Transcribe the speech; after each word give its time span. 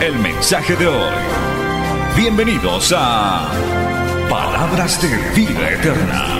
el 0.00 0.18
mensaje 0.20 0.76
de 0.76 0.86
hoy. 0.86 1.14
Bienvenidos 2.16 2.94
a 2.96 3.48
Palabras 4.28 5.00
de 5.02 5.08
Vida 5.34 5.70
Eterna. 5.70 6.34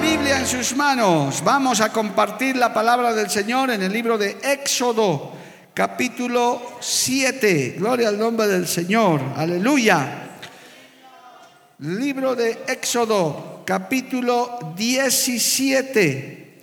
Biblia 0.00 0.38
en 0.38 0.46
sus 0.46 0.76
manos. 0.76 1.42
Vamos 1.42 1.80
a 1.80 1.90
compartir 1.90 2.54
la 2.56 2.72
palabra 2.72 3.14
del 3.14 3.30
Señor 3.30 3.70
en 3.70 3.82
el 3.82 3.90
libro 3.90 4.18
de 4.18 4.36
Éxodo, 4.42 5.32
capítulo 5.72 6.76
7. 6.80 7.76
Gloria 7.78 8.08
al 8.08 8.18
nombre 8.18 8.46
del 8.46 8.68
Señor. 8.68 9.20
Aleluya. 9.34 10.25
Libro 11.80 12.34
de 12.34 12.64
Éxodo, 12.68 13.60
capítulo 13.66 14.72
17. 14.74 16.58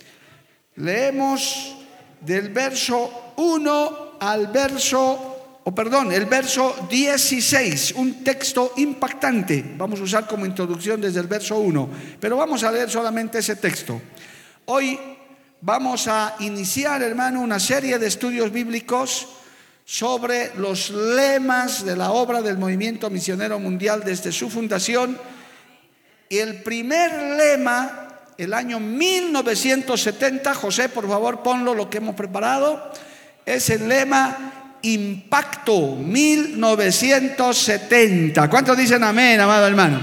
Leemos 0.74 1.76
del 2.20 2.48
verso 2.48 3.32
1 3.36 4.16
al 4.18 4.48
verso 4.48 5.60
o 5.62 5.72
perdón, 5.72 6.10
el 6.10 6.26
verso 6.26 6.88
16, 6.90 7.92
un 7.92 8.24
texto 8.24 8.72
impactante. 8.76 9.64
Vamos 9.78 10.00
a 10.00 10.02
usar 10.02 10.26
como 10.26 10.46
introducción 10.46 11.00
desde 11.00 11.20
el 11.20 11.28
verso 11.28 11.60
1, 11.60 11.90
pero 12.18 12.36
vamos 12.36 12.64
a 12.64 12.72
leer 12.72 12.90
solamente 12.90 13.38
ese 13.38 13.54
texto. 13.54 14.02
Hoy 14.64 14.98
vamos 15.60 16.08
a 16.08 16.34
iniciar, 16.40 17.02
hermano, 17.02 17.40
una 17.40 17.60
serie 17.60 18.00
de 18.00 18.08
estudios 18.08 18.50
bíblicos 18.50 19.28
sobre 19.84 20.52
los 20.56 20.90
lemas 20.90 21.84
de 21.84 21.96
la 21.96 22.12
obra 22.12 22.40
del 22.40 22.56
movimiento 22.56 23.10
misionero 23.10 23.58
mundial 23.58 24.02
desde 24.04 24.30
su 24.32 24.48
fundación. 24.48 25.18
Y 26.28 26.38
el 26.38 26.62
primer 26.62 27.36
lema, 27.36 28.08
el 28.38 28.54
año 28.54 28.78
1970, 28.80 30.54
José, 30.54 30.88
por 30.88 31.06
favor, 31.06 31.42
ponlo 31.42 31.74
lo 31.74 31.90
que 31.90 31.98
hemos 31.98 32.14
preparado, 32.14 32.90
es 33.44 33.68
el 33.70 33.88
lema 33.88 34.78
Impacto 34.82 35.96
1970. 35.96 38.50
¿Cuántos 38.50 38.76
dicen 38.76 39.02
amén, 39.04 39.40
amado 39.40 39.66
hermano? 39.66 39.98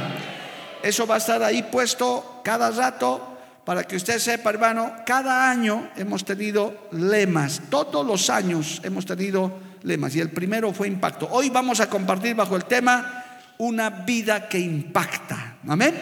Eso 0.82 1.06
va 1.06 1.14
a 1.16 1.20
estar 1.20 1.44
ahí 1.44 1.64
puesto 1.64 2.42
cada 2.44 2.72
rato 2.72 3.38
para 3.66 3.84
que 3.84 3.96
usted 3.96 4.20
sepa, 4.20 4.50
hermano, 4.50 4.92
cada 5.06 5.50
año 5.50 5.90
hemos 5.96 6.26
tenido 6.26 6.90
lemas, 6.92 7.62
todos 7.70 8.04
los 8.06 8.30
años 8.32 8.82
hemos 8.84 9.06
tenido 9.06 9.71
lemas 9.84 10.16
y 10.16 10.20
el 10.20 10.30
primero 10.30 10.74
fue 10.74 10.88
impacto. 10.88 11.28
Hoy 11.32 11.50
vamos 11.50 11.80
a 11.80 11.90
compartir 11.90 12.36
bajo 12.36 12.56
el 12.56 12.66
tema 12.66 13.40
una 13.58 13.90
vida 13.90 14.48
que 14.48 14.60
impacta. 14.60 15.58
Amén. 15.68 15.94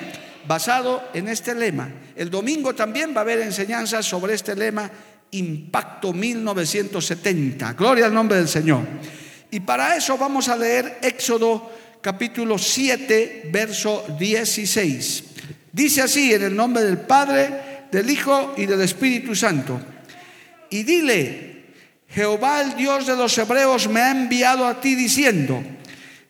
Basado 0.48 1.10
en 1.14 1.28
este 1.28 1.54
lema. 1.54 1.90
El 2.16 2.30
domingo 2.30 2.74
también 2.74 3.14
va 3.14 3.20
a 3.20 3.22
haber 3.22 3.40
enseñanzas 3.40 4.06
sobre 4.06 4.34
este 4.34 4.56
lema 4.56 4.90
Impacto 5.32 6.14
1970. 6.14 7.74
Gloria 7.74 8.06
al 8.06 8.14
nombre 8.14 8.38
del 8.38 8.48
Señor. 8.48 8.82
Y 9.52 9.60
para 9.60 9.96
eso 9.96 10.18
vamos 10.18 10.48
a 10.50 10.56
leer 10.56 11.00
Éxodo 11.02 11.72
capítulo 12.02 12.58
7, 12.58 13.50
verso 13.52 14.06
16. 14.18 15.24
Dice 15.72 16.02
así 16.02 16.34
en 16.34 16.44
el 16.44 16.56
nombre 16.56 16.84
del 16.84 17.00
Padre, 17.00 17.86
del 17.92 18.10
Hijo 18.10 18.54
y 18.58 18.66
del 18.66 18.82
Espíritu 18.82 19.36
Santo. 19.36 19.80
Y 20.70 20.84
dile, 20.84 21.49
Jehová 22.10 22.62
el 22.62 22.76
Dios 22.76 23.06
de 23.06 23.16
los 23.16 23.38
hebreos 23.38 23.88
me 23.88 24.02
ha 24.02 24.12
enviado 24.12 24.66
a 24.66 24.82
ti 24.82 24.96
diciendo, 24.96 25.64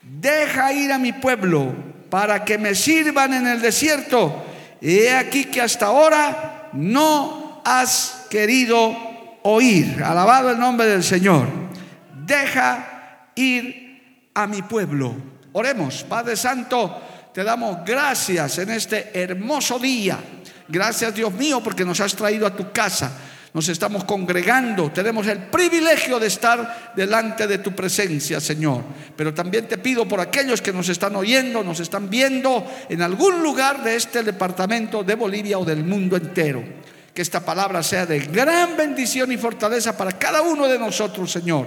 deja 0.02 0.74
ir 0.74 0.92
a 0.92 0.98
mi 0.98 1.14
pueblo 1.14 1.74
para 2.10 2.44
que 2.44 2.58
me 2.58 2.76
sirvan 2.76 3.34
en 3.34 3.48
el 3.48 3.62
desierto. 3.62 4.46
He 4.82 5.12
aquí 5.12 5.46
que 5.46 5.62
hasta 5.62 5.88
ahora 5.88 6.70
no 6.74 7.62
has 7.64 8.26
querido 8.30 8.96
oír. 9.44 10.04
Alabado 10.04 10.52
el 10.52 10.60
nombre 10.60 10.88
del 10.88 11.04
Señor. 11.04 11.48
Deja 12.26 13.30
ir 13.36 14.30
a 14.34 14.48
mi 14.48 14.62
pueblo. 14.62 15.16
Oremos, 15.54 16.04
Padre 16.04 16.36
Santo, 16.36 17.02
te 17.34 17.44
damos 17.44 17.80
gracias 17.86 18.58
en 18.60 18.72
este 18.72 19.12
hermoso 19.14 19.80
día. 19.80 20.20
Gracias 20.68 21.16
Dios 21.16 21.34
mío 21.34 21.62
porque 21.64 21.86
nos 21.86 22.00
has 22.00 22.16
traído 22.16 22.46
a 22.46 22.56
tu 22.56 22.72
casa. 22.72 23.12
Nos 23.54 23.68
estamos 23.68 24.04
congregando, 24.04 24.92
tenemos 24.92 25.26
el 25.28 25.40
privilegio 25.40 26.20
de 26.20 26.28
estar 26.28 26.94
delante 26.96 27.48
de 27.48 27.58
tu 27.58 27.74
presencia, 27.74 28.40
Señor. 28.40 28.84
Pero 29.16 29.34
también 29.34 29.68
te 29.68 29.78
pido 29.78 30.08
por 30.08 30.20
aquellos 30.20 30.62
que 30.62 30.72
nos 30.72 30.88
están 30.90 31.16
oyendo, 31.16 31.64
nos 31.64 31.80
están 31.80 32.10
viendo 32.10 32.66
en 32.90 33.02
algún 33.02 33.42
lugar 33.42 33.84
de 33.84 33.96
este 33.96 34.24
departamento 34.24 35.04
de 35.04 35.16
Bolivia 35.16 35.58
o 35.58 35.66
del 35.66 35.84
mundo 35.84 36.16
entero 36.16 36.64
que 37.14 37.24
esta 37.24 37.44
palabra 37.44 37.84
sea 37.84 38.06
de 38.06 38.20
gran 38.20 38.78
bendición 38.78 39.32
y 39.32 39.38
fortaleza 39.38 39.98
para 39.98 40.14
cada 40.14 40.42
uno 40.42 40.68
de 40.68 40.80
nosotros, 40.80 41.32
Señor, 41.32 41.66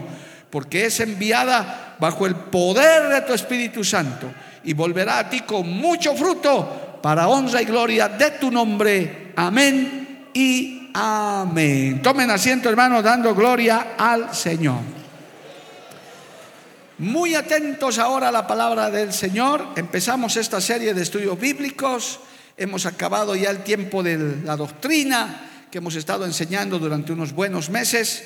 porque 0.48 0.86
es 0.86 1.00
enviada 1.00 1.96
bajo 1.98 2.26
el 2.26 2.36
poder 2.36 3.08
de 3.08 3.20
tu 3.22 3.32
Espíritu 3.32 3.84
Santo 3.84 4.32
y 4.64 4.72
volverá 4.72 5.18
a 5.18 5.28
ti 5.28 5.40
con 5.40 5.68
mucho 5.68 6.14
fruto 6.14 7.00
para 7.02 7.28
honra 7.28 7.60
y 7.60 7.64
gloria 7.64 8.08
de 8.08 8.30
tu 8.32 8.50
nombre. 8.50 9.32
Amén 9.36 10.28
y 10.32 10.81
amén. 10.94 12.02
Tomen 12.02 12.30
asiento, 12.30 12.68
hermanos, 12.68 13.02
dando 13.02 13.34
gloria 13.34 13.94
al 13.98 14.34
Señor. 14.34 14.80
Muy 16.98 17.34
atentos 17.34 17.98
ahora 17.98 18.28
a 18.28 18.32
la 18.32 18.46
palabra 18.46 18.90
del 18.90 19.12
Señor. 19.12 19.66
Empezamos 19.76 20.36
esta 20.36 20.60
serie 20.60 20.94
de 20.94 21.02
estudios 21.02 21.38
bíblicos 21.38 22.20
hemos 22.56 22.86
acabado 22.86 23.34
ya 23.34 23.50
el 23.50 23.62
tiempo 23.62 24.02
de 24.02 24.36
la 24.44 24.56
doctrina 24.56 25.66
que 25.70 25.78
hemos 25.78 25.94
estado 25.94 26.24
enseñando 26.24 26.78
durante 26.78 27.12
unos 27.12 27.32
buenos 27.32 27.70
meses, 27.70 28.24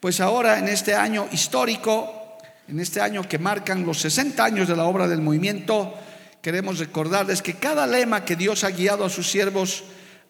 pues 0.00 0.20
ahora 0.20 0.58
en 0.58 0.68
este 0.68 0.94
año 0.94 1.28
histórico, 1.32 2.38
en 2.68 2.80
este 2.80 3.00
año 3.00 3.28
que 3.28 3.38
marcan 3.38 3.84
los 3.84 4.00
60 4.00 4.44
años 4.44 4.68
de 4.68 4.76
la 4.76 4.84
obra 4.84 5.08
del 5.08 5.20
movimiento, 5.20 5.94
queremos 6.40 6.78
recordarles 6.78 7.42
que 7.42 7.54
cada 7.54 7.86
lema 7.86 8.24
que 8.24 8.36
Dios 8.36 8.64
ha 8.64 8.70
guiado 8.70 9.04
a 9.04 9.10
sus 9.10 9.28
siervos 9.28 9.84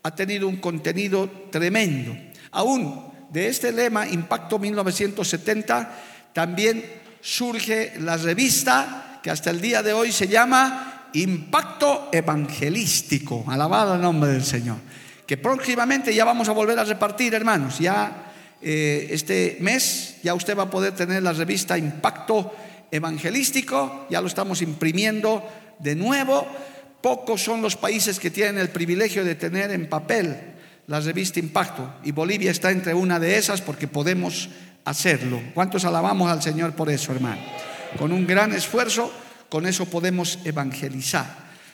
ha 0.04 0.14
tenido 0.14 0.46
un 0.46 0.56
contenido 0.56 1.28
tremendo. 1.50 2.14
Aún 2.52 3.10
de 3.30 3.48
este 3.48 3.72
lema, 3.72 4.06
Impacto 4.06 4.58
1970, 4.58 5.90
también 6.32 6.84
surge 7.22 7.94
la 8.00 8.18
revista 8.18 9.18
que 9.22 9.30
hasta 9.30 9.48
el 9.48 9.62
día 9.62 9.82
de 9.82 9.94
hoy 9.94 10.12
se 10.12 10.28
llama 10.28 11.08
impacto 11.14 12.10
evangelístico. 12.12 13.44
Alabado 13.48 13.94
el 13.94 14.02
nombre 14.02 14.30
del 14.30 14.44
Señor. 14.44 14.76
Que 15.26 15.38
próximamente 15.38 16.14
ya 16.14 16.26
vamos 16.26 16.50
a 16.50 16.52
volver 16.52 16.78
a 16.78 16.84
repartir, 16.84 17.32
hermanos. 17.32 17.78
Ya 17.78 18.30
eh, 18.60 19.06
este 19.10 19.56
mes 19.60 20.16
ya 20.22 20.34
usted 20.34 20.56
va 20.56 20.64
a 20.64 20.70
poder 20.70 20.94
tener 20.94 21.22
la 21.22 21.32
revista 21.32 21.78
Impacto 21.78 22.54
Evangelístico. 22.90 24.06
Ya 24.10 24.20
lo 24.20 24.26
estamos 24.26 24.60
imprimiendo 24.60 25.42
de 25.78 25.96
nuevo. 25.96 26.46
Pocos 27.04 27.44
son 27.44 27.60
los 27.60 27.76
países 27.76 28.18
que 28.18 28.30
tienen 28.30 28.56
el 28.56 28.70
privilegio 28.70 29.26
de 29.26 29.34
tener 29.34 29.70
en 29.72 29.90
papel 29.90 30.54
la 30.86 31.00
revista 31.00 31.38
Impacto. 31.38 31.96
Y 32.02 32.12
Bolivia 32.12 32.50
está 32.50 32.70
entre 32.70 32.94
una 32.94 33.20
de 33.20 33.36
esas 33.36 33.60
porque 33.60 33.86
podemos 33.86 34.48
hacerlo. 34.86 35.38
¿Cuántos 35.52 35.84
alabamos 35.84 36.30
al 36.30 36.40
Señor 36.40 36.72
por 36.72 36.88
eso, 36.88 37.12
hermano? 37.12 37.42
Con 37.98 38.10
un 38.10 38.26
gran 38.26 38.54
esfuerzo 38.54 39.12
con 39.50 39.66
eso 39.66 39.84
podemos 39.84 40.38
evangelizar. 40.46 41.26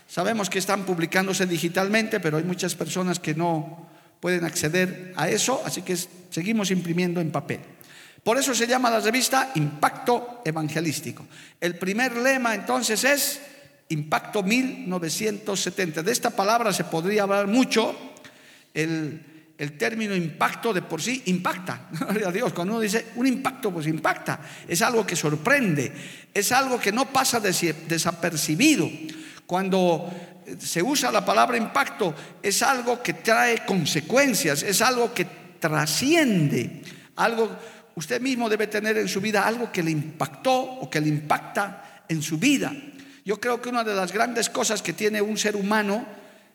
Sabemos 0.09 0.51
que 0.51 0.59
están 0.59 0.83
publicándose 0.83 1.47
digitalmente, 1.47 2.19
pero 2.19 2.39
hay 2.39 2.43
muchas 2.43 2.75
personas 2.75 3.21
que 3.21 3.33
no 3.33 3.87
pueden 4.19 4.45
acceder 4.45 5.13
a 5.17 5.29
eso, 5.29 5.63
así 5.65 5.83
que 5.83 5.97
seguimos 6.31 6.73
imprimiendo 6.73 7.21
en 7.21 7.31
papel. 7.31 7.61
Por 8.25 8.37
eso 8.37 8.53
se 8.53 8.67
llama 8.67 8.91
la 8.91 8.99
revista 8.99 9.53
Impacto 9.55 10.43
Evangelístico. 10.45 11.25
El 11.61 11.77
primer 11.77 12.17
lema 12.17 12.53
entonces 12.53 13.05
es 13.05 13.41
Impacto 13.91 14.43
1970. 14.43 16.03
De 16.03 16.13
esta 16.13 16.31
palabra 16.31 16.73
se 16.73 16.85
podría 16.85 17.25
hablar 17.25 17.47
mucho. 17.49 18.15
El, 18.73 19.27
término 19.79 20.17
impacto 20.17 20.73
de 20.73 20.81
por 20.81 21.03
sí 21.03 21.23
impacta. 21.27 21.89
Gloria 22.01 22.29
a 22.29 22.33
Dios. 22.33 22.53
Cuando 22.53 22.75
uno 22.75 22.81
dice 22.81 23.07
un 23.17 23.27
impacto, 23.27 23.71
pues 23.73 23.87
impacta. 23.89 24.41
Es 24.67 24.81
algo 24.81 25.05
que 25.05 25.17
sorprende. 25.17 25.93
Es 26.33 26.53
algo 26.53 26.79
que 26.79 26.93
no 26.93 27.13
pasa 27.13 27.41
desapercibido. 27.41 28.89
Cuando 29.45 30.09
se 30.59 30.83
usa 30.83 31.11
la 31.11 31.25
palabra 31.25 31.57
impacto, 31.57 32.15
es 32.43 32.63
algo 32.63 33.03
que 33.03 33.15
trae 33.15 33.65
consecuencias, 33.67 34.63
es 34.63 34.81
algo 34.83 35.13
que 35.13 35.27
trasciende, 35.59 36.83
algo, 37.17 37.51
usted 37.95 38.21
mismo 38.21 38.49
debe 38.49 38.67
tener 38.67 38.97
en 38.99 39.09
su 39.09 39.21
vida 39.21 39.47
algo 39.47 39.71
que 39.71 39.83
le 39.83 39.91
impactó 39.91 40.53
o 40.53 40.89
que 40.89 41.01
le 41.01 41.09
impacta 41.09 42.05
en 42.09 42.23
su 42.23 42.39
vida. 42.39 42.73
Yo 43.25 43.41
creo 43.41 43.61
que 43.61 43.69
una 43.69 43.85
de 43.85 43.95
las 43.95 44.13
grandes 44.13 44.49
cosas 44.49 44.83
que 44.83 44.93
tiene 44.93 45.21
un 45.23 45.37
ser 45.37 45.57
humano 45.57 46.07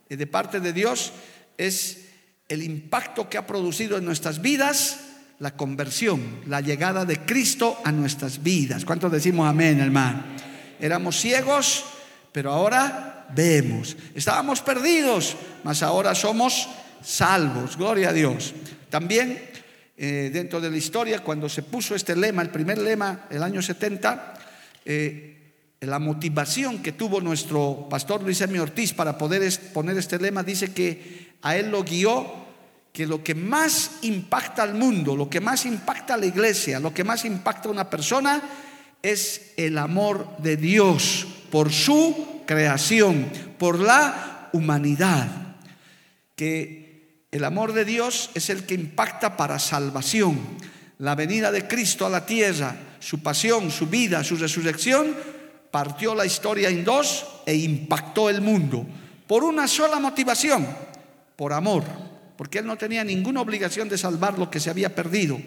eh, 0.09 0.17
de 0.17 0.27
parte 0.27 0.59
de 0.59 0.73
Dios 0.73 1.11
es 1.57 2.05
el 2.47 2.63
impacto 2.63 3.29
que 3.29 3.37
ha 3.37 3.47
producido 3.47 3.97
en 3.97 4.05
nuestras 4.05 4.41
vidas 4.41 4.99
la 5.39 5.55
conversión, 5.55 6.41
la 6.47 6.61
llegada 6.61 7.05
de 7.05 7.19
Cristo 7.25 7.77
a 7.83 7.91
nuestras 7.91 8.41
vidas. 8.41 8.85
¿Cuántos 8.85 9.11
decimos 9.11 9.47
amén, 9.47 9.79
hermano? 9.79 10.23
Éramos 10.79 11.19
ciegos, 11.19 11.85
pero 12.31 12.51
ahora 12.51 13.27
vemos. 13.33 13.97
Estábamos 14.13 14.61
perdidos, 14.61 15.35
mas 15.63 15.83
ahora 15.83 16.15
somos 16.15 16.69
salvos. 17.03 17.77
Gloria 17.77 18.09
a 18.09 18.13
Dios. 18.13 18.53
También 18.89 19.41
eh, 19.97 20.29
dentro 20.31 20.61
de 20.61 20.69
la 20.69 20.77
historia, 20.77 21.23
cuando 21.23 21.49
se 21.49 21.63
puso 21.63 21.95
este 21.95 22.15
lema, 22.15 22.41
el 22.41 22.49
primer 22.49 22.77
lema, 22.77 23.27
el 23.29 23.43
año 23.43 23.61
70, 23.61 24.33
eh, 24.85 25.44
la 25.85 25.99
motivación 25.99 26.81
que 26.81 26.91
tuvo 26.91 27.21
nuestro 27.21 27.87
pastor 27.89 28.23
Luis 28.23 28.41
M. 28.41 28.59
Ortiz 28.59 28.93
para 28.93 29.17
poder 29.17 29.51
poner 29.73 29.97
este 29.97 30.19
lema, 30.19 30.43
dice 30.43 30.73
que 30.73 31.35
a 31.41 31.55
él 31.55 31.69
lo 31.69 31.83
guió 31.83 32.45
que 32.95 33.05
lo 33.05 33.21
que 33.21 33.35
más 33.35 33.91
impacta 34.03 34.63
al 34.63 34.73
mundo, 34.73 35.17
lo 35.17 35.29
que 35.29 35.41
más 35.41 35.65
impacta 35.65 36.13
a 36.13 36.17
la 36.17 36.27
iglesia, 36.27 36.79
lo 36.79 36.93
que 36.93 37.03
más 37.03 37.25
impacta 37.25 37.67
a 37.67 37.71
una 37.73 37.89
persona 37.89 38.41
es 39.01 39.51
el 39.57 39.77
amor 39.77 40.37
de 40.37 40.55
Dios 40.55 41.27
por 41.51 41.73
su 41.73 42.41
creación, 42.45 43.29
por 43.57 43.79
la 43.79 44.49
humanidad. 44.53 45.27
Que 46.37 47.25
el 47.31 47.43
amor 47.43 47.73
de 47.73 47.83
Dios 47.83 48.29
es 48.33 48.49
el 48.49 48.65
que 48.65 48.75
impacta 48.75 49.35
para 49.35 49.59
salvación. 49.59 50.39
La 50.97 51.15
venida 51.15 51.51
de 51.51 51.67
Cristo 51.67 52.05
a 52.05 52.09
la 52.09 52.25
tierra, 52.25 52.77
su 52.99 53.19
pasión, 53.21 53.71
su 53.71 53.87
vida, 53.87 54.23
su 54.23 54.37
resurrección, 54.37 55.13
partió 55.75 56.15
la 56.15 56.25
historia 56.25 56.69
en 56.69 56.85
dos 56.85 57.25
e 57.45 57.53
impactó 57.53 58.29
el 58.29 58.39
mundo 58.39 58.87
por 59.27 59.43
una 59.43 59.67
sola 59.67 59.99
motivación, 59.99 60.65
por 61.35 61.51
amor 61.51 61.83
porque 62.37 62.59
él 62.59 62.65
no 62.65 62.77
tenía 62.77 63.03
ninguna 63.03 63.41
obligación 63.41 63.89
de 63.89 63.97
salvar 63.97 64.39
lo 64.39 64.49
que 64.49 64.61
se 64.61 64.69
había 64.69 64.95
perdido. 64.95 65.37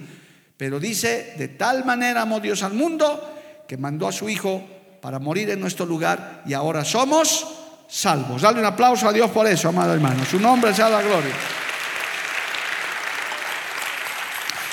Pero 0.59 0.79
dice, 0.79 1.33
de 1.39 1.49
tal 1.49 1.87
manera 1.87 2.21
amó 2.21 2.41
Dios 2.41 2.63
al 2.63 2.75
mundo 2.75 3.65
que 3.67 3.79
mandó 3.79 4.07
a 4.07 4.13
su 4.13 4.29
Hijo 4.29 4.63
para 5.01 5.19
morir 5.19 5.49
en 5.49 5.61
nuestro 5.61 5.87
lugar 5.87 6.43
y 6.45 6.53
ahora 6.53 6.85
somos 6.85 7.47
salvos. 7.89 8.43
Dale 8.43 8.61
un 8.61 8.67
aplauso 8.67 9.09
a 9.09 9.15
Dios 9.15 9.31
por 9.31 9.47
eso, 9.47 9.71
amado 9.71 9.95
hermano. 9.95 10.27
Su 10.27 10.39
nombre 10.39 10.75
sea 10.75 10.91
la 10.91 11.01
gloria. 11.01 11.35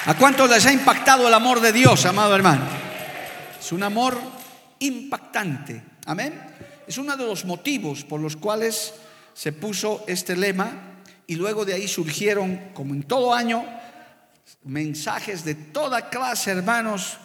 ¿A 0.08 0.16
cuántos 0.16 0.50
les 0.50 0.66
ha 0.66 0.74
impactado 0.74 1.30
el 1.30 1.34
amor 1.34 1.62
de 1.62 1.72
Dios, 1.72 2.06
amado 2.06 2.36
hermano? 2.36 2.66
Es 3.58 3.72
un 3.72 3.84
amor 3.84 4.35
impactante. 4.86 5.84
Amén. 6.06 6.34
Es 6.88 6.98
uno 6.98 7.18
de 7.18 7.26
los 7.26 7.46
motivos 7.46 8.04
por 8.04 8.20
los 8.20 8.36
cuales 8.36 8.94
se 9.34 9.52
puso 9.52 10.04
este 10.08 10.36
lema 10.36 11.02
y 11.28 11.36
luego 11.36 11.66
de 11.66 11.74
ahí 11.74 11.88
surgieron, 11.88 12.70
como 12.74 12.94
en 12.94 13.04
todo 13.04 13.34
año, 13.34 13.66
mensajes 14.64 15.44
de 15.44 15.56
toda 15.56 16.10
clase, 16.10 16.52
hermanos, 16.52 17.18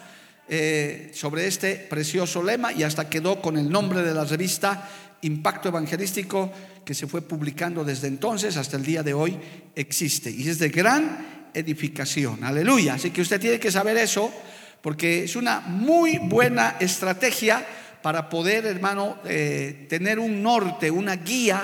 eh, 0.47 1.11
sobre 1.13 1.47
este 1.47 1.75
precioso 1.75 2.43
lema 2.43 2.73
y 2.73 2.83
hasta 2.83 3.09
quedó 3.09 3.41
con 3.41 3.57
el 3.57 3.69
nombre 3.69 4.01
de 4.01 4.13
la 4.13 4.25
revista 4.25 4.89
Impacto 5.21 5.69
Evangelístico 5.69 6.51
que 6.83 6.93
se 6.93 7.07
fue 7.07 7.21
publicando 7.21 7.85
desde 7.85 8.07
entonces 8.07 8.57
hasta 8.57 8.75
el 8.75 8.83
día 8.83 9.03
de 9.03 9.13
hoy 9.13 9.39
existe 9.75 10.31
y 10.31 10.49
es 10.49 10.59
de 10.59 10.69
gran 10.69 11.49
edificación. 11.53 12.43
Aleluya. 12.43 12.95
Así 12.95 13.11
que 13.11 13.21
usted 13.21 13.39
tiene 13.39 13.59
que 13.59 13.71
saber 13.71 13.97
eso 13.97 14.33
porque 14.81 15.23
es 15.23 15.35
una 15.35 15.59
muy 15.59 16.17
buena 16.17 16.77
estrategia 16.79 17.65
para 18.01 18.29
poder, 18.29 18.65
hermano, 18.65 19.17
eh, 19.25 19.85
tener 19.89 20.19
un 20.19 20.41
norte, 20.41 20.89
una 20.89 21.15
guía 21.15 21.63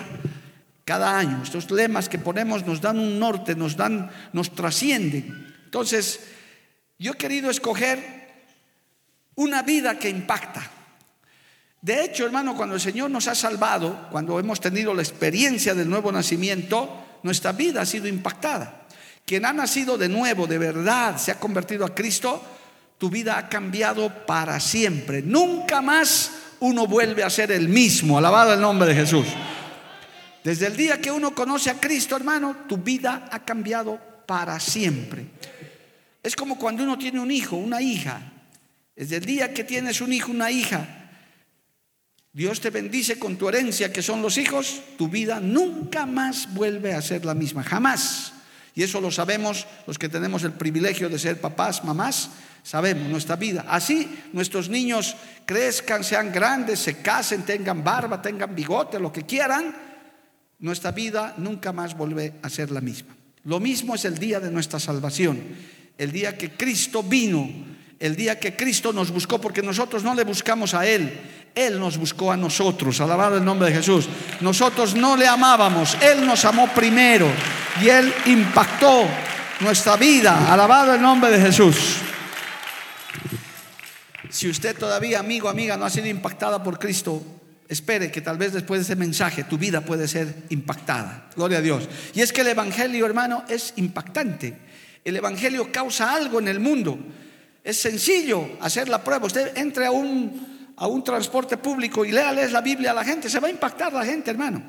cada 0.85 1.17
año. 1.17 1.41
Estos 1.43 1.69
lemas 1.71 2.09
que 2.09 2.19
ponemos 2.19 2.65
nos 2.65 2.79
dan 2.79 2.99
un 2.99 3.19
norte, 3.19 3.55
nos 3.55 3.75
dan, 3.75 4.09
nos 4.33 4.53
trascienden. 4.53 5.55
Entonces, 5.65 6.21
yo 6.99 7.13
he 7.13 7.17
querido 7.17 7.49
escoger 7.49 8.17
una 9.35 9.63
vida 9.63 9.97
que 9.97 10.09
impacta. 10.09 10.71
De 11.81 12.03
hecho, 12.03 12.25
hermano, 12.25 12.55
cuando 12.55 12.75
el 12.75 12.81
Señor 12.81 13.09
nos 13.11 13.27
ha 13.27 13.35
salvado, 13.35 14.07
cuando 14.11 14.39
hemos 14.39 14.59
tenido 14.59 14.93
la 14.93 15.01
experiencia 15.01 15.73
del 15.73 15.89
nuevo 15.89 16.11
nacimiento, 16.11 17.05
nuestra 17.23 17.51
vida 17.51 17.81
ha 17.81 17.85
sido 17.85 18.07
impactada. 18.07 18.87
Quien 19.25 19.45
ha 19.45 19.53
nacido 19.53 19.97
de 19.97 20.09
nuevo, 20.09 20.47
de 20.47 20.57
verdad, 20.57 21.17
se 21.17 21.31
ha 21.31 21.39
convertido 21.39 21.85
a 21.85 21.93
Cristo, 21.93 22.41
tu 22.97 23.09
vida 23.09 23.37
ha 23.37 23.49
cambiado 23.49 24.25
para 24.25 24.59
siempre. 24.59 25.21
Nunca 25.21 25.81
más 25.81 26.31
uno 26.59 26.87
vuelve 26.87 27.23
a 27.23 27.29
ser 27.29 27.51
el 27.51 27.69
mismo. 27.69 28.17
Alabado 28.17 28.53
el 28.53 28.61
nombre 28.61 28.89
de 28.89 28.95
Jesús. 28.95 29.27
Desde 30.43 30.67
el 30.67 30.77
día 30.77 31.01
que 31.01 31.11
uno 31.11 31.35
conoce 31.35 31.69
a 31.69 31.79
Cristo, 31.79 32.15
hermano, 32.15 32.55
tu 32.67 32.77
vida 32.77 33.27
ha 33.31 33.43
cambiado 33.43 33.99
para 34.25 34.59
siempre. 34.59 35.25
Es 36.23 36.35
como 36.35 36.57
cuando 36.57 36.83
uno 36.83 36.97
tiene 36.97 37.19
un 37.19 37.31
hijo, 37.31 37.55
una 37.55 37.81
hija. 37.81 38.21
Desde 38.95 39.17
el 39.17 39.25
día 39.25 39.53
que 39.53 39.63
tienes 39.63 40.01
un 40.01 40.11
hijo, 40.11 40.31
una 40.31 40.49
hija, 40.49 40.87
Dios 42.33 42.61
te 42.61 42.69
bendice 42.69 43.19
con 43.19 43.37
tu 43.37 43.49
herencia, 43.49 43.91
que 43.91 44.01
son 44.01 44.21
los 44.21 44.37
hijos, 44.37 44.81
tu 44.97 45.07
vida 45.07 45.39
nunca 45.39 46.05
más 46.05 46.53
vuelve 46.53 46.93
a 46.93 47.01
ser 47.01 47.25
la 47.25 47.33
misma, 47.33 47.63
jamás. 47.63 48.33
Y 48.77 48.83
eso 48.83 49.01
lo 49.01 49.09
sabemos 49.09 49.65
los 49.87 49.97
que 49.97 50.07
tenemos 50.07 50.43
el 50.43 50.51
privilegio 50.51 51.09
de 51.09 51.17
ser 51.17 51.41
papás, 51.41 51.83
mamás, 51.83 52.29
sabemos 52.61 53.09
nuestra 53.09 53.35
vida. 53.35 53.65
Así 53.67 54.07
nuestros 54.33 54.69
niños 54.69 55.15
crezcan, 55.47 56.03
sean 56.03 56.31
grandes, 56.31 56.77
se 56.77 57.01
casen, 57.01 57.41
tengan 57.41 57.83
barba, 57.83 58.21
tengan 58.21 58.53
bigote, 58.53 58.99
lo 58.99 59.11
que 59.11 59.23
quieran 59.23 59.75
nuestra 60.59 60.91
vida 60.91 61.33
nunca 61.37 61.73
más 61.73 61.97
vuelve 61.97 62.35
a 62.43 62.49
ser 62.49 62.69
la 62.69 62.79
misma. 62.79 63.17
Lo 63.45 63.59
mismo 63.59 63.95
es 63.95 64.05
el 64.05 64.19
día 64.19 64.39
de 64.39 64.51
nuestra 64.51 64.79
salvación, 64.79 65.41
el 65.97 66.11
día 66.11 66.37
que 66.37 66.51
Cristo 66.51 67.01
vino, 67.01 67.49
el 67.97 68.15
día 68.15 68.39
que 68.39 68.55
Cristo 68.55 68.93
nos 68.93 69.09
buscó, 69.09 69.41
porque 69.41 69.63
nosotros 69.63 70.03
no 70.03 70.13
le 70.13 70.23
buscamos 70.23 70.75
a 70.75 70.85
Él, 70.85 71.19
Él 71.57 71.79
nos 71.79 71.97
buscó 71.97 72.31
a 72.31 72.37
nosotros, 72.37 73.01
alabado 73.01 73.37
el 73.37 73.43
nombre 73.43 73.69
de 73.69 73.75
Jesús. 73.77 74.07
Nosotros 74.41 74.93
no 74.93 75.17
le 75.17 75.27
amábamos, 75.27 75.97
Él 76.01 76.23
nos 76.23 76.45
amó 76.45 76.67
primero 76.67 77.27
y 77.81 77.89
Él 77.89 78.13
impactó 78.27 79.05
nuestra 79.61 79.97
vida, 79.97 80.53
alabado 80.53 80.93
el 80.93 81.01
nombre 81.01 81.31
de 81.31 81.41
Jesús. 81.41 81.75
Si 84.29 84.47
usted 84.47 84.77
todavía, 84.77 85.17
amigo, 85.17 85.49
amiga, 85.49 85.75
no 85.77 85.85
ha 85.85 85.89
sido 85.89 86.05
impactada 86.05 86.61
por 86.61 86.77
Cristo, 86.77 87.23
Espere 87.69 88.09
que 88.09 88.21
tal 88.21 88.37
vez 88.37 88.53
después 88.53 88.79
de 88.79 88.83
ese 88.83 88.95
mensaje 88.95 89.43
tu 89.43 89.57
vida 89.57 89.81
puede 89.81 90.07
ser 90.07 90.33
impactada. 90.49 91.27
Gloria 91.35 91.57
a 91.57 91.61
Dios. 91.61 91.89
Y 92.13 92.21
es 92.21 92.31
que 92.31 92.39
el 92.39 92.47
Evangelio, 92.47 93.05
hermano, 93.05 93.43
es 93.49 93.73
impactante. 93.75 94.57
El 95.03 95.17
Evangelio 95.17 95.69
causa 95.69 96.13
algo 96.13 96.39
en 96.39 96.47
el 96.47 96.61
mundo. 96.61 96.97
Es 97.65 97.81
sencillo 97.81 98.51
hacer 98.61 98.87
la 98.87 99.03
prueba. 99.03 99.25
Usted 99.25 99.57
entre 99.57 99.85
a 99.85 99.91
un, 99.91 100.56
a 100.77 100.87
un 100.87 101.03
transporte 101.03 101.57
público 101.57 102.05
y 102.05 102.11
léale 102.11 102.49
la 102.49 102.61
Biblia 102.61 102.91
a 102.91 102.93
la 102.93 103.03
gente. 103.03 103.29
Se 103.29 103.39
va 103.39 103.47
a 103.47 103.51
impactar 103.51 103.91
la 103.93 104.05
gente, 104.05 104.31
hermano. 104.31 104.63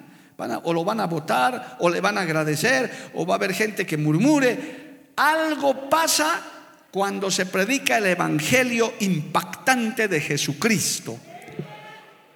o 0.65 0.73
lo 0.73 0.85
van 0.85 1.01
a 1.01 1.07
votar, 1.07 1.77
o 1.81 1.89
le 1.89 2.01
van 2.01 2.19
a 2.19 2.23
agradecer, 2.23 3.11
o 3.15 3.27
va 3.27 3.35
a 3.35 3.37
haber 3.37 3.53
gente 3.53 3.87
que 3.87 3.97
murmure. 3.97 5.11
Algo 5.17 5.89
pasa 5.89 6.43
cuando 6.91 7.31
se 7.31 7.47
predica 7.47 7.99
el 7.99 8.07
Evangelio 8.07 8.95
impactante 9.01 10.09
de 10.09 10.21
Jesucristo. 10.21 11.19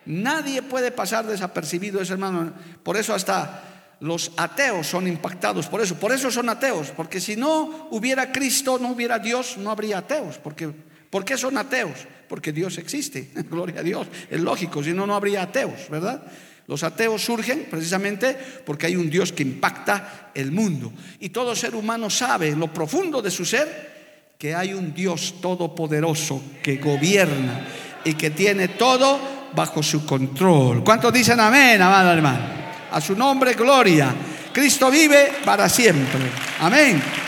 Nadie 0.04 0.62
puede 0.62 0.90
pasar 0.90 1.26
desapercibido 1.26 2.00
eso, 2.00 2.12
hermano. 2.12 2.52
Por 2.82 2.96
eso 2.96 3.14
hasta 3.14 3.96
los 4.00 4.32
ateos 4.36 4.88
son 4.88 5.06
impactados 5.06 5.68
por 5.68 5.80
eso. 5.80 5.94
Por 5.94 6.12
eso 6.12 6.30
son 6.30 6.48
ateos. 6.48 6.90
Porque 6.90 7.20
si 7.20 7.36
no 7.36 7.88
hubiera 7.90 8.32
Cristo, 8.32 8.78
no 8.78 8.88
hubiera 8.88 9.18
Dios, 9.20 9.56
no 9.58 9.70
habría 9.70 9.98
ateos. 9.98 10.38
Porque, 10.38 10.72
¿Por 11.12 11.26
qué 11.26 11.36
son 11.36 11.58
ateos? 11.58 11.92
Porque 12.26 12.52
Dios 12.52 12.78
existe. 12.78 13.28
Gloria 13.50 13.80
a 13.80 13.82
Dios. 13.82 14.06
Es 14.30 14.40
lógico, 14.40 14.82
si 14.82 14.94
no, 14.94 15.06
no 15.06 15.14
habría 15.14 15.42
ateos, 15.42 15.90
¿verdad? 15.90 16.22
Los 16.66 16.82
ateos 16.84 17.22
surgen 17.22 17.66
precisamente 17.70 18.34
porque 18.64 18.86
hay 18.86 18.96
un 18.96 19.10
Dios 19.10 19.30
que 19.30 19.42
impacta 19.42 20.30
el 20.32 20.52
mundo. 20.52 20.90
Y 21.20 21.28
todo 21.28 21.54
ser 21.54 21.74
humano 21.74 22.08
sabe 22.08 22.48
en 22.48 22.60
lo 22.60 22.72
profundo 22.72 23.20
de 23.20 23.30
su 23.30 23.44
ser 23.44 23.92
que 24.38 24.54
hay 24.54 24.72
un 24.72 24.94
Dios 24.94 25.34
todopoderoso 25.42 26.42
que 26.62 26.78
gobierna 26.78 27.66
y 28.04 28.14
que 28.14 28.30
tiene 28.30 28.68
todo 28.68 29.50
bajo 29.54 29.82
su 29.82 30.06
control. 30.06 30.82
¿Cuántos 30.82 31.12
dicen 31.12 31.38
amén, 31.40 31.82
amado 31.82 32.10
hermano? 32.10 32.46
A 32.90 33.02
su 33.02 33.14
nombre, 33.14 33.52
gloria. 33.52 34.14
Cristo 34.50 34.90
vive 34.90 35.30
para 35.44 35.68
siempre. 35.68 36.22
Amén. 36.60 37.21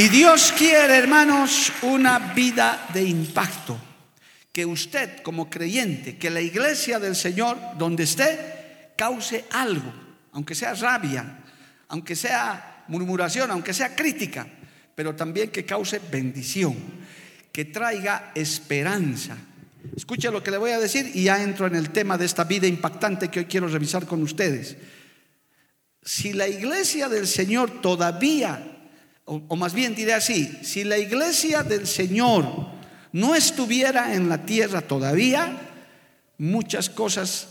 Y 0.00 0.08
Dios 0.08 0.54
quiere, 0.56 0.96
hermanos, 0.96 1.70
una 1.82 2.32
vida 2.32 2.88
de 2.94 3.02
impacto. 3.02 3.78
que 4.50 4.64
usted 4.64 5.20
como 5.20 5.50
creyente, 5.50 6.16
que 6.16 6.30
la 6.30 6.40
iglesia 6.40 6.98
del 6.98 7.14
Señor, 7.14 7.58
donde 7.76 8.04
esté, 8.04 8.94
cause 8.96 9.44
algo, 9.50 9.92
aunque 10.32 10.54
sea 10.54 10.72
rabia, 10.72 11.40
aunque 11.88 12.16
sea 12.16 12.84
murmuración, 12.88 13.50
aunque 13.50 13.74
sea 13.74 13.94
crítica, 13.94 14.46
pero 14.94 15.14
también 15.14 15.50
que 15.50 15.66
cause 15.66 16.00
bendición, 16.10 16.74
que 17.52 17.66
traiga 17.66 18.32
esperanza. 18.34 19.36
Escuche 19.94 20.30
lo 20.30 20.42
que 20.42 20.50
le 20.50 20.56
voy 20.56 20.70
a 20.70 20.80
decir 20.80 21.10
y 21.12 21.24
ya 21.24 21.42
entro 21.42 21.66
en 21.66 21.76
el 21.76 21.90
tema 21.90 22.16
de 22.16 22.24
esta 22.24 22.44
vida 22.44 22.66
impactante 22.66 23.28
que 23.28 23.40
hoy 23.40 23.46
quiero 23.46 23.68
revisar 23.68 24.06
con 24.06 24.22
ustedes. 24.22 24.78
Si 26.02 26.32
la 26.32 26.48
iglesia 26.48 27.10
del 27.10 27.26
Señor 27.26 27.82
todavía, 27.82 28.79
o, 29.30 29.54
más 29.54 29.74
bien 29.74 29.94
diré 29.94 30.12
así, 30.12 30.58
si 30.62 30.82
la 30.82 30.98
iglesia 30.98 31.62
del 31.62 31.86
Señor 31.86 32.44
no 33.12 33.36
estuviera 33.36 34.12
en 34.14 34.28
la 34.28 34.44
tierra 34.44 34.80
todavía, 34.80 35.56
muchas 36.36 36.90
cosas, 36.90 37.46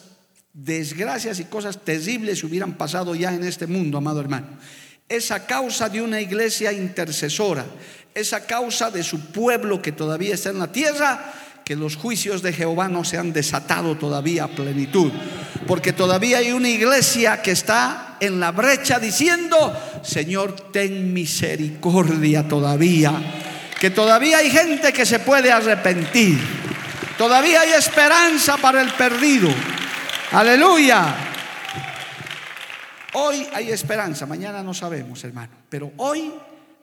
desgracias 0.52 1.40
y 1.40 1.46
cosas 1.46 1.86
terribles 1.86 2.44
hubieran 2.44 2.74
pasado 2.74 3.16
ya 3.16 3.34
en 3.34 3.46
este 3.46 3.66
mundo, 3.66 3.98
amado 3.98 4.20
hermano. 4.20 4.48
Esa 5.08 5.46
causa 5.46 5.88
de 5.88 6.02
una 6.02 6.20
iglesia 6.20 6.74
intercesora, 6.74 7.66
esa 8.14 8.46
causa 8.46 8.92
de 8.92 9.02
su 9.02 9.28
pueblo 9.28 9.82
que 9.82 9.94
todavía 9.94 10.34
está 10.34 10.50
en 10.50 10.60
la 10.60 10.74
tierra, 10.74 11.34
que 11.64 11.78
los 11.78 11.96
juicios 11.96 12.42
de 12.42 12.52
Jehová 12.52 12.90
no 12.90 13.06
se 13.06 13.18
han 13.18 13.32
desatado 13.32 13.96
todavía 13.96 14.46
a 14.46 14.48
plenitud. 14.48 15.12
Porque 15.66 15.94
todavía 15.94 16.40
hay 16.40 16.52
una 16.52 16.68
iglesia 16.68 17.42
que 17.42 17.52
está 17.52 18.18
en 18.20 18.40
la 18.40 18.52
brecha 18.52 19.00
diciendo, 19.00 19.72
Señor, 20.04 20.72
ten 20.72 21.14
misericordia 21.14 22.48
todavía 22.48 23.14
que 23.80 23.90
todavía 23.90 24.40
hay 24.40 24.52
gente 24.52 24.92
que 24.92 25.06
se 25.06 25.20
puede 25.20 25.52
arrepentir. 25.52 26.38
Todavía 27.18 27.62
hay 27.62 27.72
esperanza 27.72 28.58
para 28.58 28.82
el 28.82 28.92
perdido. 28.92 29.50
Aleluya. 30.32 31.16
Hoy 33.14 33.48
hay 33.54 33.72
esperanza, 33.72 34.26
mañana 34.26 34.62
no 34.62 34.74
sabemos, 34.74 35.24
hermano, 35.24 35.54
pero 35.70 35.92
hoy 35.98 36.32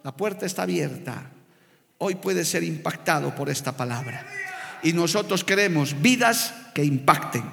la 0.03 0.13
puerta 0.13 0.47
está 0.47 0.63
abierta. 0.63 1.31
Hoy 1.99 2.17
puede 2.17 2.45
ser 2.45 2.65
impactado 2.65 3.35
por 3.35 3.49
esta 3.49 3.73
palabra. 3.73 4.27
Y 4.83 4.93
nosotros 4.93 5.45
queremos 5.45 6.01
vidas 6.01 6.53
que 6.75 6.85
impacten. 6.85 7.45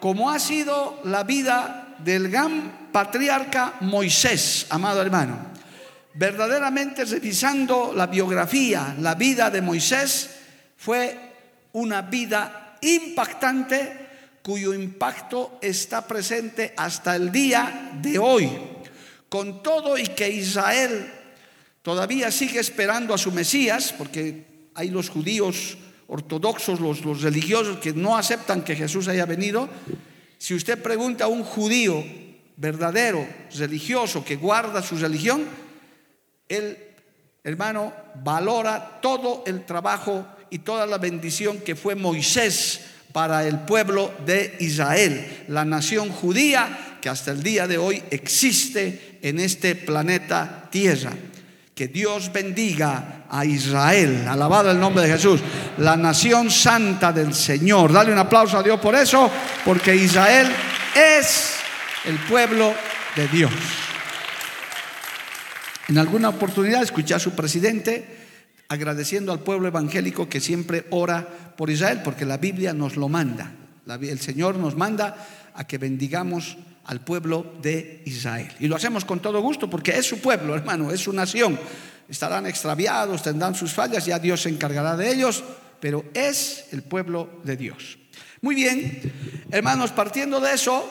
Como 0.00 0.30
ha 0.30 0.38
sido 0.38 1.00
la 1.04 1.24
vida 1.24 1.87
del 1.98 2.28
gran 2.28 2.88
patriarca 2.92 3.74
Moisés, 3.80 4.66
amado 4.70 5.00
hermano 5.00 5.58
verdaderamente 6.18 7.04
revisando 7.04 7.92
la 7.94 8.08
biografía, 8.08 8.96
la 8.98 9.14
vida 9.14 9.50
de 9.50 9.62
Moisés, 9.62 10.30
fue 10.76 11.16
una 11.72 12.02
vida 12.02 12.76
impactante 12.80 14.08
cuyo 14.42 14.74
impacto 14.74 15.60
está 15.62 16.04
presente 16.06 16.74
hasta 16.76 17.14
el 17.14 17.30
día 17.30 17.92
de 18.02 18.18
hoy. 18.18 18.50
Con 19.28 19.62
todo 19.62 19.96
y 19.96 20.04
que 20.08 20.28
Israel 20.28 21.12
todavía 21.82 22.32
sigue 22.32 22.58
esperando 22.58 23.14
a 23.14 23.18
su 23.18 23.30
Mesías, 23.30 23.94
porque 23.96 24.70
hay 24.74 24.90
los 24.90 25.10
judíos 25.10 25.78
ortodoxos, 26.08 26.80
los, 26.80 27.22
religiosos 27.22 27.78
que 27.78 27.92
no 27.92 28.16
aceptan 28.16 28.62
que 28.62 28.74
Jesús 28.74 29.06
haya 29.06 29.26
venido, 29.26 29.68
si 30.38 30.54
usted 30.54 30.80
pregunta 30.80 31.24
a 31.24 31.28
un 31.28 31.42
judío 31.42 32.04
verdadero, 32.56 33.26
religioso, 33.56 34.24
que 34.24 34.36
guarda 34.36 34.82
su 34.82 34.96
religión, 34.96 35.44
él, 36.48 36.78
hermano, 37.44 37.92
valora 38.22 39.00
todo 39.02 39.42
el 39.46 39.66
trabajo 39.66 40.26
y 40.50 40.60
toda 40.60 40.86
la 40.86 40.98
bendición 40.98 41.58
que 41.58 41.76
fue 41.76 41.94
Moisés 41.94 42.80
para 43.12 43.46
el 43.46 43.60
pueblo 43.60 44.12
de 44.24 44.56
Israel, 44.60 45.44
la 45.48 45.64
nación 45.64 46.10
judía 46.10 46.98
que 47.00 47.08
hasta 47.08 47.30
el 47.30 47.42
día 47.42 47.66
de 47.66 47.78
hoy 47.78 48.02
existe 48.10 49.18
en 49.22 49.40
este 49.40 49.74
planeta 49.74 50.68
Tierra. 50.70 51.12
Que 51.78 51.86
Dios 51.86 52.32
bendiga 52.32 53.26
a 53.30 53.44
Israel, 53.44 54.26
alabado 54.26 54.68
el 54.68 54.80
nombre 54.80 55.04
de 55.04 55.12
Jesús, 55.12 55.40
la 55.76 55.96
nación 55.96 56.50
santa 56.50 57.12
del 57.12 57.32
Señor. 57.32 57.92
Dale 57.92 58.10
un 58.10 58.18
aplauso 58.18 58.58
a 58.58 58.64
Dios 58.64 58.80
por 58.80 58.96
eso, 58.96 59.30
porque 59.64 59.94
Israel 59.94 60.48
es 60.96 61.54
el 62.04 62.16
pueblo 62.28 62.74
de 63.14 63.28
Dios. 63.28 63.52
En 65.86 65.98
alguna 65.98 66.30
oportunidad 66.30 66.82
escuché 66.82 67.14
a 67.14 67.20
su 67.20 67.36
presidente 67.36 68.26
agradeciendo 68.66 69.30
al 69.30 69.44
pueblo 69.44 69.68
evangélico 69.68 70.28
que 70.28 70.40
siempre 70.40 70.84
ora 70.90 71.28
por 71.56 71.70
Israel, 71.70 72.00
porque 72.02 72.24
la 72.24 72.38
Biblia 72.38 72.72
nos 72.72 72.96
lo 72.96 73.08
manda. 73.08 73.52
El 73.86 74.18
Señor 74.18 74.56
nos 74.56 74.74
manda 74.74 75.28
a 75.54 75.64
que 75.64 75.78
bendigamos 75.78 76.56
al 76.88 77.00
pueblo 77.02 77.52
de 77.60 78.02
Israel. 78.06 78.50
Y 78.60 78.66
lo 78.66 78.76
hacemos 78.76 79.04
con 79.04 79.20
todo 79.20 79.42
gusto 79.42 79.68
porque 79.68 79.96
es 79.96 80.06
su 80.06 80.20
pueblo, 80.20 80.54
hermano, 80.56 80.90
es 80.90 81.00
su 81.00 81.12
nación. 81.12 81.58
Estarán 82.08 82.46
extraviados, 82.46 83.22
tendrán 83.22 83.54
sus 83.54 83.72
fallas, 83.72 84.06
ya 84.06 84.18
Dios 84.18 84.42
se 84.42 84.48
encargará 84.48 84.96
de 84.96 85.12
ellos, 85.12 85.44
pero 85.80 86.06
es 86.14 86.64
el 86.72 86.82
pueblo 86.82 87.40
de 87.44 87.56
Dios. 87.58 87.98
Muy 88.40 88.54
bien, 88.54 89.12
hermanos, 89.50 89.92
partiendo 89.92 90.40
de 90.40 90.54
eso, 90.54 90.88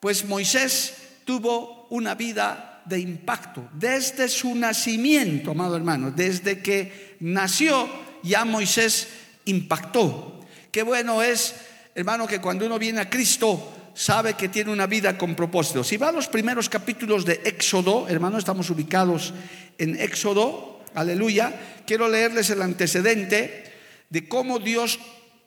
pues 0.00 0.26
Moisés 0.26 0.94
tuvo 1.24 1.86
una 1.88 2.14
vida 2.14 2.82
de 2.84 3.00
impacto 3.00 3.70
desde 3.72 4.28
su 4.28 4.54
nacimiento, 4.54 5.52
amado 5.52 5.76
hermano, 5.76 6.10
desde 6.10 6.60
que 6.60 7.16
nació 7.20 7.88
ya 8.22 8.44
Moisés 8.44 9.08
impactó. 9.46 10.40
Qué 10.70 10.82
bueno 10.82 11.22
es, 11.22 11.54
hermano, 11.94 12.26
que 12.26 12.40
cuando 12.40 12.66
uno 12.66 12.78
viene 12.78 13.00
a 13.00 13.08
Cristo 13.08 13.81
sabe 13.94 14.34
que 14.34 14.48
tiene 14.48 14.72
una 14.72 14.86
vida 14.86 15.16
con 15.18 15.34
propósito. 15.34 15.84
Si 15.84 15.96
va 15.96 16.08
a 16.08 16.12
los 16.12 16.28
primeros 16.28 16.68
capítulos 16.68 17.24
de 17.24 17.40
Éxodo, 17.44 18.08
hermano, 18.08 18.38
estamos 18.38 18.70
ubicados 18.70 19.34
en 19.78 20.00
Éxodo, 20.00 20.80
aleluya, 20.94 21.82
quiero 21.86 22.08
leerles 22.08 22.50
el 22.50 22.62
antecedente 22.62 23.64
de 24.10 24.28
cómo 24.28 24.58
Dios 24.58 24.98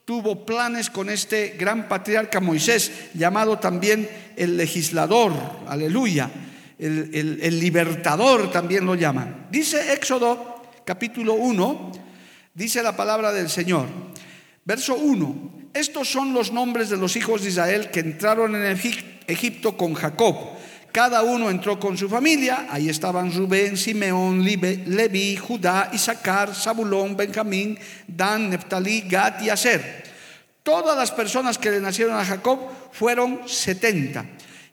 tuvo 0.06 0.46
planes 0.46 0.90
con 0.90 1.10
este 1.10 1.56
gran 1.58 1.88
patriarca 1.88 2.40
Moisés, 2.40 2.92
llamado 3.14 3.60
también 3.60 4.10
el 4.36 4.58
legislador, 4.58 5.34
aleluya 5.68 6.30
el, 6.80 7.60
libertador 7.60 8.52
también 8.52 8.86
lo 8.86 8.96
llaman. 8.96 9.48
Dice 9.52 9.94
Éxodo 9.94 10.64
capítulo 10.86 11.34
1, 11.34 11.92
dice 12.54 12.84
la 12.84 12.96
palabra 12.96 13.32
del 13.32 13.50
Señor. 13.50 13.88
Verso 14.64 14.96
1, 14.96 15.55
estos 15.76 16.10
son 16.10 16.34
los 16.34 16.54
nombres 16.54 16.90
de 16.90 16.96
los 16.96 17.18
hijos 17.18 17.44
de 17.44 17.50
Israel 17.50 17.92
que 17.92 18.00
entraron 18.00 18.56
en 18.56 18.80
Egipto 19.28 19.76
con 19.76 19.94
Jacob. 19.94 20.36
Cada 20.94 21.22
uno 21.22 21.50
entró 21.50 21.78
con 21.78 21.98
su 21.98 22.08
familia. 22.08 22.68
Ahí 22.70 22.88
estaban 22.88 23.34
Rubén, 23.34 23.76
Simeón, 23.76 24.42
Levi, 24.46 25.36
Judá, 25.36 25.90
Isaacar, 25.92 26.56
Zabulón, 26.56 27.18
Benjamín, 27.18 27.78
Dan, 28.08 28.50
Neftalí, 28.50 29.02
Gad 29.02 29.42
y 29.42 29.50
Aser. 29.50 30.06
Todas 30.64 30.98
las 30.98 31.12
personas 31.12 31.58
que 31.58 31.72
le 31.72 31.82
nacieron 31.82 32.16
a 32.16 32.24
Jacob 32.24 32.58
fueron 32.94 33.42
70. 33.46 34.26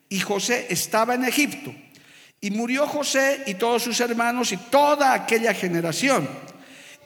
Y 0.08 0.20
José 0.20 0.68
estaba 0.70 1.16
en 1.16 1.24
Egipto. 1.24 1.74
Y 2.40 2.52
murió 2.52 2.86
José 2.86 3.42
y 3.46 3.54
todos 3.54 3.82
sus 3.82 3.98
hermanos 3.98 4.52
y 4.52 4.56
toda 4.56 5.14
aquella 5.14 5.52
generación. 5.52 6.28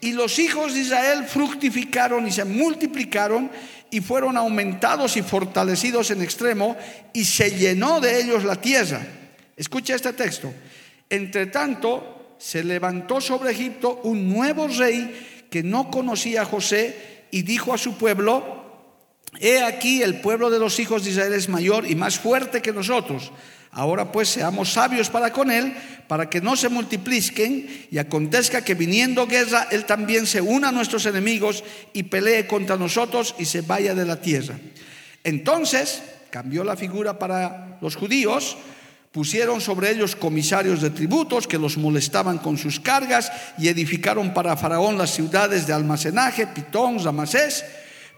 Y 0.01 0.13
los 0.13 0.39
hijos 0.39 0.75
de 0.75 0.81
Israel 0.81 1.25
fructificaron 1.25 2.27
y 2.27 2.33
se 2.33 2.45
multiplicaron 2.45 3.51
y 3.91 4.01
fueron 4.01 4.37
aumentados 4.37 5.17
y 5.17 5.23
fortalecidos 5.23 6.11
en 6.11 6.23
extremo 6.23 6.77
y 7.13 7.25
se 7.25 7.51
llenó 7.53 8.01
de 8.01 8.21
ellos 8.21 8.45
la 8.45 8.57
tierra. 8.57 9.01
Escucha 9.57 9.95
este 9.95 10.13
texto. 10.13 10.53
Entre 11.09 11.47
tanto, 11.47 12.37
se 12.39 12.63
levantó 12.63 13.21
sobre 13.21 13.53
Egipto 13.53 14.01
un 14.05 14.29
nuevo 14.29 14.69
rey 14.69 15.47
que 15.51 15.63
no 15.63 15.91
conocía 15.91 16.43
a 16.43 16.47
José 16.47 17.27
y 17.31 17.43
dijo 17.43 17.73
a 17.73 17.79
su 17.79 17.97
pueblo, 17.97 18.65
he 19.41 19.63
aquí 19.63 20.03
el 20.03 20.21
pueblo 20.21 20.51
de 20.51 20.59
los 20.59 20.79
hijos 20.79 21.05
de 21.05 21.11
Israel 21.11 21.33
es 21.33 21.49
mayor 21.49 21.91
y 21.91 21.95
más 21.95 22.19
fuerte 22.19 22.61
que 22.61 22.73
nosotros 22.73 23.33
Ahora 23.77 24.11
pues 24.11 24.31
seamos 24.31 24.73
sabios 24.73 25.11
para 25.11 25.31
con 25.35 25.51
él, 25.51 25.77
para 26.09 26.31
que 26.31 26.41
no 26.41 26.57
se 26.57 26.71
multipliquen 26.71 27.87
y 27.91 27.99
acontezca 27.99 28.65
que 28.65 28.73
viniendo 28.75 29.27
guerra, 29.27 29.69
él 29.71 29.85
también 29.85 30.27
se 30.27 30.41
una 30.41 30.71
a 30.71 30.73
nuestros 30.73 31.05
enemigos 31.05 31.63
y 31.93 32.05
pelee 32.05 32.47
contra 32.47 32.79
nosotros 32.79 33.35
y 33.39 33.45
se 33.45 33.61
vaya 33.61 33.95
de 33.95 34.07
la 34.07 34.19
tierra. 34.19 34.59
Entonces 35.23 36.03
cambió 36.31 36.65
la 36.65 36.75
figura 36.75 37.19
para 37.19 37.77
los 37.83 37.97
judíos, 37.97 38.57
pusieron 39.13 39.61
sobre 39.61 39.91
ellos 39.91 40.17
comisarios 40.17 40.81
de 40.81 40.89
tributos 40.89 41.47
que 41.47 41.59
los 41.59 41.77
molestaban 41.77 42.39
con 42.39 42.57
sus 42.57 42.81
cargas 42.81 43.31
y 43.59 43.69
edificaron 43.69 44.33
para 44.33 44.57
Faraón 44.57 44.97
las 44.97 45.11
ciudades 45.11 45.67
de 45.67 45.75
almacenaje, 45.75 46.47
Pitón, 46.47 47.05
Ramasés. 47.05 47.63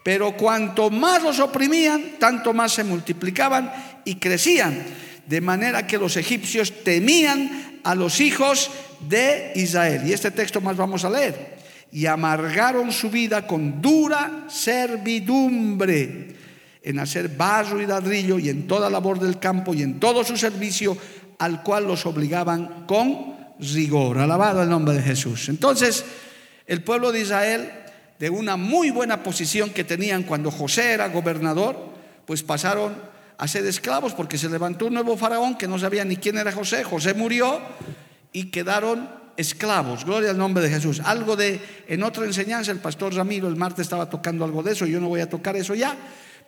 Pero 0.05 0.37
cuanto 0.37 0.89
más 0.89 1.21
los 1.21 1.41
oprimían, 1.41 2.13
tanto 2.21 2.53
más 2.53 2.75
se 2.75 2.85
multiplicaban 2.85 3.73
y 4.05 4.15
crecían 4.15 5.09
de 5.29 5.41
manera 5.41 5.87
que 5.87 5.99
los 5.99 6.17
egipcios 6.17 6.73
temían 6.83 7.81
a 7.85 7.95
los 7.95 8.21
hijos 8.21 8.71
de 9.09 9.53
Israel. 9.55 10.03
Y 10.07 10.13
este 10.13 10.31
texto 10.31 10.61
más 10.61 10.77
vamos 10.77 11.05
a 11.05 11.11
leer. 11.11 11.59
y 11.91 12.05
amargaron 12.05 12.93
su 12.93 13.09
vida 13.09 13.47
con 13.47 13.81
dura 13.81 14.45
servidumbre 14.49 16.37
en 16.83 16.99
hacer 16.99 17.31
barro 17.31 17.81
y 17.81 17.87
ladrillo 17.87 18.39
y 18.39 18.51
en 18.51 18.67
toda 18.67 18.91
labor 18.91 19.19
del 19.19 19.39
campo 19.39 19.73
y 19.73 19.83
en 19.83 19.99
todo 19.99 20.23
su 20.23 20.37
servicio 20.37 20.99
al 21.39 21.63
cual 21.63 21.87
los 21.87 22.05
obligaban 22.05 22.85
con 22.87 23.37
rigor. 23.59 24.19
Alabado 24.19 24.63
el 24.63 24.69
nombre 24.69 24.95
de 24.95 25.03
Jesús. 25.03 25.49
Entonces, 25.49 26.05
el 26.67 26.83
pueblo 26.83 27.11
de 27.11 27.21
Israel, 27.21 27.71
de 28.19 28.29
una 28.29 28.57
muy 28.57 28.91
buena 28.91 29.23
posición 29.23 29.71
que 29.71 29.85
tenían 29.85 30.25
cuando 30.25 30.51
José 30.51 30.93
era 30.93 31.09
gobernador, 31.09 31.89
pues 32.27 32.43
pasaron 32.43 32.97
ser 33.47 33.65
esclavos 33.67 34.15
porque 34.15 34.39
se 34.39 34.49
levantó 34.49 34.87
un 34.87 34.95
nuevo 34.95 35.17
faraón 35.17 35.57
que 35.57 35.69
no 35.69 35.79
sabía 35.79 36.05
ni 36.05 36.17
quién 36.17 36.39
era 36.39 36.51
José. 36.51 36.83
José 36.83 37.15
murió 37.15 37.61
y 38.33 38.47
quedaron 38.47 39.09
esclavos. 39.37 40.05
Gloria 40.05 40.31
al 40.31 40.39
nombre 40.39 40.63
de 40.65 40.71
Jesús. 40.71 41.01
Algo 41.05 41.37
de, 41.37 41.61
en 41.87 42.03
otra 42.03 42.25
enseñanza, 42.25 42.73
el 42.73 42.81
pastor 42.81 43.15
Ramiro 43.15 43.47
el 43.49 43.57
martes 43.57 43.85
estaba 43.85 44.11
tocando 44.11 44.45
algo 44.45 44.63
de 44.63 44.73
eso, 44.73 44.85
yo 44.85 45.01
no 45.01 45.09
voy 45.09 45.21
a 45.21 45.31
tocar 45.31 45.57
eso 45.57 45.75
ya, 45.75 45.97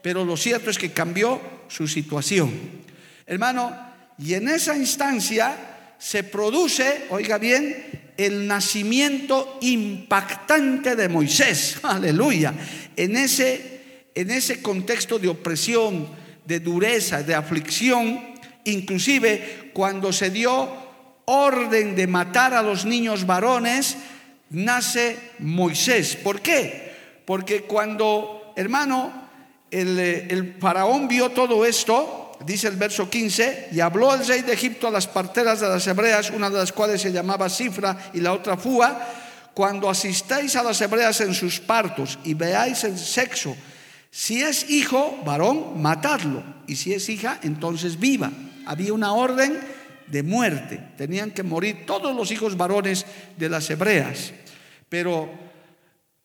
pero 0.03 0.25
lo 0.25 0.37
cierto 0.37 0.71
es 0.71 0.79
que 0.79 0.91
cambió 0.91 1.41
su 1.69 1.87
situación. 1.87 2.51
Hermano, 3.27 3.73
y 4.19 4.35
en 4.35 4.49
esa 4.49 4.77
instancia 4.77 5.95
se 5.99 6.25
produce, 6.25 7.07
oiga 7.11 7.39
bien, 7.39 8.13
el 8.17 8.47
nacimiento 8.47 9.59
impactante 9.63 10.97
de 10.97 11.09
Moisés. 11.09 11.79
Aleluya. 11.85 12.53
En 12.97 13.17
ese, 13.17 14.09
en 14.15 14.31
ese 14.31 14.61
contexto 14.61 15.19
de 15.19 15.29
opresión, 15.29 16.09
de 16.45 16.61
dureza, 16.61 17.23
de 17.23 17.35
aflicción, 17.35 18.35
inclusive 18.65 19.71
cuando 19.73 20.13
se 20.13 20.31
dio 20.31 20.69
orden 21.27 21.95
de 21.95 22.07
matar 22.07 22.55
a 22.55 22.63
los 22.63 22.85
niños 22.85 23.27
varones, 23.27 23.97
nace 24.51 25.17
Moisés. 25.39 26.17
¿Por 26.17 26.41
qué? 26.41 27.23
Porque 27.25 27.63
cuando, 27.63 28.53
hermano, 28.57 29.13
el, 29.71 29.99
el, 29.99 30.57
faraón 30.61 31.07
vio 31.07 31.31
todo 31.31 31.65
esto, 31.65 32.33
dice 32.45 32.69
el 32.69 32.77
verso 32.77 33.09
15, 33.09 33.69
y 33.73 33.81
habló 33.81 34.13
el 34.15 34.27
rey 34.27 34.43
de 34.43 34.53
Egipto 34.53 34.89
a 34.89 34.91
las 34.91 35.07
parteras 35.07 35.61
de 35.61 35.69
las 35.69 35.87
hebreas, 35.87 36.31
una 36.31 36.51
de 36.51 36.59
las 36.59 36.73
cuales 36.73 37.01
se 37.01 37.13
llamaba 37.13 37.49
Cifra 37.49 38.11
y 38.13 38.21
la 38.21 38.33
otra 38.33 38.57
Fua, 38.57 38.99
cuando 39.55 39.89
asistáis 39.89 40.57
a 40.57 40.63
las 40.63 40.81
hebreas 40.81 41.21
en 41.21 41.35
sus 41.35 41.61
partos 41.61 42.19
y 42.25 42.35
veáis 42.35 42.83
el 42.85 42.99
sexo, 42.99 43.57
si 44.11 44.43
es 44.43 44.69
hijo, 44.69 45.21
varón, 45.25 45.81
matadlo, 45.81 46.43
y 46.67 46.76
si 46.76 46.93
es 46.93 47.09
hija, 47.09 47.38
entonces 47.43 47.99
viva. 47.99 48.33
Había 48.67 48.93
una 48.93 49.12
orden 49.12 49.59
de 50.09 50.23
muerte. 50.23 50.81
Tenían 50.97 51.31
que 51.31 51.43
morir 51.43 51.87
todos 51.87 52.14
los 52.14 52.31
hijos 52.33 52.57
varones 52.57 53.07
de 53.37 53.49
las 53.49 53.71
hebreas. 53.71 54.33
Pero 54.88 55.31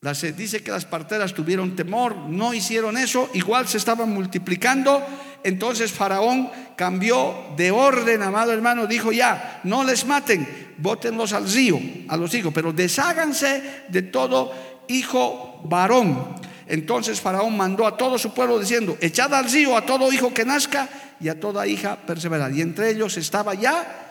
las, 0.01 0.22
dice 0.36 0.63
que 0.63 0.72
las 0.72 0.86
parteras 0.86 1.34
tuvieron 1.34 1.75
temor, 1.75 2.15
no 2.15 2.54
hicieron 2.54 2.98
eso, 2.98 3.30
igual 3.34 3.68
se 3.68 3.77
estaban 3.77 4.10
multiplicando. 4.10 5.04
Entonces 5.44 5.92
Faraón 5.92 6.50
cambió 6.75 7.54
de 7.56 7.70
orden, 7.70 8.24
amado 8.24 8.51
hermano, 8.51 8.88
dijo 8.88 9.12
ya, 9.12 9.62
no 9.63 9.84
les 9.84 10.06
maten, 10.06 10.74
bótenlos 10.80 11.34
al 11.34 11.51
río, 11.51 11.80
a 12.08 12.18
los 12.18 12.34
hijos, 12.34 12.51
pero 12.54 12.74
desháganse 12.74 13.84
de 13.89 14.01
todo 14.01 14.51
hijo 14.88 15.62
varón. 15.65 16.36
Entonces 16.68 17.22
Faraón 17.22 17.56
mandó 17.56 17.86
a 17.86 17.96
todo 17.96 18.18
su 18.18 18.34
pueblo 18.34 18.60
diciendo, 18.60 18.98
echad 19.02 19.34
al 19.34 19.50
río 19.50 19.78
a 19.78 19.86
todo 19.86 20.12
hijo 20.12 20.34
que 20.34 20.46
nazca 20.46 20.90
y 21.20 21.30
a 21.30 21.40
toda 21.40 21.68
hija 21.68 21.96
perseverar. 21.96 22.52
Y 22.54 22.62
entre 22.62 22.90
ellos 22.90 23.18
estaba 23.18 23.54
ya 23.54 24.06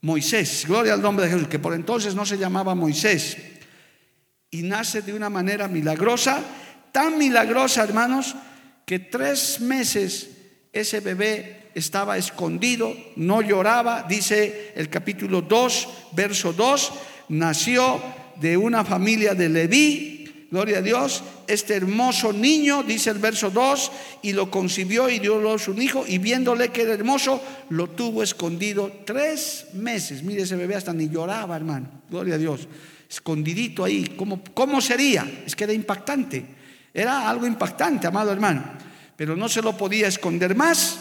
Moisés, 0.00 0.64
gloria 0.66 0.94
al 0.94 1.02
nombre 1.02 1.26
de 1.26 1.32
Jesús, 1.32 1.48
que 1.48 1.58
por 1.58 1.74
entonces 1.74 2.14
no 2.14 2.24
se 2.24 2.38
llamaba 2.38 2.74
Moisés. 2.74 3.36
Y 4.50 4.62
nace 4.62 5.02
de 5.02 5.12
una 5.12 5.28
manera 5.28 5.66
milagrosa, 5.66 6.40
tan 6.92 7.18
milagrosa, 7.18 7.82
hermanos, 7.82 8.36
que 8.86 8.98
tres 8.98 9.60
meses 9.60 10.30
ese 10.72 11.00
bebé 11.00 11.70
estaba 11.74 12.16
escondido, 12.16 12.94
no 13.16 13.42
lloraba, 13.42 14.04
dice 14.08 14.72
el 14.76 14.88
capítulo 14.88 15.42
2, 15.42 15.88
verso 16.12 16.52
2, 16.52 16.92
nació 17.30 18.00
de 18.36 18.56
una 18.56 18.84
familia 18.84 19.34
de 19.34 19.48
Leví, 19.48 20.17
gloria 20.50 20.78
a 20.78 20.82
Dios, 20.82 21.22
este 21.46 21.74
hermoso 21.74 22.32
niño, 22.32 22.82
dice 22.82 23.10
el 23.10 23.18
verso 23.18 23.50
2, 23.50 23.92
y 24.22 24.32
lo 24.32 24.50
concibió 24.50 25.08
y 25.08 25.18
dio 25.18 25.52
a 25.52 25.58
su 25.58 25.72
hijo, 25.80 26.04
y 26.06 26.18
viéndole 26.18 26.70
que 26.70 26.82
era 26.82 26.94
hermoso, 26.94 27.42
lo 27.70 27.88
tuvo 27.90 28.22
escondido 28.22 28.90
tres 29.04 29.66
meses. 29.74 30.22
Mire, 30.22 30.42
ese 30.42 30.56
bebé 30.56 30.74
hasta 30.74 30.92
ni 30.92 31.08
lloraba, 31.08 31.56
hermano, 31.56 31.88
gloria 32.10 32.36
a 32.36 32.38
Dios, 32.38 32.66
escondidito 33.08 33.84
ahí. 33.84 34.14
¿Cómo, 34.16 34.42
cómo 34.54 34.80
sería? 34.80 35.42
Es 35.46 35.54
que 35.54 35.64
era 35.64 35.72
impactante, 35.72 36.44
era 36.94 37.28
algo 37.28 37.46
impactante, 37.46 38.06
amado 38.06 38.32
hermano, 38.32 38.64
pero 39.16 39.36
no 39.36 39.48
se 39.48 39.60
lo 39.62 39.76
podía 39.76 40.08
esconder 40.08 40.54
más, 40.54 40.98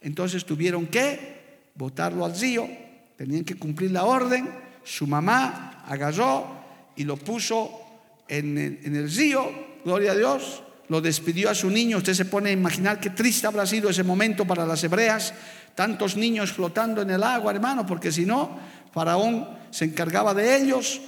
entonces 0.00 0.44
tuvieron 0.44 0.86
que 0.86 1.70
botarlo 1.76 2.24
al 2.24 2.38
río, 2.38 2.68
tenían 3.16 3.44
que 3.44 3.54
cumplir 3.54 3.92
la 3.92 4.04
orden, 4.04 4.48
su 4.82 5.06
mamá 5.06 5.84
agarró 5.86 6.60
y 6.96 7.04
lo 7.04 7.16
puso 7.16 7.81
en 8.28 8.58
el, 8.58 9.10
río, 9.10 9.50
gloria 9.84 10.12
a 10.12 10.14
Dios, 10.14 10.62
lo 10.88 11.00
despidió 11.00 11.50
a 11.50 11.54
su 11.54 11.70
niño. 11.70 11.98
Usted 11.98 12.14
se 12.14 12.24
pone 12.24 12.50
a 12.50 12.52
imaginar 12.52 13.00
qué 13.00 13.10
triste 13.10 13.46
habrá 13.46 13.66
sido 13.66 13.90
ese 13.90 14.02
momento 14.02 14.46
para 14.46 14.66
las 14.66 14.82
hebreas, 14.84 15.34
tantos 15.74 16.16
niños 16.16 16.52
flotando 16.52 17.02
en 17.02 17.10
el 17.10 17.22
agua, 17.22 17.52
hermano, 17.52 17.86
porque 17.86 18.12
si 18.12 18.24
no, 18.24 18.58
Faraón 18.92 19.48
se 19.70 19.86
encargaba 19.86 20.34
de 20.34 20.56
ellos. 20.56 21.00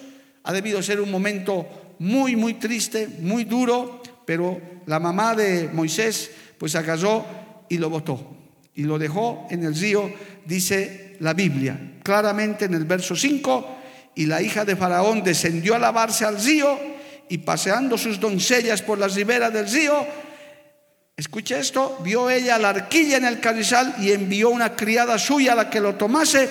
Ha 0.44 0.52
debido 0.52 0.82
ser 0.82 1.00
un 1.00 1.10
momento 1.10 1.94
muy, 1.98 2.36
muy 2.36 2.54
triste, 2.54 3.08
muy 3.20 3.44
duro, 3.44 4.02
pero 4.26 4.60
la 4.86 5.00
mamá 5.00 5.34
de 5.34 5.70
Moisés 5.72 6.30
pues 6.58 6.74
agarró 6.74 7.24
y 7.68 7.78
lo 7.78 7.90
botó 7.90 8.34
y 8.74 8.82
lo 8.82 8.98
dejó 8.98 9.46
en 9.50 9.64
el 9.64 9.74
río, 9.74 10.12
dice 10.44 11.16
la 11.20 11.32
Biblia, 11.32 11.98
claramente 12.02 12.64
en 12.64 12.74
el 12.74 12.84
verso 12.84 13.14
5, 13.14 13.76
y 14.16 14.26
la 14.26 14.42
hija 14.42 14.64
de 14.64 14.76
Faraón 14.76 15.22
descendió 15.22 15.74
a 15.74 15.78
lavarse 15.78 16.24
al 16.24 16.42
río 16.42 16.93
y 17.28 17.38
paseando 17.38 17.96
sus 17.98 18.20
doncellas 18.20 18.82
por 18.82 18.98
las 18.98 19.14
riberas 19.14 19.52
del 19.52 19.70
río, 19.70 20.06
escuche 21.16 21.58
esto, 21.58 21.98
vio 22.02 22.30
ella 22.30 22.58
la 22.58 22.70
arquilla 22.70 23.16
en 23.16 23.24
el 23.24 23.40
carrizal 23.40 23.94
y 23.98 24.12
envió 24.12 24.50
una 24.50 24.76
criada 24.76 25.18
suya 25.18 25.52
a 25.52 25.56
la 25.56 25.70
que 25.70 25.80
lo 25.80 25.94
tomase 25.94 26.48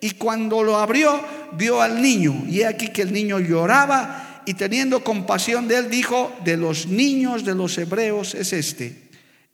y 0.00 0.12
cuando 0.12 0.62
lo 0.62 0.76
abrió 0.76 1.20
vio 1.52 1.80
al 1.80 2.00
niño 2.00 2.44
y 2.48 2.60
he 2.60 2.66
aquí 2.66 2.88
que 2.88 3.02
el 3.02 3.12
niño 3.12 3.38
lloraba 3.40 4.42
y 4.46 4.54
teniendo 4.54 5.02
compasión 5.02 5.68
de 5.68 5.78
él 5.78 5.90
dijo, 5.90 6.32
de 6.44 6.56
los 6.56 6.86
niños 6.86 7.44
de 7.44 7.54
los 7.54 7.78
hebreos 7.78 8.34
es 8.34 8.52
este. 8.52 9.04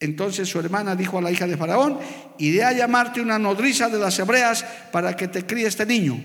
Entonces 0.00 0.48
su 0.48 0.58
hermana 0.58 0.96
dijo 0.96 1.18
a 1.18 1.22
la 1.22 1.30
hija 1.30 1.46
de 1.46 1.56
Faraón, 1.56 1.98
iré 2.38 2.64
a 2.64 2.72
llamarte 2.72 3.20
una 3.20 3.38
nodriza 3.38 3.88
de 3.88 3.98
las 3.98 4.18
hebreas 4.18 4.64
para 4.90 5.14
que 5.14 5.28
te 5.28 5.44
críe 5.44 5.66
este 5.66 5.86
niño. 5.86 6.20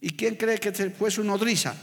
¿Y 0.00 0.10
quién 0.10 0.36
cree 0.36 0.58
que 0.58 0.72
fue 0.90 1.10
su 1.10 1.24
nodriza? 1.24 1.74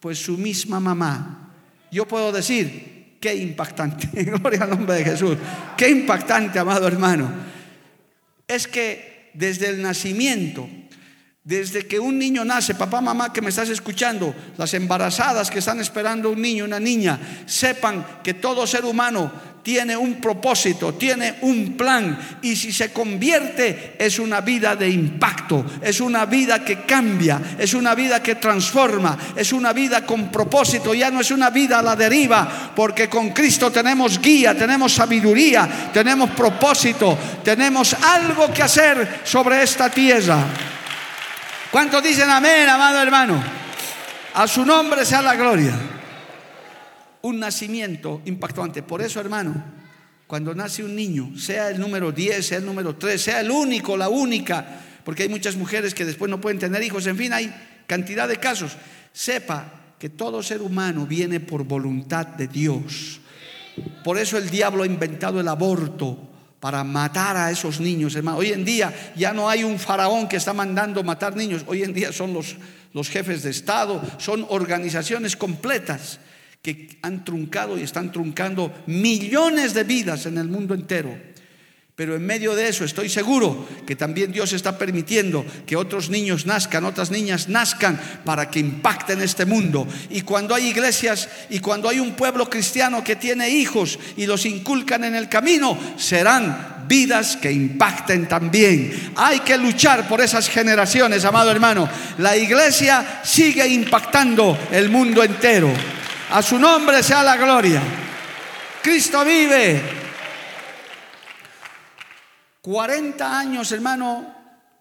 Pues 0.00 0.18
su 0.18 0.36
misma 0.36 0.80
mamá. 0.80 1.52
Yo 1.90 2.06
puedo 2.06 2.32
decir, 2.32 3.16
qué 3.20 3.34
impactante, 3.34 4.06
gloria 4.24 4.64
al 4.64 4.70
nombre 4.70 4.94
de 4.96 5.04
Jesús, 5.04 5.36
qué 5.76 5.88
impactante, 5.88 6.58
amado 6.58 6.86
hermano. 6.86 7.30
Es 8.46 8.66
que 8.66 9.30
desde 9.34 9.68
el 9.68 9.82
nacimiento, 9.82 10.68
desde 11.48 11.86
que 11.86 11.98
un 11.98 12.18
niño 12.18 12.44
nace, 12.44 12.74
papá, 12.74 13.00
mamá 13.00 13.32
que 13.32 13.40
me 13.40 13.48
estás 13.48 13.70
escuchando, 13.70 14.34
las 14.58 14.74
embarazadas 14.74 15.50
que 15.50 15.60
están 15.60 15.80
esperando 15.80 16.28
un 16.28 16.42
niño, 16.42 16.66
una 16.66 16.78
niña, 16.78 17.18
sepan 17.46 18.04
que 18.22 18.34
todo 18.34 18.66
ser 18.66 18.84
humano 18.84 19.32
tiene 19.62 19.96
un 19.96 20.20
propósito, 20.20 20.92
tiene 20.92 21.36
un 21.40 21.74
plan 21.74 22.38
y 22.42 22.54
si 22.54 22.70
se 22.70 22.92
convierte 22.92 23.96
es 23.98 24.18
una 24.18 24.42
vida 24.42 24.76
de 24.76 24.90
impacto, 24.90 25.64
es 25.80 26.02
una 26.02 26.26
vida 26.26 26.62
que 26.62 26.82
cambia, 26.82 27.40
es 27.58 27.72
una 27.72 27.94
vida 27.94 28.22
que 28.22 28.34
transforma, 28.34 29.16
es 29.34 29.50
una 29.54 29.72
vida 29.72 30.04
con 30.04 30.30
propósito, 30.30 30.92
ya 30.92 31.10
no 31.10 31.22
es 31.22 31.30
una 31.30 31.48
vida 31.48 31.78
a 31.78 31.82
la 31.82 31.96
deriva, 31.96 32.72
porque 32.76 33.08
con 33.08 33.30
Cristo 33.30 33.72
tenemos 33.72 34.20
guía, 34.20 34.54
tenemos 34.54 34.92
sabiduría, 34.92 35.90
tenemos 35.94 36.28
propósito, 36.32 37.16
tenemos 37.42 37.94
algo 37.94 38.52
que 38.52 38.62
hacer 38.62 39.20
sobre 39.24 39.62
esta 39.62 39.88
tierra. 39.88 40.44
¿Cuántos 41.70 42.02
dicen 42.02 42.30
amén, 42.30 42.68
amado 42.68 43.02
hermano? 43.02 43.42
A 44.34 44.46
su 44.46 44.64
nombre 44.64 45.04
sea 45.04 45.22
la 45.22 45.34
gloria 45.34 45.74
un 47.22 47.38
nacimiento 47.38 48.22
impactante. 48.24 48.82
Por 48.82 49.02
eso, 49.02 49.20
hermano, 49.20 49.54
cuando 50.26 50.54
nace 50.54 50.84
un 50.84 50.94
niño, 50.94 51.36
sea 51.36 51.70
el 51.70 51.80
número 51.80 52.12
10, 52.12 52.46
sea 52.46 52.58
el 52.58 52.66
número 52.66 52.96
3, 52.96 53.20
sea 53.20 53.40
el 53.40 53.50
único, 53.50 53.96
la 53.96 54.08
única, 54.08 54.80
porque 55.04 55.24
hay 55.24 55.28
muchas 55.28 55.56
mujeres 55.56 55.94
que 55.94 56.04
después 56.04 56.30
no 56.30 56.40
pueden 56.40 56.58
tener 56.58 56.82
hijos, 56.82 57.06
en 57.06 57.16
fin, 57.16 57.32
hay 57.32 57.52
cantidad 57.86 58.28
de 58.28 58.36
casos, 58.36 58.76
sepa 59.12 59.72
que 59.98 60.10
todo 60.10 60.42
ser 60.42 60.62
humano 60.62 61.06
viene 61.06 61.40
por 61.40 61.64
voluntad 61.64 62.26
de 62.26 62.46
Dios. 62.46 63.20
Por 64.04 64.18
eso 64.18 64.36
el 64.38 64.50
diablo 64.50 64.82
ha 64.82 64.86
inventado 64.86 65.40
el 65.40 65.48
aborto, 65.48 66.28
para 66.60 66.82
matar 66.84 67.36
a 67.36 67.50
esos 67.50 67.80
niños, 67.80 68.16
hermano. 68.16 68.38
Hoy 68.38 68.52
en 68.52 68.64
día 68.64 69.12
ya 69.16 69.32
no 69.32 69.48
hay 69.48 69.64
un 69.64 69.78
faraón 69.78 70.28
que 70.28 70.36
está 70.36 70.52
mandando 70.52 71.02
matar 71.04 71.36
niños. 71.36 71.62
Hoy 71.66 71.82
en 71.82 71.92
día 71.92 72.12
son 72.12 72.32
los, 72.32 72.56
los 72.92 73.08
jefes 73.08 73.42
de 73.42 73.50
Estado, 73.50 74.02
son 74.18 74.46
organizaciones 74.48 75.36
completas 75.36 76.18
que 76.62 76.98
han 77.02 77.24
truncado 77.24 77.78
y 77.78 77.82
están 77.82 78.10
truncando 78.10 78.72
millones 78.86 79.74
de 79.74 79.84
vidas 79.84 80.26
en 80.26 80.38
el 80.38 80.48
mundo 80.48 80.74
entero. 80.74 81.16
Pero 81.98 82.14
en 82.14 82.24
medio 82.24 82.54
de 82.54 82.68
eso 82.68 82.84
estoy 82.84 83.08
seguro 83.08 83.66
que 83.84 83.96
también 83.96 84.30
Dios 84.30 84.52
está 84.52 84.78
permitiendo 84.78 85.44
que 85.66 85.74
otros 85.74 86.10
niños 86.10 86.46
nazcan, 86.46 86.84
otras 86.84 87.10
niñas 87.10 87.48
nazcan 87.48 88.00
para 88.24 88.48
que 88.48 88.60
impacten 88.60 89.20
este 89.20 89.44
mundo. 89.44 89.84
Y 90.08 90.20
cuando 90.20 90.54
hay 90.54 90.68
iglesias 90.68 91.28
y 91.50 91.58
cuando 91.58 91.88
hay 91.88 91.98
un 91.98 92.12
pueblo 92.12 92.48
cristiano 92.48 93.02
que 93.02 93.16
tiene 93.16 93.48
hijos 93.48 93.98
y 94.16 94.26
los 94.26 94.46
inculcan 94.46 95.02
en 95.02 95.16
el 95.16 95.28
camino, 95.28 95.76
serán 95.96 96.84
vidas 96.86 97.36
que 97.36 97.50
impacten 97.50 98.28
también. 98.28 99.12
Hay 99.16 99.40
que 99.40 99.58
luchar 99.58 100.06
por 100.06 100.20
esas 100.20 100.48
generaciones, 100.48 101.24
amado 101.24 101.50
hermano. 101.50 101.88
La 102.18 102.36
iglesia 102.36 103.22
sigue 103.24 103.66
impactando 103.66 104.56
el 104.70 104.88
mundo 104.88 105.24
entero. 105.24 105.72
A 106.30 106.42
su 106.42 106.60
nombre 106.60 107.02
sea 107.02 107.24
la 107.24 107.36
gloria. 107.36 107.82
Cristo 108.84 109.24
vive. 109.24 110.07
40 112.62 113.38
años, 113.38 113.72
hermano, 113.72 114.34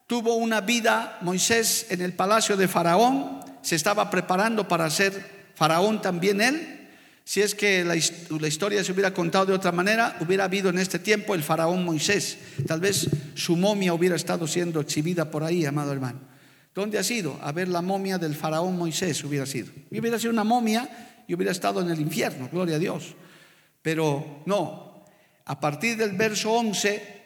tuvo 0.07 0.35
una 0.35 0.61
vida 0.61 1.17
Moisés 1.21 1.87
en 1.89 2.01
el 2.01 2.13
palacio 2.13 2.57
de 2.57 2.67
Faraón, 2.67 3.39
se 3.61 3.75
estaba 3.75 4.09
preparando 4.09 4.67
para 4.67 4.89
ser 4.89 5.51
Faraón 5.55 6.01
también 6.01 6.41
él. 6.41 6.73
Si 7.25 7.41
es 7.41 7.55
que 7.55 7.83
la, 7.83 7.97
historia 7.97 8.81
se 8.85 8.93
hubiera 8.93 9.13
contado 9.13 9.47
de 9.47 9.53
otra 9.53 9.73
manera, 9.73 10.15
hubiera 10.21 10.45
habido 10.45 10.69
en 10.69 10.79
este 10.79 10.97
tiempo 10.97 11.35
el 11.35 11.43
Faraón 11.43 11.83
Moisés. 11.83 12.37
Tal 12.65 12.79
vez 12.79 13.09
su 13.35 13.57
momia 13.57 13.93
hubiera 13.93 14.15
estado 14.15 14.47
siendo 14.47 14.79
exhibida 14.79 15.29
por 15.29 15.43
ahí, 15.43 15.65
amado 15.65 15.91
hermano. 15.91 16.21
¿Dónde 16.73 16.97
ha 16.97 17.03
sido? 17.03 17.37
A 17.41 17.51
ver 17.51 17.67
la 17.67 17.81
momia 17.81 18.17
del 18.17 18.33
Faraón 18.33 18.77
Moisés 18.77 19.21
hubiera 19.25 19.45
sido. 19.45 19.73
Y 19.91 19.99
hubiera 19.99 20.17
sido 20.17 20.31
una 20.31 20.45
momia 20.45 21.23
y 21.27 21.33
hubiera 21.33 21.51
estado 21.51 21.81
en 21.81 21.89
el 21.89 21.99
infierno, 21.99 22.47
gloria 22.49 22.77
a 22.77 22.79
Dios. 22.79 23.15
Pero 23.81 24.43
no, 24.45 25.03
a 25.43 25.59
partir 25.59 25.97
del 25.97 26.13
verso 26.13 26.53
11 26.53 27.16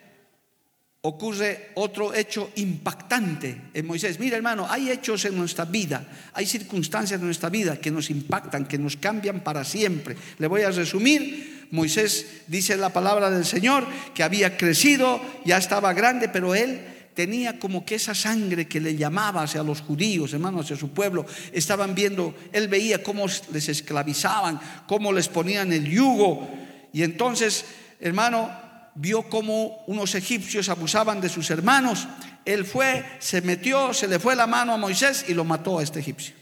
ocurre 1.03 1.71
otro 1.75 2.13
hecho 2.13 2.51
impactante 2.57 3.69
en 3.73 3.87
Moisés. 3.87 4.19
Mira 4.19 4.37
hermano, 4.37 4.67
hay 4.69 4.91
hechos 4.91 5.25
en 5.25 5.35
nuestra 5.35 5.65
vida, 5.65 6.05
hay 6.33 6.45
circunstancias 6.45 7.19
en 7.19 7.25
nuestra 7.25 7.49
vida 7.49 7.77
que 7.77 7.89
nos 7.89 8.11
impactan, 8.11 8.65
que 8.65 8.77
nos 8.77 8.97
cambian 8.97 9.39
para 9.39 9.63
siempre. 9.63 10.15
Le 10.37 10.47
voy 10.47 10.61
a 10.61 10.71
resumir. 10.71 11.67
Moisés 11.71 12.43
dice 12.47 12.75
la 12.75 12.91
palabra 12.91 13.31
del 13.31 13.45
Señor 13.45 13.87
que 14.13 14.23
había 14.23 14.57
crecido, 14.57 15.21
ya 15.45 15.57
estaba 15.57 15.93
grande, 15.93 16.27
pero 16.27 16.53
él 16.53 16.81
tenía 17.13 17.59
como 17.59 17.85
que 17.85 17.95
esa 17.95 18.13
sangre 18.13 18.67
que 18.67 18.81
le 18.81 18.95
llamaba 18.95 19.43
hacia 19.43 19.63
los 19.63 19.81
judíos, 19.81 20.33
hermanos, 20.33 20.65
hacia 20.65 20.75
su 20.75 20.89
pueblo, 20.89 21.25
estaban 21.51 21.95
viendo, 21.95 22.35
él 22.51 22.67
veía 22.67 23.01
cómo 23.01 23.25
les 23.53 23.69
esclavizaban, 23.69 24.59
cómo 24.85 25.13
les 25.13 25.29
ponían 25.29 25.71
el 25.71 25.89
yugo. 25.89 26.47
Y 26.93 27.03
entonces, 27.03 27.65
hermano, 28.01 28.51
vio 28.95 29.23
cómo 29.23 29.83
unos 29.87 30.15
egipcios 30.15 30.69
abusaban 30.69 31.21
de 31.21 31.29
sus 31.29 31.49
hermanos. 31.49 32.07
Él 32.45 32.65
fue, 32.65 33.05
se 33.19 33.41
metió, 33.41 33.93
se 33.93 34.07
le 34.07 34.19
fue 34.19 34.35
la 34.35 34.47
mano 34.47 34.73
a 34.73 34.77
Moisés 34.77 35.25
y 35.27 35.33
lo 35.33 35.43
mató 35.43 35.79
a 35.79 35.83
este 35.83 35.99
egipcio. 35.99 36.35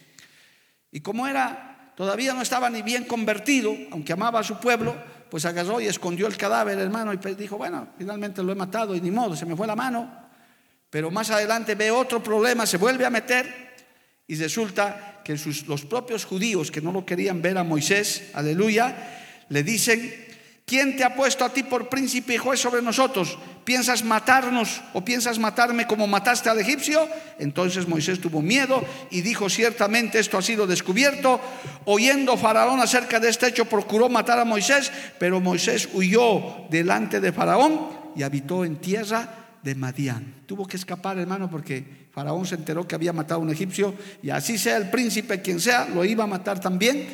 Y 0.91 1.01
como 1.01 1.27
era, 1.27 1.93
todavía 1.95 2.33
no 2.33 2.41
estaba 2.41 2.69
ni 2.69 2.81
bien 2.81 3.05
convertido, 3.05 3.75
aunque 3.91 4.13
amaba 4.13 4.39
a 4.39 4.43
su 4.43 4.59
pueblo, 4.59 4.95
pues 5.29 5.45
agarró 5.45 5.79
y 5.79 5.85
escondió 5.85 6.27
el 6.27 6.37
cadáver, 6.37 6.79
hermano, 6.79 7.13
y 7.13 7.17
pues 7.17 7.37
dijo, 7.37 7.57
bueno, 7.57 7.89
finalmente 7.97 8.41
lo 8.41 8.51
he 8.51 8.55
matado 8.55 8.95
y 8.95 9.01
ni 9.01 9.11
modo, 9.11 9.35
se 9.35 9.45
me 9.45 9.55
fue 9.55 9.67
la 9.67 9.75
mano. 9.75 10.11
Pero 10.89 11.11
más 11.11 11.29
adelante 11.29 11.75
ve 11.75 11.91
otro 11.91 12.23
problema, 12.23 12.65
se 12.65 12.77
vuelve 12.77 13.05
a 13.05 13.11
meter 13.11 13.69
y 14.25 14.35
resulta 14.35 15.21
que 15.23 15.37
los 15.67 15.85
propios 15.85 16.25
judíos 16.25 16.71
que 16.71 16.81
no 16.81 16.91
lo 16.91 17.05
querían 17.05 17.41
ver 17.41 17.57
a 17.59 17.63
Moisés, 17.63 18.31
aleluya, 18.33 19.45
le 19.49 19.63
dicen, 19.63 20.28
¿Quién 20.69 20.95
te 20.95 21.03
ha 21.03 21.15
puesto 21.15 21.43
a 21.43 21.49
ti 21.49 21.63
por 21.63 21.89
príncipe 21.89 22.35
y 22.35 22.37
juez 22.37 22.59
sobre 22.59 22.83
nosotros? 22.83 23.39
¿Piensas 23.65 24.03
matarnos 24.03 24.81
o 24.93 25.03
piensas 25.03 25.39
matarme 25.39 25.87
como 25.87 26.05
mataste 26.05 26.47
al 26.47 26.59
egipcio? 26.59 27.09
Entonces 27.39 27.87
Moisés 27.87 28.21
tuvo 28.21 28.43
miedo 28.43 28.85
y 29.09 29.21
dijo, 29.21 29.49
ciertamente 29.49 30.19
esto 30.19 30.37
ha 30.37 30.43
sido 30.43 30.67
descubierto. 30.67 31.41
Oyendo 31.85 32.37
Faraón 32.37 32.79
acerca 32.81 33.19
de 33.19 33.29
este 33.29 33.47
hecho, 33.47 33.65
procuró 33.65 34.09
matar 34.09 34.37
a 34.37 34.45
Moisés, 34.45 34.91
pero 35.17 35.41
Moisés 35.41 35.89
huyó 35.91 36.67
delante 36.69 37.19
de 37.19 37.31
Faraón 37.31 37.89
y 38.15 38.21
habitó 38.21 38.63
en 38.63 38.75
tierra 38.75 39.27
de 39.63 39.73
Madián. 39.73 40.35
Tuvo 40.45 40.67
que 40.67 40.77
escapar, 40.77 41.17
hermano, 41.17 41.49
porque 41.49 41.83
Faraón 42.13 42.45
se 42.45 42.53
enteró 42.53 42.87
que 42.87 42.93
había 42.93 43.11
matado 43.11 43.39
a 43.39 43.43
un 43.43 43.49
egipcio 43.49 43.95
y 44.21 44.29
así 44.29 44.59
sea 44.59 44.77
el 44.77 44.91
príncipe 44.91 45.41
quien 45.41 45.59
sea, 45.59 45.87
lo 45.87 46.05
iba 46.05 46.25
a 46.25 46.27
matar 46.27 46.59
también. 46.61 47.07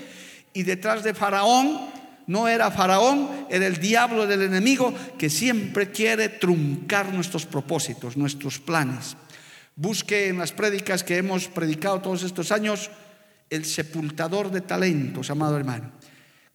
Y 0.52 0.64
detrás 0.64 1.06
de 1.06 1.14
Faraón 1.14 1.96
no 2.28 2.48
era 2.48 2.72
Faraón, 2.72 3.48
era 3.50 3.68
el 3.68 3.78
diablo 3.78 4.26
del 4.28 4.44
enemigo 4.44 4.94
que 5.18 5.30
siempre 5.30 5.92
quiere 5.92 6.30
truncar 6.30 7.14
nuestros 7.14 7.46
propósitos, 7.46 8.18
nuestros 8.18 8.60
planes. 8.60 9.16
Busque 9.76 10.30
en 10.30 10.38
las 10.38 10.52
prédicas 10.52 11.04
que 11.04 11.18
hemos 11.18 11.48
predicado 11.48 12.02
todos 12.02 12.24
estos 12.24 12.52
años 12.52 12.90
el 13.50 13.66
sepultador 13.66 14.50
de 14.52 14.62
talentos, 14.62 15.30
amado 15.30 15.58
hermano. 15.58 15.92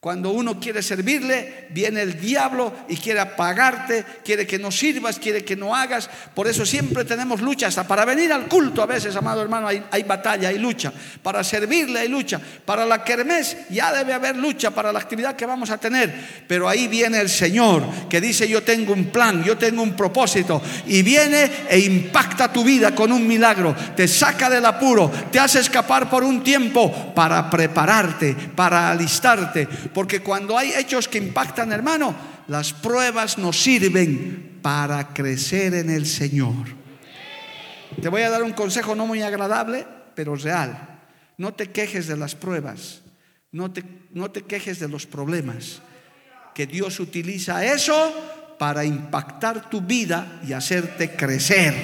Cuando 0.01 0.31
uno 0.31 0.59
quiere 0.59 0.83
servirle, 0.83 1.67
viene 1.69 2.01
el 2.01 2.19
diablo 2.19 2.73
y 2.89 2.97
quiere 2.97 3.21
apagarte, 3.21 4.03
quiere 4.25 4.47
que 4.47 4.59
no 4.59 4.71
sirvas, 4.71 5.19
quiere 5.19 5.45
que 5.45 5.57
no 5.57 5.77
hagas. 5.77 6.09
Por 6.35 6.49
eso 6.49 6.65
siempre 6.65 7.05
tenemos 7.05 7.43
lucha, 7.43 7.67
hasta 7.67 7.87
para 7.87 8.07
venir 8.07 8.33
al 8.33 8.49
culto 8.49 8.83
a 8.83 8.87
veces, 8.87 9.15
amado 9.15 9.43
hermano, 9.43 9.69
hay, 9.69 10.03
batalla, 10.05 10.49
hay 10.49 10.59
lucha. 10.59 10.91
Para 11.23 11.45
servirle 11.45 12.01
hay 12.01 12.09
lucha. 12.09 12.41
Para 12.65 12.87
la 12.87 13.05
kermés 13.05 13.59
ya 13.69 13.93
debe 13.93 14.15
haber 14.15 14.37
lucha 14.37 14.71
para 14.71 14.91
la 14.91 15.01
actividad 15.01 15.37
que 15.37 15.45
vamos 15.45 15.69
a 15.69 15.77
tener. 15.77 16.45
Pero 16.49 16.67
ahí 16.67 16.89
viene 16.89 17.21
el 17.21 17.29
Señor 17.29 17.85
que 18.09 18.23
dice 18.23 18.49
yo 18.49 18.63
tengo 18.63 18.95
un 18.95 19.11
plan, 19.11 19.45
yo 19.45 19.59
tengo 19.59 19.83
un 19.83 19.95
propósito. 19.95 20.63
Y 20.87 21.03
viene 21.03 21.67
e 21.69 21.79
impacta 21.79 22.51
tu 22.51 22.65
vida 22.65 22.95
con 22.95 23.13
un 23.13 23.29
milagro. 23.29 23.77
Te 23.95 24.09
saca 24.09 24.49
del 24.49 24.65
apuro, 24.65 25.13
te 25.31 25.39
hace 25.39 25.61
escapar 25.61 26.09
por 26.09 26.25
un 26.25 26.43
tiempo 26.43 27.13
para 27.15 27.51
prepararte, 27.51 28.35
para 28.57 28.91
alistarte 28.91 29.69
porque 29.93 30.21
cuando 30.21 30.57
hay 30.57 30.73
hechos 30.73 31.09
que 31.09 31.19
impactan, 31.19 31.73
hermano, 31.73 32.15
las 32.49 32.73
pruebas 32.73 33.39
nos 33.39 33.61
sirven 33.61 34.59
para 34.63 35.13
crecer 35.13 35.75
en 35.75 35.91
el 35.91 36.07
Señor. 36.07 36.67
Te 38.01 38.09
voy 38.09 38.23
a 38.23 38.31
dar 38.31 38.43
un 38.43 38.53
consejo 38.53 38.95
no 38.95 39.07
muy 39.07 39.23
agradable, 39.23 39.87
pero 40.15 40.37
real. 40.37 41.01
No 41.39 41.55
te 41.55 41.71
quejes 41.71 42.07
de 42.07 42.17
las 42.17 42.35
pruebas, 42.35 43.03
no 43.53 43.71
te, 43.71 43.85
no 44.13 44.31
te 44.31 44.43
quejes 44.43 44.79
de 44.79 44.89
los 44.89 45.07
problemas. 45.07 45.81
Que 46.55 46.67
Dios 46.67 47.01
utiliza 47.01 47.65
eso 47.65 48.13
para 48.59 48.85
impactar 48.85 49.71
tu 49.71 49.81
vida 49.81 50.41
y 50.47 50.53
hacerte 50.53 51.17
crecer. 51.17 51.75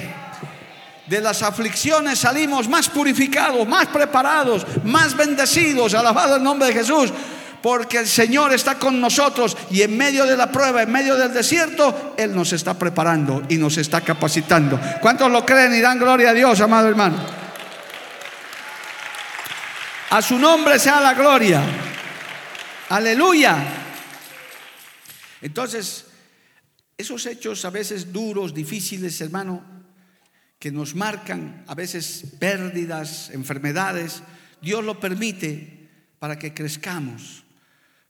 De 1.07 1.21
las 1.21 1.41
aflicciones 1.41 2.19
salimos 2.19 2.67
más 2.67 2.89
purificados, 2.89 3.65
más 3.67 3.87
preparados, 3.87 4.65
más 4.83 5.15
bendecidos. 5.15 5.93
Alabado 5.93 6.35
el 6.35 6.43
nombre 6.43 6.67
de 6.67 6.73
Jesús 6.73 7.13
porque 7.61 7.97
el 7.97 8.07
Señor 8.07 8.53
está 8.53 8.77
con 8.77 8.99
nosotros 8.99 9.57
y 9.71 9.81
en 9.81 9.97
medio 9.97 10.25
de 10.25 10.37
la 10.37 10.51
prueba, 10.51 10.83
en 10.83 10.91
medio 10.91 11.15
del 11.15 11.33
desierto, 11.33 12.13
Él 12.17 12.35
nos 12.35 12.53
está 12.53 12.77
preparando 12.77 13.43
y 13.49 13.57
nos 13.57 13.77
está 13.77 14.01
capacitando. 14.01 14.79
¿Cuántos 15.01 15.31
lo 15.31 15.45
creen 15.45 15.73
y 15.73 15.81
dan 15.81 15.99
gloria 15.99 16.29
a 16.29 16.33
Dios, 16.33 16.59
amado 16.61 16.87
hermano? 16.87 17.17
A 20.09 20.21
su 20.21 20.37
nombre 20.39 20.79
sea 20.79 21.01
la 21.01 21.13
gloria. 21.13 21.61
Aleluya. 22.89 23.57
Entonces, 25.41 26.05
esos 26.97 27.25
hechos 27.25 27.65
a 27.65 27.69
veces 27.69 28.13
duros, 28.13 28.53
difíciles, 28.53 29.19
hermano, 29.21 29.63
que 30.57 30.71
nos 30.71 30.95
marcan 30.95 31.63
a 31.67 31.75
veces 31.75 32.23
pérdidas, 32.39 33.29
enfermedades, 33.31 34.23
Dios 34.61 34.83
lo 34.83 34.99
permite 34.99 35.89
para 36.19 36.39
que 36.39 36.53
crezcamos 36.53 37.43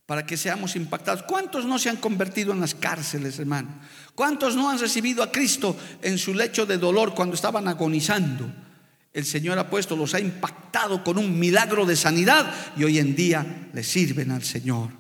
para 0.08 0.26
que 0.26 0.38
seamos 0.38 0.76
impactados. 0.78 1.24
¿Cuántos 1.24 1.66
no 1.66 1.78
se 1.78 1.90
han 1.90 1.98
convertido 1.98 2.54
en 2.54 2.62
las 2.62 2.74
cárceles, 2.74 3.38
hermano? 3.38 3.68
¿Cuántos 4.16 4.56
no 4.56 4.70
han 4.70 4.80
recibido 4.80 5.22
a 5.22 5.32
Cristo 5.32 5.76
en 6.02 6.18
su 6.18 6.34
lecho 6.34 6.66
de 6.66 6.78
dolor 6.78 7.14
cuando 7.14 7.36
estaban 7.36 7.68
agonizando? 7.68 8.50
El 9.14 9.26
Señor 9.26 9.60
ha 9.60 9.70
puesto, 9.70 9.98
los 9.98 10.14
ha 10.14 10.20
impactado 10.22 11.04
con 11.04 11.18
un 11.18 11.38
milagro 11.38 11.86
de 11.86 11.98
sanidad 11.98 12.50
y 12.78 12.86
hoy 12.86 13.00
en 13.00 13.16
día 13.16 13.70
le 13.74 13.84
sirven 13.84 14.32
al 14.32 14.44
Señor. 14.44 14.92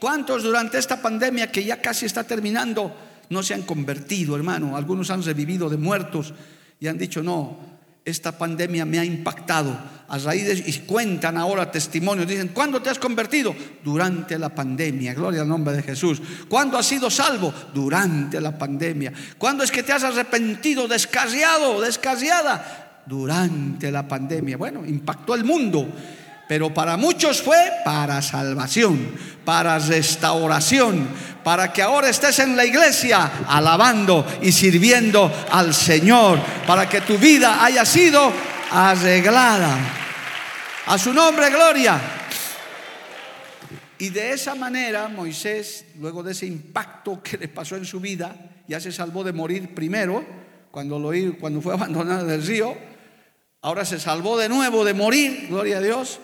¿Cuántos 0.00 0.42
durante 0.42 0.78
esta 0.78 1.00
pandemia 1.00 1.52
que 1.52 1.62
ya 1.62 1.80
casi 1.80 2.06
está 2.06 2.24
terminando 2.24 2.96
no 3.30 3.44
se 3.44 3.54
han 3.54 3.62
convertido, 3.62 4.34
hermano? 4.34 4.76
Algunos 4.76 5.10
han 5.10 5.22
revivido 5.22 5.70
de 5.70 5.76
muertos 5.76 6.34
y 6.80 6.88
han 6.88 6.98
dicho, 6.98 7.22
no, 7.22 7.80
esta 8.04 8.36
pandemia 8.36 8.84
me 8.84 8.98
ha 8.98 9.04
impactado. 9.04 9.78
A 10.08 10.18
raíz 10.18 10.46
de, 10.46 10.70
y 10.70 10.72
cuentan 10.80 11.38
ahora 11.38 11.70
testimonios, 11.70 12.28
dicen, 12.28 12.48
¿cuándo 12.48 12.82
te 12.82 12.90
has 12.90 12.98
convertido? 12.98 13.54
Durante 13.82 14.38
la 14.38 14.54
pandemia, 14.54 15.14
gloria 15.14 15.42
al 15.42 15.48
nombre 15.48 15.74
de 15.74 15.82
Jesús. 15.82 16.20
¿Cuándo 16.48 16.76
has 16.76 16.84
sido 16.84 17.10
salvo? 17.10 17.52
Durante 17.72 18.40
la 18.40 18.58
pandemia. 18.58 19.12
¿Cuándo 19.38 19.64
es 19.64 19.70
que 19.70 19.82
te 19.82 19.92
has 19.92 20.04
arrepentido, 20.04 20.86
descarriado, 20.86 21.80
descarriada? 21.80 23.02
Durante 23.06 23.90
la 23.90 24.06
pandemia. 24.06 24.56
Bueno, 24.56 24.84
impactó 24.84 25.34
el 25.34 25.44
mundo. 25.44 25.88
Pero 26.48 26.74
para 26.74 26.98
muchos 26.98 27.40
fue 27.40 27.56
para 27.82 28.20
salvación, 28.20 28.98
para 29.44 29.78
restauración, 29.78 31.08
para 31.42 31.72
que 31.72 31.82
ahora 31.82 32.08
estés 32.08 32.38
en 32.38 32.56
la 32.56 32.64
iglesia 32.64 33.44
alabando 33.46 34.26
y 34.40 34.52
sirviendo 34.52 35.30
al 35.50 35.74
Señor, 35.74 36.40
para 36.66 36.88
que 36.88 37.00
tu 37.00 37.18
vida 37.18 37.64
haya 37.64 37.84
sido 37.84 38.32
arreglada. 38.70 39.76
A 40.86 40.98
su 40.98 41.12
nombre, 41.12 41.50
gloria. 41.50 42.00
Y 43.98 44.08
de 44.08 44.32
esa 44.32 44.54
manera 44.54 45.08
Moisés, 45.08 45.84
luego 46.00 46.22
de 46.22 46.32
ese 46.32 46.46
impacto 46.46 47.22
que 47.22 47.38
le 47.38 47.48
pasó 47.48 47.76
en 47.76 47.84
su 47.84 48.00
vida, 48.00 48.34
ya 48.66 48.80
se 48.80 48.90
salvó 48.90 49.22
de 49.22 49.32
morir 49.32 49.74
primero, 49.74 50.24
cuando, 50.70 50.98
lo, 50.98 51.12
cuando 51.38 51.60
fue 51.60 51.74
abandonado 51.74 52.26
del 52.26 52.44
río, 52.44 52.76
ahora 53.60 53.84
se 53.84 54.00
salvó 54.00 54.38
de 54.38 54.48
nuevo 54.48 54.84
de 54.84 54.94
morir, 54.94 55.46
gloria 55.48 55.78
a 55.78 55.80
Dios 55.80 56.18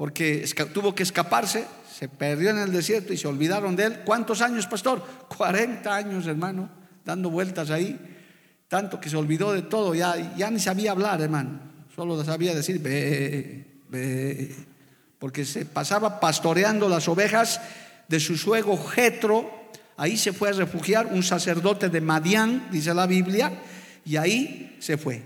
porque 0.00 0.48
tuvo 0.72 0.94
que 0.94 1.02
escaparse, 1.02 1.66
se 2.00 2.08
perdió 2.08 2.48
en 2.48 2.56
el 2.56 2.72
desierto 2.72 3.12
y 3.12 3.18
se 3.18 3.28
olvidaron 3.28 3.76
de 3.76 3.84
él. 3.84 3.98
¿Cuántos 4.06 4.40
años, 4.40 4.66
pastor? 4.66 5.04
40 5.36 5.94
años, 5.94 6.26
hermano, 6.26 6.70
dando 7.04 7.28
vueltas 7.28 7.68
ahí. 7.68 7.94
Tanto 8.68 8.98
que 8.98 9.10
se 9.10 9.18
olvidó 9.18 9.52
de 9.52 9.60
todo, 9.60 9.94
ya, 9.94 10.34
ya 10.34 10.50
ni 10.50 10.58
sabía 10.58 10.92
hablar, 10.92 11.20
hermano. 11.20 11.60
Solo 11.94 12.24
sabía 12.24 12.54
decir, 12.54 12.80
ve, 12.80 13.82
ve. 13.90 14.54
Porque 15.18 15.44
se 15.44 15.66
pasaba 15.66 16.20
pastoreando 16.20 16.88
las 16.88 17.06
ovejas 17.06 17.60
de 18.08 18.18
su 18.18 18.38
suegro 18.38 18.78
Jetro. 18.78 19.68
Ahí 19.98 20.16
se 20.16 20.32
fue 20.32 20.48
a 20.48 20.52
refugiar 20.52 21.04
un 21.04 21.22
sacerdote 21.22 21.90
de 21.90 22.00
Madián, 22.00 22.68
dice 22.70 22.94
la 22.94 23.06
Biblia, 23.06 23.52
y 24.06 24.16
ahí 24.16 24.74
se 24.80 24.96
fue. 24.96 25.22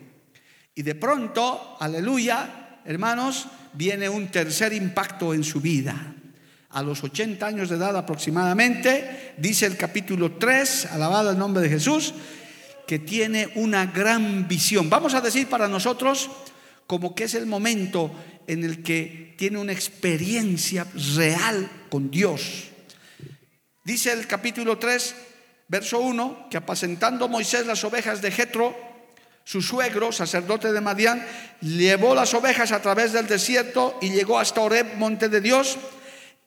Y 0.75 0.83
de 0.83 0.97
pronto, 0.97 1.77
aleluya, 1.79 2.81
hermanos, 2.85 3.47
viene 3.75 4.09
un 4.09 4.27
tercer 4.27 4.73
impacto 4.73 5.35
en 5.35 5.45
su 5.45 5.61
vida. 5.61 6.15
A 6.75 6.83
los 6.83 7.05
80 7.05 7.47
años 7.47 7.69
de 7.69 7.77
edad 7.77 7.97
aproximadamente, 7.97 9.35
dice 9.39 9.65
el 9.65 9.77
capítulo 9.77 10.33
3, 10.33 10.87
alabado 10.87 11.31
el 11.31 11.39
nombre 11.39 11.63
de 11.63 11.69
Jesús, 11.69 12.13
que 12.85 12.99
tiene 12.99 13.49
una 13.55 13.87
gran 13.87 14.49
visión. 14.49 14.91
Vamos 14.91 15.15
a 15.15 15.21
decir 15.21 15.49
para 15.49 15.69
nosotros 15.69 16.29
como 16.89 17.15
que 17.15 17.25
es 17.25 17.35
el 17.35 17.47
momento 17.47 18.11
en 18.49 18.65
el 18.65 18.83
que 18.83 19.37
tiene 19.39 19.59
una 19.59 19.71
experiencia 19.71 20.85
real 21.15 21.71
con 21.89 22.11
Dios. 22.11 22.65
Dice 23.85 24.11
el 24.11 24.27
capítulo 24.27 24.77
3, 24.77 25.15
verso 25.69 26.01
1, 26.01 26.49
que 26.51 26.57
apacentando 26.57 27.29
Moisés 27.29 27.67
las 27.67 27.85
ovejas 27.85 28.21
de 28.21 28.33
Jetro, 28.33 28.77
su 29.45 29.63
suegro, 29.63 30.11
sacerdote 30.11 30.73
de 30.73 30.81
Madián, 30.81 31.25
llevó 31.61 32.17
las 32.17 32.35
ovejas 32.35 32.73
a 32.73 32.83
través 32.83 33.13
del 33.13 33.29
desierto 33.29 33.97
y 34.03 34.11
llegó 34.11 34.41
hasta 34.41 34.61
Oreb, 34.61 34.97
monte 34.97 35.29
de 35.29 35.41
Dios, 35.41 35.79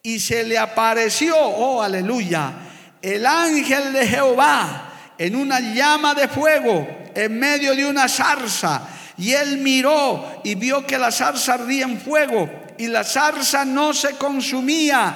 y 0.04 0.20
se 0.20 0.44
le 0.44 0.58
apareció, 0.58 1.36
oh 1.38 1.82
aleluya, 1.82 2.54
el 3.02 3.26
ángel 3.26 3.94
de 3.94 4.08
Jehová 4.08 4.94
en 5.18 5.36
una 5.36 5.60
llama 5.60 6.14
de 6.14 6.28
fuego 6.28 6.88
en 7.16 7.40
medio 7.40 7.76
de 7.76 7.86
una 7.86 8.08
zarza. 8.08 8.88
Y 9.18 9.34
él 9.34 9.58
miró 9.58 10.42
y 10.44 10.56
vio 10.56 10.86
que 10.86 10.98
la 10.98 11.12
zarza 11.12 11.56
ardía 11.56 11.86
en 11.86 12.00
fuego 12.00 12.50
y 12.78 12.88
la 12.88 13.04
zarza 13.04 13.66
no 13.66 13.94
se 13.94 14.12
consumía. 14.12 15.16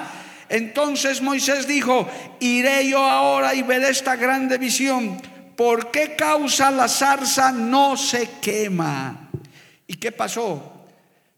Entonces 0.50 1.22
Moisés 1.22 1.68
dijo, 1.68 2.10
iré 2.40 2.88
yo 2.90 3.04
ahora 3.04 3.54
y 3.54 3.62
veré 3.62 3.90
esta 3.90 4.16
grande 4.16 4.58
visión 4.58 5.22
¿por 5.62 5.92
qué 5.92 6.16
causa 6.16 6.72
la 6.72 6.88
zarza 6.88 7.52
no 7.52 7.96
se 7.96 8.28
quema? 8.42 9.30
¿Y 9.86 9.94
qué 9.94 10.12
pasó? 10.12 10.88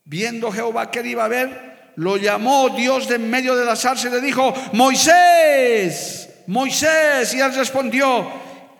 Viendo 0.05 0.49
Jehová 0.49 0.89
que 0.89 1.05
iba 1.05 1.25
a 1.25 1.27
ver, 1.27 1.72
lo 1.95 2.17
llamó 2.17 2.69
Dios 2.69 3.07
de 3.07 3.15
en 3.15 3.29
medio 3.29 3.55
de 3.55 3.65
la 3.65 3.75
zarza 3.75 4.07
y 4.07 4.11
le 4.11 4.21
dijo, 4.21 4.53
Moisés, 4.73 6.29
Moisés, 6.47 7.33
y 7.33 7.39
él 7.39 7.53
respondió, 7.53 8.27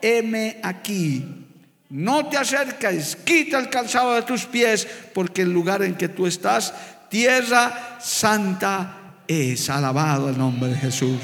heme 0.02 0.60
aquí. 0.64 1.24
No 1.90 2.28
te 2.28 2.38
acerques, 2.38 3.18
quita 3.18 3.60
el 3.60 3.70
calzado 3.70 4.16
de 4.16 4.24
tus 4.24 4.46
pies, 4.46 4.88
porque 5.14 5.44
el 5.44 5.54
lugar 5.54 5.84
en 5.84 5.96
que 5.96 6.10
tú 6.10 6.26
estás, 6.26 6.74
tierra 7.10 7.98
santa 8.02 8.98
es. 9.28 9.70
Alabado 9.70 10.30
el 10.30 10.38
nombre 10.38 10.70
de 10.70 10.76
Jesús. 10.76 11.20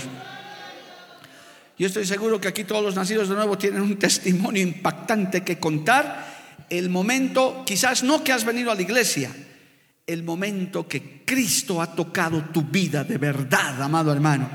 Yo 1.78 1.88
estoy 1.88 2.06
seguro 2.06 2.40
que 2.40 2.50
aquí 2.50 2.66
todos 2.66 2.84
los 2.84 2.96
nacidos 2.96 3.30
de 3.30 3.36
nuevo 3.36 3.58
tienen 3.58 3.82
un 3.82 3.98
testimonio 3.98 4.62
impactante 4.62 5.44
que 5.44 5.58
contar. 5.58 6.38
El 6.70 6.90
momento, 6.90 7.64
quizás 7.66 8.04
no 8.04 8.24
que 8.24 8.34
has 8.34 8.44
venido 8.44 8.70
a 8.70 8.76
la 8.76 8.82
iglesia, 8.82 9.32
el 10.10 10.24
momento 10.24 10.88
que 10.88 11.22
Cristo 11.24 11.82
ha 11.82 11.94
tocado 11.94 12.46
tu 12.52 12.64
vida 12.64 13.04
de 13.04 13.20
verdad, 13.20 13.82
amado 13.82 14.12
hermano. 14.12 14.50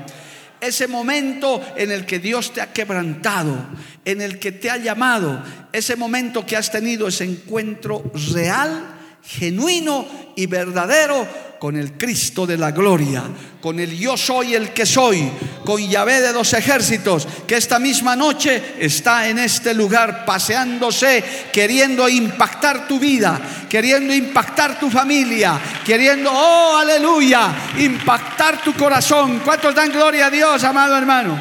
Ese 0.59 0.87
momento 0.87 1.61
en 1.77 1.91
el 1.91 2.05
que 2.05 2.19
Dios 2.19 2.51
te 2.51 2.61
ha 2.61 2.73
quebrantado, 2.73 3.55
en 4.03 4.21
el 4.21 4.37
que 4.37 4.51
te 4.51 4.69
ha 4.69 4.77
llamado, 4.77 5.41
ese 5.71 5.95
momento 5.95 6.45
que 6.45 6.57
has 6.57 6.71
tenido 6.71 7.07
ese 7.07 7.23
encuentro 7.23 8.11
real, 8.33 8.95
genuino 9.23 10.05
y 10.35 10.45
verdadero 10.47 11.25
con 11.59 11.75
el 11.75 11.93
Cristo 11.93 12.45
de 12.45 12.57
la 12.57 12.71
gloria, 12.71 13.23
con 13.61 13.79
el 13.79 13.97
yo 13.97 14.17
soy 14.17 14.55
el 14.55 14.71
que 14.71 14.85
soy, 14.85 15.29
con 15.65 15.81
Yahvé 15.81 16.21
de 16.21 16.33
los 16.33 16.53
ejércitos, 16.53 17.27
que 17.47 17.57
esta 17.57 17.79
misma 17.79 18.15
noche 18.15 18.75
está 18.79 19.27
en 19.27 19.39
este 19.39 19.73
lugar 19.73 20.25
paseándose, 20.25 21.23
queriendo 21.51 22.07
impactar 22.07 22.87
tu 22.87 22.99
vida, 22.99 23.39
queriendo 23.69 24.13
impactar 24.13 24.79
tu 24.79 24.89
familia, 24.89 25.59
queriendo, 25.85 26.31
oh 26.31 26.77
aleluya, 26.77 27.53
impactar 27.79 28.63
tu 28.63 28.73
corazón. 28.73 29.41
¿Cuántos 29.43 29.73
dan 29.73 29.91
gloria 29.91 30.27
a 30.27 30.31
Dios, 30.31 30.63
amado 30.63 30.97
hermano? 30.97 31.39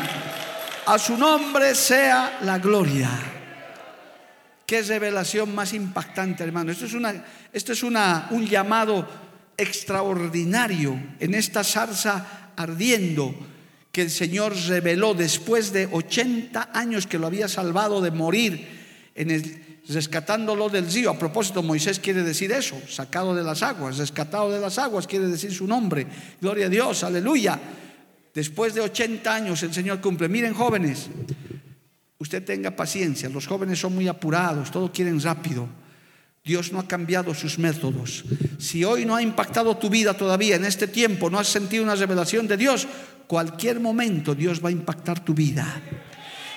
A 0.87 0.99
su 0.99 1.17
nombre 1.17 1.75
sea 1.75 2.39
la 2.43 2.59
gloria. 2.59 3.11
Qué 4.67 4.81
revelación 4.83 5.55
más 5.55 5.75
impactante, 5.75 6.43
hermano. 6.43 6.73
Esto 6.73 6.87
es, 6.87 6.95
una, 6.95 7.15
esto 7.53 7.73
es 7.73 7.83
una, 7.83 8.29
un 8.31 8.47
llamado 8.47 9.07
extraordinario 9.57 11.01
en 11.21 11.35
esta 11.35 11.65
zarza 11.65 12.53
ardiendo 12.57 13.35
que 13.93 14.03
el 14.03 14.11
Señor 14.11 14.55
reveló 14.67 15.15
después 15.15 15.73
de 15.73 15.89
80 15.91 16.71
años 16.73 17.07
que 17.07 17.19
lo 17.19 17.27
había 17.29 17.47
salvado 17.47 18.01
de 18.01 18.11
morir, 18.11 18.67
en 19.15 19.31
el, 19.31 19.79
rescatándolo 19.89 20.69
del 20.69 20.91
río. 20.91 21.11
A 21.11 21.19
propósito, 21.19 21.63
Moisés 21.63 22.01
quiere 22.01 22.23
decir 22.23 22.51
eso, 22.53 22.75
sacado 22.89 23.35
de 23.35 23.45
las 23.45 23.63
aguas, 23.63 23.99
rescatado 23.99 24.51
de 24.51 24.61
las 24.61 24.79
aguas, 24.79 25.07
quiere 25.07 25.29
decir 25.29 25.53
su 25.53 25.67
nombre. 25.67 26.07
Gloria 26.41 26.67
a 26.67 26.69
Dios, 26.69 27.05
aleluya. 27.05 27.59
Después 28.35 28.75
de 28.75 28.81
80 28.81 29.33
años 29.33 29.63
el 29.63 29.73
Señor 29.73 30.01
cumple. 30.01 30.29
Miren 30.29 30.55
jóvenes, 30.55 31.07
usted 32.19 32.45
tenga 32.45 32.73
paciencia, 32.73 33.29
los 33.29 33.47
jóvenes 33.47 33.79
son 33.79 33.95
muy 33.95 34.09
apurados, 34.09 34.71
todo 34.71 34.91
quieren 34.91 35.21
rápido. 35.21 35.69
Dios 36.45 36.73
no 36.73 36.79
ha 36.79 36.87
cambiado 36.87 37.33
sus 37.33 37.59
métodos. 37.59 38.23
Si 38.59 38.85
hoy 38.85 39.07
no 39.07 39.17
ha 39.17 39.23
impactado 39.23 39.79
tu 39.79 39.89
vida 39.89 40.13
todavía 40.13 40.57
en 40.57 40.67
este 40.67 40.87
tiempo, 40.87 41.31
no 41.31 41.39
has 41.39 41.49
sentido 41.49 41.83
una 41.83 41.95
revelación 41.95 42.47
de 42.47 42.59
Dios, 42.59 42.87
cualquier 43.27 43.81
momento 43.81 44.35
Dios 44.35 44.63
va 44.63 44.69
a 44.69 44.73
impactar 44.73 45.25
tu 45.25 45.33
vida. 45.33 45.81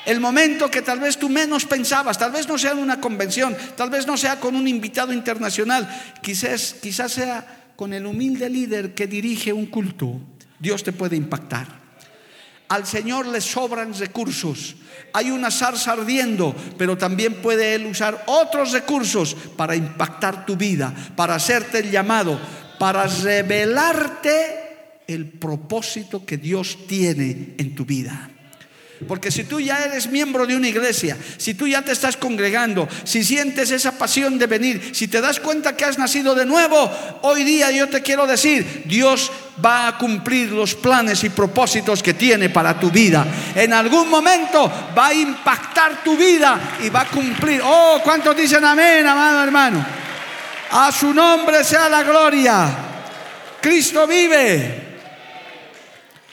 El 0.05 0.19
momento 0.19 0.69
que 0.69 0.81
tal 0.81 0.99
vez 0.99 1.17
tú 1.17 1.29
menos 1.29 1.63
pensabas, 1.63 2.17
tal 2.17 2.33
vez 2.33 2.49
no 2.49 2.57
sea 2.57 2.73
en 2.73 2.79
una 2.79 2.99
convención, 2.99 3.55
tal 3.77 3.89
vez 3.89 4.05
no 4.05 4.17
sea 4.17 4.41
con 4.41 4.57
un 4.57 4.67
invitado 4.67 5.13
internacional, 5.13 5.87
quizás, 6.21 6.75
quizás 6.81 7.13
sea 7.13 7.71
con 7.77 7.93
el 7.93 8.05
humilde 8.05 8.49
líder 8.49 8.93
que 8.93 9.07
dirige 9.07 9.53
un 9.53 9.67
culto, 9.67 10.19
Dios 10.59 10.83
te 10.83 10.91
puede 10.91 11.15
impactar. 11.15 11.86
Al 12.69 12.85
Señor 12.85 13.27
le 13.27 13.41
sobran 13.41 13.93
recursos. 13.93 14.75
Hay 15.13 15.31
una 15.31 15.51
zarza 15.51 15.93
ardiendo, 15.93 16.55
pero 16.77 16.97
también 16.97 17.35
puede 17.35 17.75
Él 17.75 17.85
usar 17.85 18.23
otros 18.27 18.71
recursos 18.71 19.35
para 19.55 19.75
impactar 19.75 20.45
tu 20.45 20.55
vida, 20.57 20.93
para 21.15 21.35
hacerte 21.35 21.79
el 21.79 21.91
llamado, 21.91 22.39
para 22.77 23.07
revelarte 23.07 24.67
el 25.07 25.29
propósito 25.29 26.25
que 26.25 26.37
Dios 26.37 26.77
tiene 26.87 27.55
en 27.57 27.73
tu 27.73 27.85
vida. 27.85 28.29
Porque 29.05 29.29
si 29.29 29.43
tú 29.43 29.59
ya 29.59 29.83
eres 29.83 30.07
miembro 30.07 30.47
de 30.47 30.55
una 30.55 30.69
iglesia, 30.69 31.17
si 31.37 31.53
tú 31.53 31.67
ya 31.67 31.83
te 31.83 31.91
estás 31.91 32.17
congregando, 32.17 32.87
si 33.03 33.23
sientes 33.23 33.69
esa 33.69 33.97
pasión 33.97 34.39
de 34.39 34.47
venir, 34.47 34.91
si 34.93 35.07
te 35.07 35.21
das 35.21 35.39
cuenta 35.39 35.75
que 35.75 35.85
has 35.85 35.99
nacido 35.99 36.33
de 36.33 36.45
nuevo, 36.45 36.89
hoy 37.21 37.43
día 37.43 37.69
yo 37.69 37.89
te 37.89 38.01
quiero 38.01 38.25
decir, 38.25 38.83
Dios 38.85 39.31
va 39.63 39.87
a 39.87 39.97
cumplir 39.97 40.51
los 40.51 40.73
planes 40.73 41.23
y 41.23 41.29
propósitos 41.29 42.01
que 42.01 42.15
tiene 42.15 42.49
para 42.49 42.79
tu 42.79 42.89
vida. 42.89 43.25
En 43.53 43.71
algún 43.73 44.09
momento 44.09 44.71
va 44.97 45.07
a 45.07 45.13
impactar 45.13 46.03
tu 46.03 46.17
vida 46.17 46.77
y 46.83 46.89
va 46.89 47.01
a 47.01 47.07
cumplir. 47.07 47.61
Oh, 47.63 47.99
¿cuántos 48.03 48.35
dicen 48.35 48.65
amén, 48.65 49.05
amado 49.05 49.43
hermano? 49.43 49.85
A 50.71 50.91
su 50.91 51.13
nombre 51.13 51.63
sea 51.63 51.87
la 51.87 52.01
gloria. 52.03 52.67
Cristo 53.61 54.07
vive. 54.07 54.85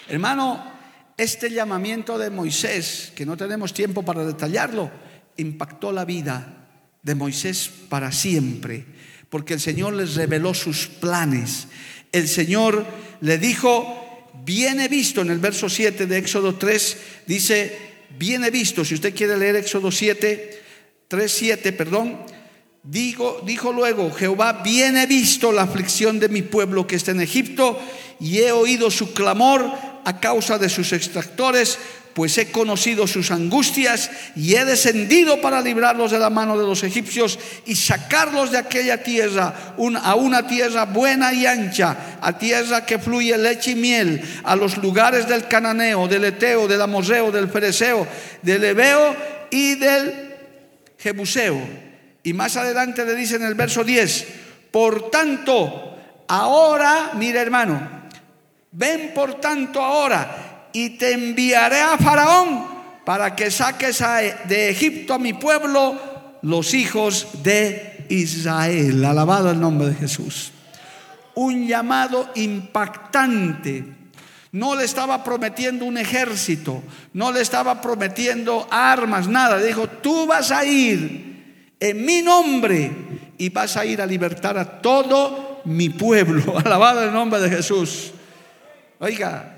Hermano, 0.09 0.74
este 1.16 1.50
llamamiento 1.50 2.18
de 2.18 2.31
Moisés, 2.31 3.12
que 3.14 3.27
no 3.27 3.37
tenemos 3.37 3.72
tiempo 3.72 4.03
para 4.03 4.24
detallarlo, 4.24 4.90
impactó 5.37 5.92
la 5.92 6.05
vida 6.05 6.68
de 7.03 7.14
Moisés 7.14 7.70
para 7.88 8.11
siempre, 8.12 8.85
porque 9.31 9.55
el 9.55 9.61
Señor 9.61 9.94
les 9.94 10.14
reveló 10.14 10.55
sus 10.55 10.87
planes. 10.87 11.68
El 12.12 12.29
Señor 12.29 12.85
le 13.20 13.38
dijo, 13.38 14.33
viene 14.44 14.88
visto 14.88 15.20
en 15.20 15.31
el 15.31 15.38
verso 15.38 15.68
7 15.68 16.07
de 16.07 16.18
Éxodo 16.18 16.57
3, 16.57 16.96
dice, 17.27 17.79
viene 18.18 18.50
visto, 18.50 18.85
si 18.85 18.94
usted 18.94 19.14
quiere 19.14 19.37
leer 19.37 19.57
Éxodo 19.57 19.90
7, 19.90 20.62
3, 21.09 21.33
7, 21.33 21.72
perdón, 21.72 22.18
Digo, 22.87 23.40
dijo 23.47 23.73
luego, 23.73 24.12
Jehová, 24.12 24.61
viene 24.62 25.07
visto 25.07 25.51
la 25.53 25.62
aflicción 25.62 26.20
de 26.20 26.29
mi 26.29 26.42
pueblo 26.42 26.87
que 26.87 26.97
está 26.97 27.12
en 27.12 27.23
Egipto, 27.23 27.81
y 28.20 28.40
he 28.40 28.53
oído 28.53 28.90
su 28.90 29.14
clamor 29.14 29.73
a 30.05 30.20
causa 30.20 30.59
de 30.59 30.68
sus 30.68 30.92
extractores, 30.92 31.79
pues 32.12 32.37
he 32.37 32.53
conocido 32.53 33.07
sus 33.07 33.31
angustias 33.31 34.11
y 34.37 34.55
he 34.55 34.64
descendido 34.64 35.40
para 35.40 35.62
librarlos 35.62 36.12
de 36.12 36.18
la 36.18 36.31
mano 36.31 36.57
de 36.57 36.64
los 36.64 36.85
egipcios 36.85 37.38
y 37.66 37.75
sacarlos 37.75 38.53
de 38.53 38.59
aquella 38.59 39.03
tierra 39.03 39.75
a 40.03 40.14
una 40.14 40.47
tierra 40.47 40.85
buena 40.85 41.33
y 41.33 41.47
ancha, 41.47 42.18
a 42.20 42.38
tierra 42.38 42.87
que 42.87 42.99
fluye 43.01 43.37
leche 43.37 43.73
y 43.73 43.77
miel, 43.77 44.23
a 44.44 44.55
los 44.55 44.77
lugares 44.77 45.27
del 45.27 45.49
cananeo, 45.49 46.07
del 46.07 46.27
eteo, 46.27 46.68
del 46.68 46.83
amorreo, 46.83 47.33
del 47.33 47.49
fereceo, 47.49 48.07
del 48.42 48.62
ebeo 48.62 49.16
y 49.51 49.75
del 49.75 50.35
jebuseo. 50.99 51.84
Y 52.25 52.33
más 52.33 52.57
adelante 52.57 53.05
le 53.05 53.15
dice 53.15 53.37
en 53.37 53.43
el 53.43 53.55
verso 53.55 53.85
10, 53.85 54.27
por 54.71 55.11
tanto, 55.11 55.95
ahora, 56.27 57.13
mira 57.15 57.43
hermano, 57.43 58.09
ven 58.73 59.13
por 59.15 59.35
tanto 59.35 59.81
ahora 59.81 60.69
y 60.73 60.97
te 60.97 61.13
enviaré 61.13 61.83
a 61.83 61.99
Faraón 61.99 62.67
para 63.05 63.37
que 63.37 63.51
saques 63.51 64.03
de 64.49 64.71
Egipto 64.71 65.13
a 65.13 65.19
mi 65.19 65.35
pueblo, 65.35 66.01
los 66.41 66.73
hijos 66.73 67.29
de 67.43 68.07
Israel. 68.09 69.05
Alabado 69.05 69.51
el 69.51 69.61
nombre 69.61 69.89
de 69.89 69.95
Jesús. 69.95 70.51
Un 71.35 71.67
llamado 71.67 72.31
impactante. 72.37 73.85
No 74.53 74.77
le 74.77 74.85
estaba 74.85 75.23
prometiendo 75.23 75.85
un 75.85 75.99
ejército, 75.99 76.83
no 77.13 77.33
le 77.33 77.43
estaba 77.43 77.83
prometiendo 77.83 78.67
armas, 78.71 79.29
nada. 79.29 79.59
Dijo, 79.59 79.89
tú 79.89 80.27
vas 80.27 80.53
a 80.53 80.65
ir 80.65 81.34
en 81.85 82.05
mi 82.05 82.23
nombre 82.23 82.90
y 83.37 83.51
vas 83.51 83.77
a 83.77 83.85
ir 83.85 84.01
a 84.01 84.07
libertar 84.07 84.57
a 84.57 84.81
todo 84.81 85.61
mi 85.66 85.90
pueblo. 85.90 86.57
Alabado 86.64 87.05
el 87.05 87.12
nombre 87.12 87.40
de 87.40 87.51
Jesús. 87.51 88.12
Oiga, 88.99 89.51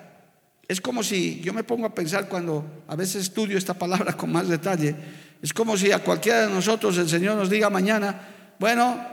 es 0.67 0.81
como 0.81 1.05
si 1.05 1.41
yo 1.41 1.53
me 1.53 1.63
pongo 1.63 1.87
a 1.87 1.95
pensar 1.95 2.29
cuando 2.29 2.83
a 2.89 2.97
veces 2.97 3.23
estudio 3.23 3.57
esta 3.57 3.75
palabra 3.75 4.15
con 4.15 4.33
más 4.33 4.49
detalle, 4.49 4.97
es 5.41 5.53
como 5.53 5.77
si 5.77 5.93
a 5.93 6.01
cualquiera 6.01 6.49
de 6.49 6.53
nosotros 6.53 6.99
el 6.99 7.09
Señor 7.09 7.37
nos 7.37 7.49
diga 7.49 7.71
mañana, 7.71 8.21
bueno, 8.59 9.07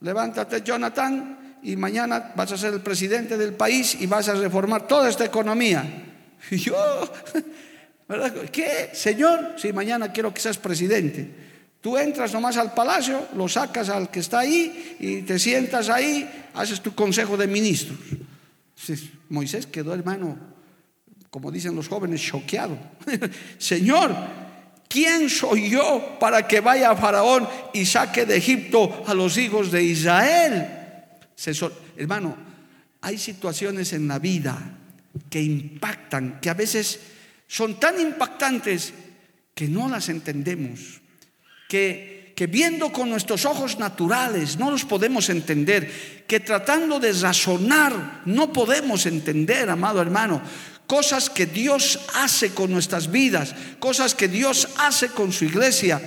levántate 0.00 0.62
Jonathan 0.62 1.58
y 1.64 1.74
mañana 1.74 2.32
vas 2.36 2.52
a 2.52 2.56
ser 2.56 2.74
el 2.74 2.80
presidente 2.80 3.36
del 3.36 3.54
país 3.54 3.96
y 4.00 4.06
vas 4.06 4.28
a 4.28 4.34
reformar 4.34 4.86
toda 4.86 5.08
esta 5.08 5.24
economía. 5.24 6.02
Y 6.48 6.58
yo, 6.58 6.76
¿verdad? 8.08 8.32
¿Qué? 8.52 8.90
Señor, 8.92 9.54
si 9.56 9.72
mañana 9.72 10.12
quiero 10.12 10.32
que 10.32 10.40
seas 10.40 10.58
presidente. 10.58 11.45
Tú 11.86 11.96
entras 11.96 12.32
nomás 12.32 12.56
al 12.56 12.74
palacio, 12.74 13.28
lo 13.36 13.46
sacas 13.46 13.90
al 13.90 14.10
que 14.10 14.18
está 14.18 14.40
ahí 14.40 14.96
y 14.98 15.22
te 15.22 15.38
sientas 15.38 15.88
ahí, 15.88 16.28
haces 16.52 16.80
tu 16.80 16.96
consejo 16.96 17.36
de 17.36 17.46
ministros. 17.46 17.96
Moisés 19.28 19.66
quedó, 19.66 19.94
hermano, 19.94 20.36
como 21.30 21.52
dicen 21.52 21.76
los 21.76 21.86
jóvenes, 21.86 22.20
choqueado. 22.20 22.76
Señor, 23.58 24.12
¿quién 24.88 25.30
soy 25.30 25.70
yo 25.70 26.16
para 26.18 26.48
que 26.48 26.58
vaya 26.58 26.96
Faraón 26.96 27.46
y 27.72 27.86
saque 27.86 28.26
de 28.26 28.36
Egipto 28.36 29.04
a 29.06 29.14
los 29.14 29.38
hijos 29.38 29.70
de 29.70 29.84
Israel? 29.84 30.66
hermano, 31.96 32.36
hay 33.00 33.16
situaciones 33.16 33.92
en 33.92 34.08
la 34.08 34.18
vida 34.18 34.58
que 35.30 35.40
impactan, 35.40 36.40
que 36.40 36.50
a 36.50 36.54
veces 36.54 36.98
son 37.46 37.78
tan 37.78 38.00
impactantes 38.00 38.92
que 39.54 39.68
no 39.68 39.88
las 39.88 40.08
entendemos, 40.08 41.05
que 41.68 42.16
que 42.36 42.46
viendo 42.46 42.92
con 42.92 43.08
nuestros 43.08 43.46
ojos 43.46 43.78
naturales 43.78 44.58
no 44.58 44.70
los 44.70 44.84
podemos 44.84 45.30
entender, 45.30 46.22
que 46.28 46.38
tratando 46.38 47.00
de 47.00 47.12
razonar 47.14 48.20
no 48.26 48.52
podemos 48.52 49.06
entender, 49.06 49.70
amado 49.70 50.02
hermano, 50.02 50.42
cosas 50.86 51.30
que 51.30 51.46
Dios 51.46 51.98
hace 52.14 52.50
con 52.50 52.70
nuestras 52.70 53.10
vidas, 53.10 53.54
cosas 53.78 54.14
que 54.14 54.28
Dios 54.28 54.68
hace 54.76 55.08
con 55.08 55.32
su 55.32 55.46
iglesia, 55.46 55.98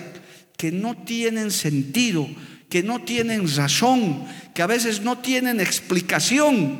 que 0.55 0.71
no 0.71 0.95
tienen 1.03 1.49
sentido, 1.49 2.29
que 2.69 2.83
no 2.83 3.01
tienen 3.01 3.49
razón, 3.55 4.23
que 4.53 4.61
a 4.61 4.67
veces 4.67 5.01
no 5.01 5.17
tienen 5.17 5.59
explicación. 5.59 6.79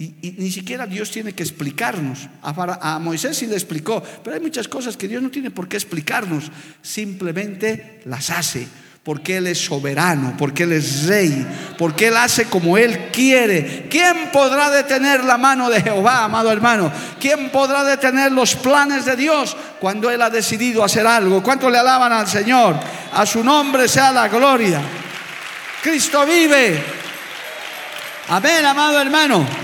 Y, 0.00 0.34
ni 0.38 0.50
siquiera 0.50 0.86
Dios 0.86 1.10
tiene 1.10 1.34
que 1.34 1.42
explicarnos. 1.42 2.26
A, 2.40 2.94
a 2.94 2.98
Moisés 2.98 3.36
sí 3.36 3.46
le 3.46 3.52
explicó, 3.52 4.02
pero 4.24 4.34
hay 4.34 4.40
muchas 4.40 4.66
cosas 4.66 4.96
que 4.96 5.06
Dios 5.06 5.22
no 5.22 5.30
tiene 5.30 5.50
por 5.50 5.68
qué 5.68 5.76
explicarnos, 5.76 6.50
simplemente 6.80 8.00
las 8.06 8.30
hace 8.30 8.66
porque 9.02 9.38
Él 9.38 9.46
es 9.46 9.62
soberano, 9.62 10.34
porque 10.38 10.62
Él 10.62 10.72
es 10.72 11.06
rey, 11.06 11.46
porque 11.76 12.08
Él 12.08 12.16
hace 12.16 12.46
como 12.46 12.78
Él 12.78 13.08
quiere. 13.12 13.88
¿Quién 13.90 14.30
podrá 14.32 14.70
detener 14.70 15.24
la 15.24 15.36
mano 15.36 15.68
de 15.68 15.82
Jehová, 15.82 16.24
amado 16.24 16.50
hermano? 16.50 16.90
¿Quién 17.18 17.50
podrá 17.50 17.84
detener 17.84 18.32
los 18.32 18.54
planes 18.56 19.04
de 19.04 19.16
Dios 19.16 19.56
cuando 19.80 20.10
Él 20.10 20.22
ha 20.22 20.30
decidido 20.30 20.82
hacer 20.82 21.06
algo? 21.06 21.42
¿Cuánto 21.42 21.68
le 21.68 21.78
alaban 21.78 22.12
al 22.12 22.26
Señor? 22.26 22.78
A 23.12 23.26
su 23.26 23.44
nombre 23.44 23.88
sea 23.88 24.12
la 24.12 24.28
gloria. 24.28 24.80
Cristo 25.82 26.24
vive. 26.24 26.82
Amén, 28.28 28.64
amado 28.64 29.00
hermano. 29.00 29.59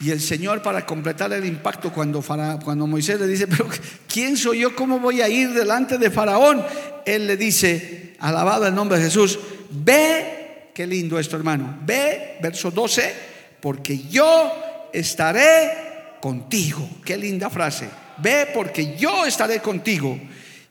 Y 0.00 0.10
el 0.10 0.20
Señor 0.20 0.62
para 0.62 0.86
completar 0.86 1.32
el 1.32 1.44
impacto 1.44 1.92
cuando, 1.92 2.22
cuando 2.22 2.86
Moisés 2.86 3.20
le 3.20 3.26
dice, 3.26 3.46
pero 3.46 3.68
¿quién 4.08 4.36
soy 4.36 4.60
yo? 4.60 4.74
¿Cómo 4.74 4.98
voy 4.98 5.20
a 5.20 5.28
ir 5.28 5.52
delante 5.52 5.98
de 5.98 6.10
Faraón? 6.10 6.64
Él 7.04 7.26
le 7.26 7.36
dice, 7.36 8.14
alabado 8.18 8.66
el 8.66 8.74
nombre 8.74 8.98
de 8.98 9.04
Jesús, 9.04 9.38
ve, 9.70 10.70
qué 10.74 10.86
lindo 10.86 11.18
esto 11.18 11.36
hermano, 11.36 11.78
ve, 11.84 12.38
verso 12.40 12.70
12, 12.70 13.14
porque 13.60 13.98
yo 14.08 14.88
estaré 14.92 16.16
contigo. 16.20 16.88
Qué 17.04 17.16
linda 17.16 17.50
frase. 17.50 17.88
Ve 18.18 18.48
porque 18.54 18.96
yo 18.96 19.24
estaré 19.26 19.60
contigo. 19.60 20.18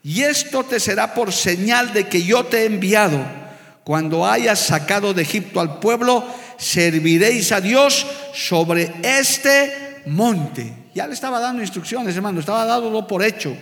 Y 0.03 0.23
esto 0.23 0.63
te 0.63 0.79
será 0.79 1.13
por 1.13 1.33
señal 1.33 1.93
de 1.93 2.07
que 2.07 2.23
yo 2.23 2.45
te 2.45 2.61
he 2.61 2.65
enviado. 2.65 3.19
Cuando 3.83 4.25
hayas 4.25 4.59
sacado 4.59 5.13
de 5.13 5.23
Egipto 5.23 5.59
al 5.59 5.79
pueblo, 5.79 6.23
serviréis 6.59 7.51
a 7.51 7.61
Dios 7.61 8.05
sobre 8.33 8.93
este 9.01 10.01
monte. 10.05 10.71
Ya 10.93 11.07
le 11.07 11.13
estaba 11.13 11.39
dando 11.39 11.61
instrucciones, 11.61 12.15
hermano, 12.15 12.41
estaba 12.41 12.65
dándolo 12.65 13.07
por 13.07 13.23
hecho. 13.23 13.55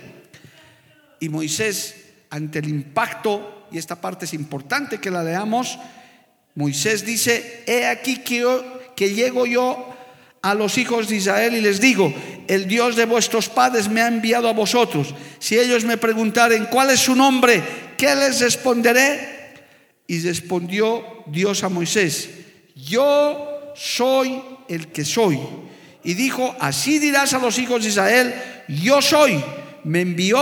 Y 1.20 1.28
Moisés, 1.28 1.94
ante 2.30 2.58
el 2.58 2.68
impacto, 2.68 3.68
y 3.70 3.78
esta 3.78 4.00
parte 4.00 4.24
es 4.24 4.34
importante 4.34 4.98
que 4.98 5.10
la 5.10 5.22
leamos, 5.22 5.78
Moisés 6.54 7.06
dice, 7.06 7.62
he 7.66 7.86
aquí 7.86 8.18
que, 8.18 8.44
que 8.96 9.14
llego 9.14 9.46
yo 9.46 9.94
a 10.42 10.54
los 10.54 10.78
hijos 10.78 11.08
de 11.08 11.16
Israel 11.16 11.54
y 11.54 11.60
les 11.60 11.80
digo, 11.80 12.12
el 12.48 12.66
Dios 12.66 12.96
de 12.96 13.04
vuestros 13.04 13.48
padres 13.48 13.88
me 13.88 14.00
ha 14.00 14.08
enviado 14.08 14.48
a 14.48 14.52
vosotros. 14.52 15.14
Si 15.38 15.58
ellos 15.58 15.84
me 15.84 15.96
preguntaren 15.96 16.66
cuál 16.66 16.90
es 16.90 17.00
su 17.00 17.14
nombre, 17.14 17.62
¿qué 17.96 18.14
les 18.14 18.40
responderé? 18.40 19.36
Y 20.06 20.20
respondió 20.20 21.04
Dios 21.26 21.62
a 21.62 21.68
Moisés, 21.68 22.30
yo 22.86 23.72
soy 23.74 24.42
el 24.68 24.88
que 24.88 25.04
soy. 25.04 25.38
Y 26.04 26.14
dijo, 26.14 26.54
así 26.60 26.98
dirás 26.98 27.34
a 27.34 27.38
los 27.38 27.58
hijos 27.58 27.82
de 27.82 27.88
Israel, 27.88 28.34
yo 28.68 29.02
soy, 29.02 29.42
me 29.84 30.02
envió 30.02 30.38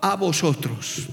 a 0.00 0.16
vosotros. 0.16 1.08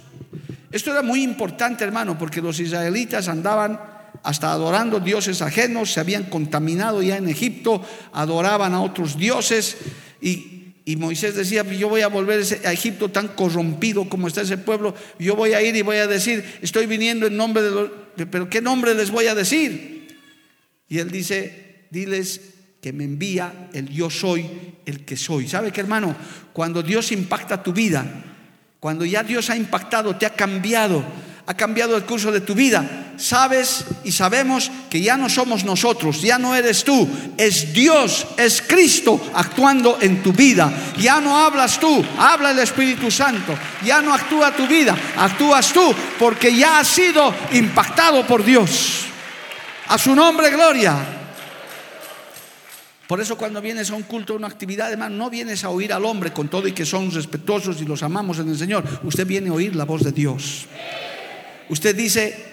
Esto 0.72 0.92
era 0.92 1.02
muy 1.02 1.24
importante, 1.24 1.84
hermano, 1.84 2.18
porque 2.18 2.42
los 2.42 2.60
israelitas 2.60 3.28
andaban 3.28 3.80
hasta 4.24 4.52
adorando 4.52 5.00
dioses 5.00 5.42
ajenos, 5.42 5.94
se 5.94 6.00
habían 6.00 6.24
contaminado 6.24 7.02
ya 7.02 7.18
en 7.18 7.30
Egipto, 7.30 7.82
adoraban 8.12 8.74
a 8.74 8.82
otros 8.82 9.18
dioses 9.18 9.78
y, 10.22 10.52
Moisés 10.98 11.36
decía, 11.36 11.64
yo 11.64 11.90
voy 11.90 12.02
a 12.02 12.08
volver 12.08 12.44
a 12.66 12.72
Egipto 12.72 13.10
tan 13.10 13.30
corrompido 13.30 14.08
como 14.08 14.28
está 14.28 14.42
ese 14.42 14.58
pueblo, 14.58 14.94
yo 15.18 15.36
voy 15.36 15.54
a 15.54 15.62
ir 15.62 15.76
y 15.76 15.82
voy 15.82 15.98
a 15.98 16.08
decir, 16.08 16.44
estoy 16.62 16.86
viniendo 16.86 17.28
en 17.28 17.38
nombre 17.38 17.64
de 17.64 17.72
los... 17.72 17.90
Pero 18.30 18.50
¿qué 18.50 18.62
nombre 18.62 18.94
les 18.94 19.12
voy 19.12 19.28
a 19.28 19.36
decir? 19.36 19.95
Y 20.88 21.00
él 21.00 21.10
dice, 21.10 21.88
diles 21.90 22.42
que 22.82 22.94
me 22.94 23.04
envía 23.04 23.70
el 23.74 23.90
yo 23.90 24.10
soy 24.10 24.48
el 24.86 25.04
que 25.06 25.18
soy. 25.18 25.48
¿Sabe 25.48 25.72
qué 25.72 25.82
hermano? 25.82 26.16
Cuando 26.54 26.84
Dios 26.84 27.12
impacta 27.12 27.64
tu 27.64 27.74
vida, 27.74 28.06
cuando 28.80 29.04
ya 29.06 29.24
Dios 29.24 29.50
ha 29.50 29.58
impactado, 29.58 30.16
te 30.16 30.28
ha 30.28 30.36
cambiado, 30.36 31.04
ha 31.48 31.54
cambiado 31.56 31.96
el 31.96 32.04
curso 32.04 32.32
de 32.32 32.42
tu 32.42 32.54
vida, 32.54 33.14
sabes 33.18 33.86
y 34.04 34.12
sabemos 34.12 34.70
que 34.90 35.02
ya 35.02 35.18
no 35.18 35.30
somos 35.30 35.64
nosotros, 35.64 36.22
ya 36.22 36.38
no 36.38 36.54
eres 36.54 36.84
tú, 36.84 37.10
es 37.38 37.74
Dios, 37.74 38.28
es 38.38 38.62
Cristo 38.62 39.20
actuando 39.34 39.98
en 40.02 40.22
tu 40.22 40.32
vida. 40.32 40.72
Ya 41.00 41.20
no 41.20 41.36
hablas 41.36 41.80
tú, 41.80 42.06
habla 42.20 42.52
el 42.52 42.60
Espíritu 42.60 43.10
Santo. 43.10 43.58
Ya 43.84 44.02
no 44.04 44.14
actúa 44.14 44.56
tu 44.56 44.68
vida, 44.68 44.96
actúas 45.18 45.74
tú 45.74 45.92
porque 46.20 46.56
ya 46.56 46.80
has 46.80 46.88
sido 46.88 47.34
impactado 47.52 48.28
por 48.28 48.46
Dios. 48.46 49.06
A 49.88 49.98
su 49.98 50.16
nombre, 50.16 50.50
gloria. 50.50 50.98
Por 53.08 53.22
eso 53.22 53.38
cuando 53.38 53.62
vienes 53.62 53.92
a 53.92 53.96
un 53.96 54.04
culto, 54.04 54.34
a 54.34 54.36
una 54.36 54.48
actividad, 54.48 54.92
hermano, 54.92 55.16
no 55.16 55.30
vienes 55.30 55.64
a 55.64 55.70
oír 55.70 55.94
al 55.94 56.06
hombre 56.06 56.34
con 56.34 56.48
todo 56.48 56.68
y 56.68 56.72
que 56.72 56.86
son 56.86 57.12
respetuosos 57.12 57.80
y 57.82 57.86
los 57.86 58.02
amamos 58.02 58.40
en 58.40 58.50
el 58.50 58.58
Señor. 58.58 58.84
Usted 59.04 59.28
viene 59.28 59.50
a 59.50 59.54
oír 59.54 59.76
la 59.76 59.86
voz 59.86 60.04
de 60.04 60.12
Dios. 60.12 60.66
Usted 61.70 61.96
dice, 61.96 62.46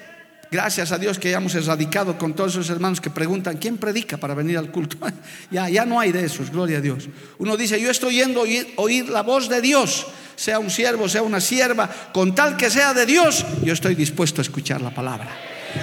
gracias 0.51 0.93
a 0.93 0.99
Dios 0.99 1.19
que 1.19 1.29
hayamos 1.29 1.55
erradicado 1.55 2.19
con 2.19 2.35
todos 2.35 2.53
esos 2.53 2.69
hermanos 2.69 3.01
que 3.01 3.09
preguntan, 3.09 3.57
¿quién 3.57 3.79
predica 3.79 4.19
para 4.19 4.35
venir 4.35 4.59
al 4.59 4.71
culto? 4.71 4.99
ya, 5.51 5.71
ya 5.71 5.87
no 5.87 5.99
hay 5.99 6.13
de 6.13 6.27
esos, 6.27 6.51
gloria 6.51 6.79
a 6.79 6.81
Dios. 6.83 7.09
Uno 7.39 7.57
dice, 7.57 7.81
yo 7.81 7.91
estoy 7.91 8.17
yendo 8.17 8.41
a 8.41 8.43
oír, 8.43 8.75
oír 8.77 9.09
la 9.09 9.23
voz 9.23 9.49
de 9.49 9.63
Dios, 9.63 10.07
sea 10.37 10.59
un 10.59 10.71
siervo, 10.71 11.09
sea 11.09 11.23
una 11.23 11.41
sierva, 11.41 11.89
con 12.13 12.35
tal 12.35 12.59
que 12.59 12.69
sea 12.69 12.93
de 12.93 13.07
Dios, 13.07 13.47
yo 13.65 13.73
estoy 13.73 13.95
dispuesto 13.95 14.43
a 14.43 14.45
escuchar 14.45 14.83
la 14.83 14.95
palabra. 14.95 15.31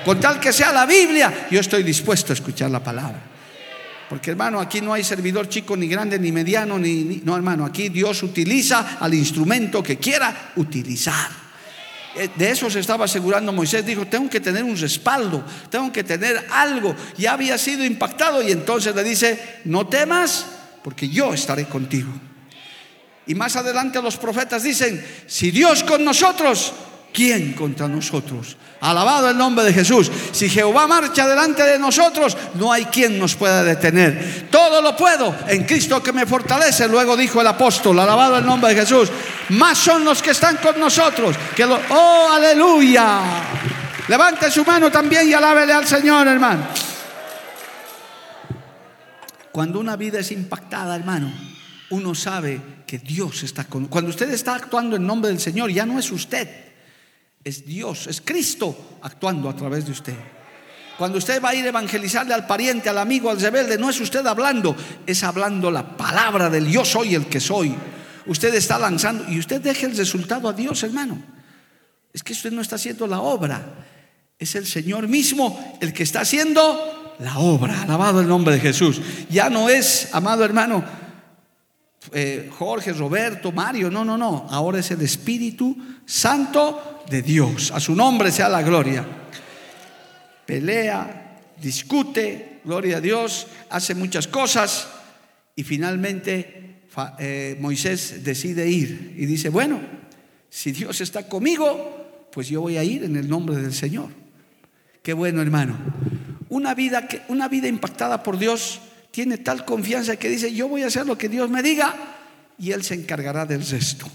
Con 0.05 0.19
tal 0.19 0.39
que 0.39 0.53
sea 0.53 0.71
la 0.71 0.85
Biblia, 0.85 1.47
yo 1.49 1.59
estoy 1.59 1.83
dispuesto 1.83 2.33
a 2.33 2.35
escuchar 2.35 2.69
la 2.69 2.83
palabra. 2.83 3.21
Porque 4.09 4.31
hermano, 4.31 4.59
aquí 4.59 4.81
no 4.81 4.93
hay 4.93 5.03
servidor 5.03 5.47
chico, 5.47 5.77
ni 5.77 5.87
grande, 5.87 6.17
ni 6.17 6.31
mediano, 6.31 6.79
ni, 6.79 7.21
No, 7.23 7.35
hermano, 7.35 7.63
aquí 7.63 7.89
Dios 7.89 8.23
utiliza 8.23 8.97
al 8.99 9.13
instrumento 9.13 9.83
que 9.83 9.97
quiera 9.97 10.51
utilizar. 10.55 11.29
Eh, 12.15 12.29
de 12.35 12.49
eso 12.49 12.71
se 12.71 12.79
estaba 12.79 13.05
asegurando 13.05 13.53
Moisés. 13.53 13.85
Dijo, 13.85 14.07
tengo 14.07 14.27
que 14.27 14.39
tener 14.39 14.63
un 14.63 14.75
respaldo, 14.75 15.45
tengo 15.69 15.91
que 15.91 16.03
tener 16.03 16.47
algo. 16.51 16.95
Ya 17.17 17.33
había 17.33 17.57
sido 17.59 17.85
impactado 17.85 18.41
y 18.41 18.51
entonces 18.51 18.95
le 18.95 19.03
dice, 19.03 19.59
no 19.65 19.87
temas, 19.87 20.45
porque 20.83 21.07
yo 21.07 21.33
estaré 21.33 21.65
contigo. 21.65 22.11
Y 23.27 23.35
más 23.35 23.55
adelante 23.55 24.01
los 24.01 24.17
profetas 24.17 24.63
dicen, 24.63 25.05
si 25.27 25.51
Dios 25.51 25.83
con 25.83 26.03
nosotros, 26.03 26.73
¿quién 27.13 27.53
contra 27.53 27.87
nosotros? 27.87 28.57
Alabado 28.81 29.29
el 29.29 29.37
nombre 29.37 29.65
de 29.65 29.73
Jesús. 29.73 30.09
Si 30.31 30.49
Jehová 30.49 30.87
marcha 30.87 31.27
delante 31.27 31.63
de 31.63 31.77
nosotros, 31.77 32.37
no 32.55 32.71
hay 32.71 32.85
quien 32.85 33.19
nos 33.19 33.35
pueda 33.35 33.63
detener. 33.63 34.47
Todo 34.49 34.81
lo 34.81 34.95
puedo 34.95 35.35
en 35.47 35.65
Cristo 35.65 36.01
que 36.01 36.13
me 36.13 36.25
fortalece, 36.25 36.87
luego 36.87 37.17
dijo 37.17 37.41
el 37.41 37.47
apóstol. 37.47 37.99
Alabado 37.99 38.37
el 38.37 38.45
nombre 38.45 38.73
de 38.73 38.81
Jesús. 38.81 39.09
Más 39.49 39.77
son 39.77 40.05
los 40.05 40.21
que 40.21 40.31
están 40.31 40.57
con 40.57 40.79
nosotros 40.79 41.35
que 41.55 41.65
los... 41.65 41.79
Oh, 41.89 42.29
aleluya. 42.31 43.21
Levante 44.07 44.49
su 44.49 44.63
mano 44.63 44.89
también 44.89 45.27
y 45.27 45.33
alábele 45.33 45.73
al 45.73 45.85
Señor, 45.85 46.27
hermano. 46.27 46.65
Cuando 49.51 49.79
una 49.79 49.97
vida 49.97 50.19
es 50.19 50.31
impactada, 50.31 50.95
hermano, 50.95 51.33
uno 51.89 52.15
sabe 52.15 52.61
que 52.87 52.99
Dios 52.99 53.43
está 53.43 53.65
con... 53.65 53.87
Cuando 53.87 54.11
usted 54.11 54.31
está 54.31 54.55
actuando 54.55 54.95
en 54.95 55.05
nombre 55.05 55.29
del 55.29 55.39
Señor, 55.39 55.69
ya 55.69 55.85
no 55.85 55.99
es 55.99 56.11
usted 56.11 56.68
es 57.43 57.65
Dios, 57.65 58.07
es 58.07 58.21
Cristo 58.21 58.99
actuando 59.01 59.49
a 59.49 59.55
través 59.55 59.85
de 59.85 59.91
usted. 59.91 60.15
Cuando 60.97 61.17
usted 61.17 61.41
va 61.41 61.49
a 61.49 61.55
ir 61.55 61.63
a 61.65 61.69
evangelizarle 61.69 62.33
al 62.33 62.45
pariente, 62.45 62.89
al 62.89 62.97
amigo, 62.97 63.29
al 63.29 63.39
rebelde, 63.39 63.77
no 63.77 63.89
es 63.89 64.01
usted 64.01 64.25
hablando, 64.27 64.75
es 65.05 65.23
hablando 65.23 65.71
la 65.71 65.95
palabra 65.95 66.49
del 66.49 66.67
yo 66.67 66.83
soy 66.83 67.15
el 67.15 67.27
que 67.27 67.39
soy. 67.39 67.73
Usted 68.25 68.53
está 68.53 68.77
lanzando 68.77 69.31
y 69.31 69.39
usted 69.39 69.61
deja 69.61 69.85
el 69.85 69.95
resultado 69.95 70.49
a 70.49 70.53
Dios, 70.53 70.83
hermano. 70.83 71.21
Es 72.11 72.21
que 72.21 72.33
usted 72.33 72.51
no 72.51 72.61
está 72.61 72.75
haciendo 72.75 73.07
la 73.07 73.21
obra, 73.21 73.75
es 74.37 74.55
el 74.55 74.65
Señor 74.65 75.07
mismo 75.07 75.77
el 75.79 75.93
que 75.93 76.03
está 76.03 76.21
haciendo 76.21 77.15
la 77.19 77.39
obra. 77.39 77.83
Alabado 77.83 78.19
el 78.19 78.27
nombre 78.27 78.55
de 78.55 78.59
Jesús. 78.59 79.01
Ya 79.29 79.49
no 79.49 79.69
es, 79.69 80.09
amado 80.11 80.43
hermano, 80.43 80.83
eh, 82.13 82.49
Jorge, 82.57 82.93
Roberto, 82.93 83.51
Mario, 83.51 83.91
no, 83.91 84.05
no, 84.05 84.17
no. 84.17 84.47
Ahora 84.49 84.79
es 84.79 84.91
el 84.91 85.01
Espíritu 85.01 85.75
Santo 86.05 87.03
de 87.09 87.21
Dios. 87.21 87.71
A 87.71 87.79
su 87.79 87.95
nombre 87.95 88.31
sea 88.31 88.49
la 88.49 88.61
gloria. 88.61 89.05
Pelea, 90.45 91.41
discute, 91.61 92.61
gloria 92.63 92.97
a 92.97 93.01
Dios, 93.01 93.47
hace 93.69 93.95
muchas 93.95 94.27
cosas 94.27 94.87
y 95.55 95.63
finalmente 95.63 96.83
eh, 97.19 97.57
Moisés 97.59 98.23
decide 98.23 98.67
ir 98.69 99.15
y 99.17 99.25
dice, 99.25 99.49
bueno, 99.49 99.79
si 100.49 100.71
Dios 100.71 101.01
está 101.01 101.27
conmigo, 101.27 102.27
pues 102.31 102.47
yo 102.47 102.61
voy 102.61 102.77
a 102.77 102.83
ir 102.83 103.03
en 103.03 103.15
el 103.15 103.29
nombre 103.29 103.57
del 103.57 103.73
Señor. 103.73 104.09
Qué 105.03 105.13
bueno, 105.13 105.41
hermano. 105.41 105.77
Una 106.49 106.73
vida, 106.73 107.07
que, 107.07 107.21
una 107.27 107.47
vida 107.47 107.67
impactada 107.67 108.23
por 108.23 108.37
Dios 108.39 108.81
tiene 109.11 109.37
tal 109.37 109.65
confianza 109.65 110.15
que 110.17 110.29
dice, 110.29 110.53
yo 110.53 110.67
voy 110.67 110.83
a 110.83 110.87
hacer 110.87 111.05
lo 111.05 111.17
que 111.17 111.29
Dios 111.29 111.49
me 111.49 111.63
diga 111.63 111.95
y 112.57 112.71
Él 112.71 112.83
se 112.83 112.93
encargará 112.93 113.45
del 113.45 113.65
resto. 113.65 114.07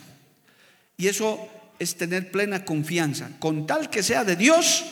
Y 0.96 1.08
eso 1.08 1.48
es 1.78 1.96
tener 1.96 2.30
plena 2.30 2.64
confianza. 2.64 3.30
Con 3.38 3.66
tal 3.66 3.90
que 3.90 4.02
sea 4.02 4.24
de 4.24 4.36
Dios, 4.36 4.84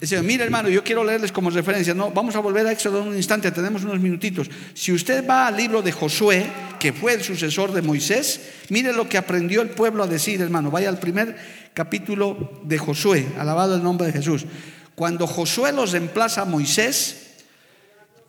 Dice, 0.00 0.20
mira 0.22 0.44
hermano, 0.44 0.68
yo 0.68 0.82
quiero 0.82 1.04
leerles 1.04 1.30
como 1.30 1.50
referencia, 1.50 1.94
no, 1.94 2.10
vamos 2.10 2.34
a 2.34 2.40
volver 2.40 2.66
a 2.66 2.72
Éxodo 2.72 3.00
en 3.00 3.08
un 3.08 3.16
instante, 3.16 3.52
tenemos 3.52 3.84
unos 3.84 4.00
minutitos. 4.00 4.50
Si 4.74 4.92
usted 4.92 5.26
va 5.26 5.46
al 5.46 5.56
libro 5.56 5.82
de 5.82 5.92
Josué, 5.92 6.46
que 6.80 6.92
fue 6.92 7.14
el 7.14 7.22
sucesor 7.22 7.72
de 7.72 7.80
Moisés, 7.80 8.40
mire 8.70 8.92
lo 8.92 9.08
que 9.08 9.16
aprendió 9.16 9.62
el 9.62 9.70
pueblo 9.70 10.02
a 10.02 10.08
decir, 10.08 10.40
hermano. 10.40 10.70
Vaya 10.72 10.88
al 10.88 10.98
primer 10.98 11.36
capítulo 11.72 12.60
de 12.64 12.76
Josué, 12.76 13.26
alabado 13.38 13.76
el 13.76 13.84
nombre 13.84 14.08
de 14.08 14.14
Jesús. 14.14 14.46
Cuando 14.96 15.28
Josué 15.28 15.72
los 15.72 15.92
reemplaza 15.92 16.42
a 16.42 16.44
Moisés, 16.44 17.23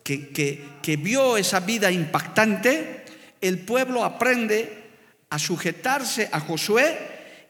que, 0.05 0.99
vio 1.01 1.35
esa 1.35 1.59
vida 1.61 1.91
impactante, 1.91 3.03
el 3.41 3.59
pueblo 3.59 4.03
aprende 4.03 4.85
a 5.31 5.39
sujetarse 5.39 6.29
a 6.31 6.39
Josué 6.39 6.95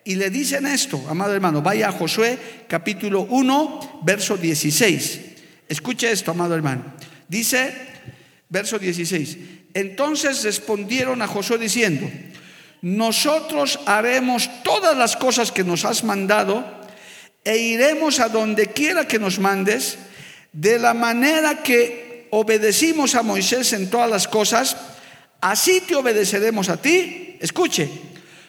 y 0.06 0.16
le 0.16 0.30
dicen 0.30 0.66
esto, 0.66 1.04
amado 1.10 1.34
hermano, 1.34 1.62
vaya 1.62 1.90
a 1.90 1.92
Josué 1.92 2.38
capítulo 2.68 3.22
1, 3.24 4.02
verso 4.04 4.38
16. 4.38 5.22
Escuche 5.68 6.10
esto, 6.10 6.32
amado 6.32 6.56
hermano. 6.56 6.94
Dice, 7.28 7.74
verso 8.48 8.80
16, 8.80 9.38
entonces 9.74 10.44
respondieron 10.44 11.22
a 11.22 11.28
Josué 11.28 11.58
diciendo, 11.58 12.10
nosotros 12.82 13.80
haremos 13.86 14.50
todas 14.64 14.96
las 14.96 15.18
cosas 15.18 15.52
que 15.52 15.66
nos 15.66 15.84
has 15.84 16.06
mandado 16.06 16.64
e 17.44 17.58
iremos 17.58 18.22
a 18.22 18.30
donde 18.30 18.68
quiera 18.68 19.08
que 19.08 19.20
nos 19.20 19.40
mandes, 19.40 19.98
de 20.54 20.80
la 20.80 20.94
manera 20.94 21.62
que 21.62 22.15
obedecimos 22.32 23.16
a 23.16 23.24
Moisés 23.24 23.74
en 23.74 23.90
todas 23.90 24.10
las 24.10 24.28
cosas, 24.28 24.76
así 25.42 25.82
te 25.82 25.96
obedeceremos 25.96 26.70
a 26.70 26.78
ti. 26.78 27.38
Escuche, 27.40 27.90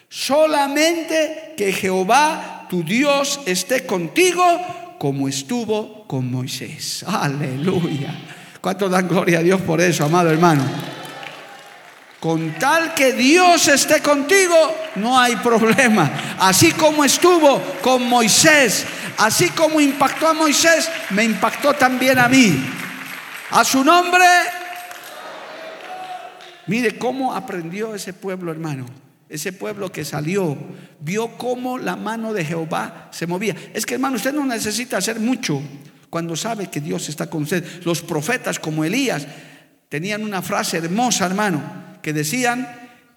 solamente 0.09 1.53
que 1.57 1.71
Jehová, 1.71 2.67
tu 2.69 2.83
Dios, 2.83 3.39
esté 3.45 3.85
contigo 3.85 4.43
como 4.99 5.27
estuvo 5.27 6.05
con 6.07 6.31
Moisés. 6.31 7.03
Aleluya. 7.07 8.13
¿Cuánto 8.61 8.89
dan 8.89 9.07
gloria 9.07 9.39
a 9.39 9.43
Dios 9.43 9.61
por 9.61 9.79
eso, 9.79 10.03
amado 10.03 10.29
hermano? 10.29 10.63
Con 12.19 12.55
tal 12.57 12.95
que 12.95 13.13
Dios 13.13 13.67
esté 13.67 14.01
contigo, 14.01 14.55
no 14.95 15.19
hay 15.19 15.35
problema. 15.35 16.35
Así 16.39 16.71
como 16.71 17.05
estuvo 17.05 17.61
con 17.81 18.09
Moisés, 18.09 18.85
así 19.19 19.49
como 19.51 19.79
impactó 19.79 20.27
a 20.27 20.33
Moisés, 20.33 20.89
me 21.11 21.23
impactó 21.23 21.73
también 21.73 22.17
a 22.17 22.27
mí. 22.27 22.59
A 23.51 23.63
su 23.63 23.83
nombre. 23.83 24.25
Mire 26.67 26.97
cómo 26.97 27.33
aprendió 27.33 27.95
ese 27.95 28.13
pueblo, 28.13 28.51
hermano. 28.51 28.85
Ese 29.29 29.53
pueblo 29.53 29.91
que 29.91 30.05
salió, 30.05 30.57
vio 30.99 31.37
cómo 31.37 31.77
la 31.77 31.95
mano 31.95 32.33
de 32.33 32.45
Jehová 32.45 33.09
se 33.11 33.27
movía. 33.27 33.55
Es 33.73 33.85
que, 33.85 33.95
hermano, 33.95 34.15
usted 34.15 34.33
no 34.33 34.45
necesita 34.45 34.97
hacer 34.97 35.19
mucho 35.19 35.61
cuando 36.09 36.35
sabe 36.35 36.67
que 36.67 36.81
Dios 36.81 37.09
está 37.09 37.29
con 37.29 37.43
usted. 37.43 37.83
Los 37.83 38.01
profetas 38.01 38.59
como 38.59 38.85
Elías 38.85 39.27
tenían 39.89 40.23
una 40.23 40.41
frase 40.41 40.77
hermosa, 40.77 41.25
hermano, 41.25 41.61
que 42.01 42.13
decían, 42.13 42.67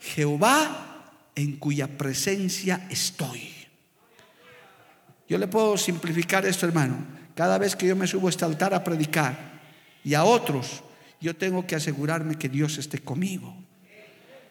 Jehová 0.01 1.13
en 1.35 1.57
cuya 1.57 1.87
presencia 1.87 2.87
estoy. 2.91 3.53
Yo 5.29 5.39
le 5.39 5.47
puedo 5.47 5.77
simplificar 5.77 6.45
esto, 6.45 6.67
hermano. 6.67 6.97
Cada 7.37 7.57
vez 7.59 7.77
que 7.77 7.87
yo 7.87 7.95
me 7.95 8.07
subo 8.07 8.27
a 8.27 8.31
este 8.31 8.45
altar 8.45 8.75
a 8.75 8.83
predicar, 8.83 9.50
y 10.05 10.15
a 10.15 10.25
otros, 10.25 10.83
yo 11.21 11.37
tengo 11.37 11.67
que 11.67 11.77
asegurarme 11.77 12.37
que 12.37 12.49
Dios 12.49 12.79
esté 12.79 13.01
conmigo. 13.01 13.55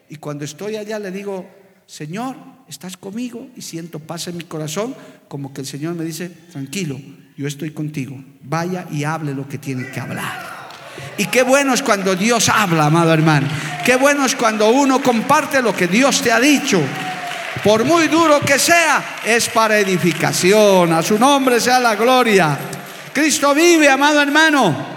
Y 0.08 0.16
cuando 0.16 0.44
estoy 0.44 0.76
allá 0.76 0.98
le 0.98 1.10
digo, 1.10 1.48
Señor, 1.86 2.36
estás 2.68 2.96
conmigo 2.96 3.48
y 3.56 3.62
siento 3.62 3.98
paz 3.98 4.28
en 4.28 4.36
mi 4.36 4.44
corazón, 4.44 4.94
como 5.28 5.52
que 5.52 5.62
el 5.62 5.66
Señor 5.66 5.94
me 5.94 6.04
dice, 6.04 6.28
tranquilo, 6.28 7.00
yo 7.36 7.46
estoy 7.46 7.70
contigo, 7.72 8.22
vaya 8.42 8.86
y 8.90 9.04
hable 9.04 9.34
lo 9.34 9.48
que 9.48 9.58
tiene 9.58 9.88
que 9.90 9.98
hablar. 9.98 10.60
Y 11.16 11.26
qué 11.26 11.42
bueno 11.42 11.74
es 11.74 11.82
cuando 11.82 12.14
Dios 12.14 12.48
habla, 12.48 12.86
amado 12.86 13.12
hermano. 13.12 13.48
Qué 13.84 13.96
bueno 13.96 14.24
es 14.24 14.34
cuando 14.34 14.70
uno 14.70 15.02
comparte 15.02 15.62
lo 15.62 15.74
que 15.74 15.86
Dios 15.86 16.22
te 16.22 16.30
ha 16.30 16.38
dicho. 16.40 16.80
Por 17.64 17.84
muy 17.84 18.08
duro 18.08 18.40
que 18.40 18.58
sea, 18.58 19.18
es 19.24 19.48
para 19.48 19.78
edificación. 19.78 20.92
A 20.92 21.02
su 21.02 21.18
nombre 21.18 21.60
sea 21.60 21.80
la 21.80 21.96
gloria. 21.96 22.58
Cristo 23.12 23.54
vive, 23.54 23.88
amado 23.88 24.20
hermano. 24.22 24.89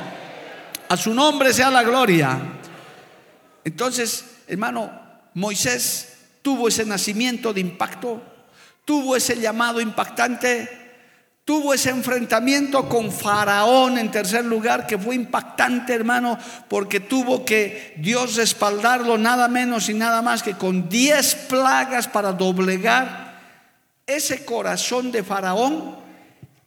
A 0.89 0.97
su 0.97 1.13
nombre 1.13 1.53
sea 1.53 1.71
la 1.71 1.83
gloria. 1.83 2.39
Entonces, 3.63 4.25
hermano, 4.47 4.91
Moisés 5.33 6.13
tuvo 6.41 6.67
ese 6.67 6.85
nacimiento 6.85 7.53
de 7.53 7.61
impacto, 7.61 8.21
tuvo 8.85 9.15
ese 9.15 9.39
llamado 9.39 9.81
impactante, 9.81 10.83
tuvo 11.45 11.73
ese 11.73 11.89
enfrentamiento 11.89 12.87
con 12.87 13.11
Faraón 13.11 13.97
en 13.97 14.11
tercer 14.11 14.45
lugar, 14.45 14.85
que 14.85 14.97
fue 14.97 15.15
impactante, 15.15 15.93
hermano, 15.93 16.37
porque 16.67 16.99
tuvo 16.99 17.45
que 17.45 17.95
Dios 17.97 18.35
respaldarlo 18.35 19.17
nada 19.17 19.47
menos 19.47 19.89
y 19.89 19.93
nada 19.93 20.21
más 20.21 20.43
que 20.43 20.53
con 20.53 20.89
diez 20.89 21.35
plagas 21.35 22.07
para 22.07 22.33
doblegar 22.33 23.33
ese 24.05 24.45
corazón 24.45 25.11
de 25.11 25.23
Faraón 25.23 26.02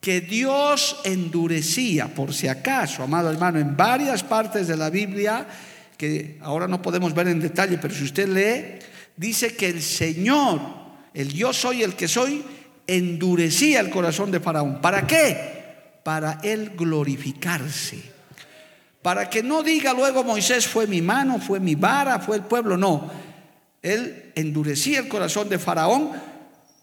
que 0.06 0.20
Dios 0.20 1.00
endurecía, 1.02 2.06
por 2.06 2.32
si 2.32 2.46
acaso, 2.46 3.02
amado 3.02 3.28
hermano, 3.28 3.58
en 3.58 3.76
varias 3.76 4.22
partes 4.22 4.68
de 4.68 4.76
la 4.76 4.88
Biblia, 4.88 5.44
que 5.98 6.38
ahora 6.42 6.68
no 6.68 6.80
podemos 6.80 7.12
ver 7.12 7.26
en 7.26 7.40
detalle, 7.40 7.76
pero 7.78 7.92
si 7.92 8.04
usted 8.04 8.28
lee, 8.28 8.78
dice 9.16 9.56
que 9.56 9.66
el 9.66 9.82
Señor, 9.82 10.60
el 11.12 11.32
yo 11.32 11.52
soy 11.52 11.82
el 11.82 11.96
que 11.96 12.06
soy, 12.06 12.44
endurecía 12.86 13.80
el 13.80 13.90
corazón 13.90 14.30
de 14.30 14.38
Faraón. 14.38 14.80
¿Para 14.80 15.08
qué? 15.08 15.98
Para 16.04 16.38
él 16.44 16.74
glorificarse. 16.76 18.00
Para 19.02 19.28
que 19.28 19.42
no 19.42 19.64
diga 19.64 19.92
luego 19.92 20.22
Moisés 20.22 20.68
fue 20.68 20.86
mi 20.86 21.02
mano, 21.02 21.40
fue 21.40 21.58
mi 21.58 21.74
vara, 21.74 22.20
fue 22.20 22.36
el 22.36 22.42
pueblo. 22.44 22.76
No, 22.76 23.10
él 23.82 24.30
endurecía 24.36 25.00
el 25.00 25.08
corazón 25.08 25.48
de 25.48 25.58
Faraón 25.58 26.12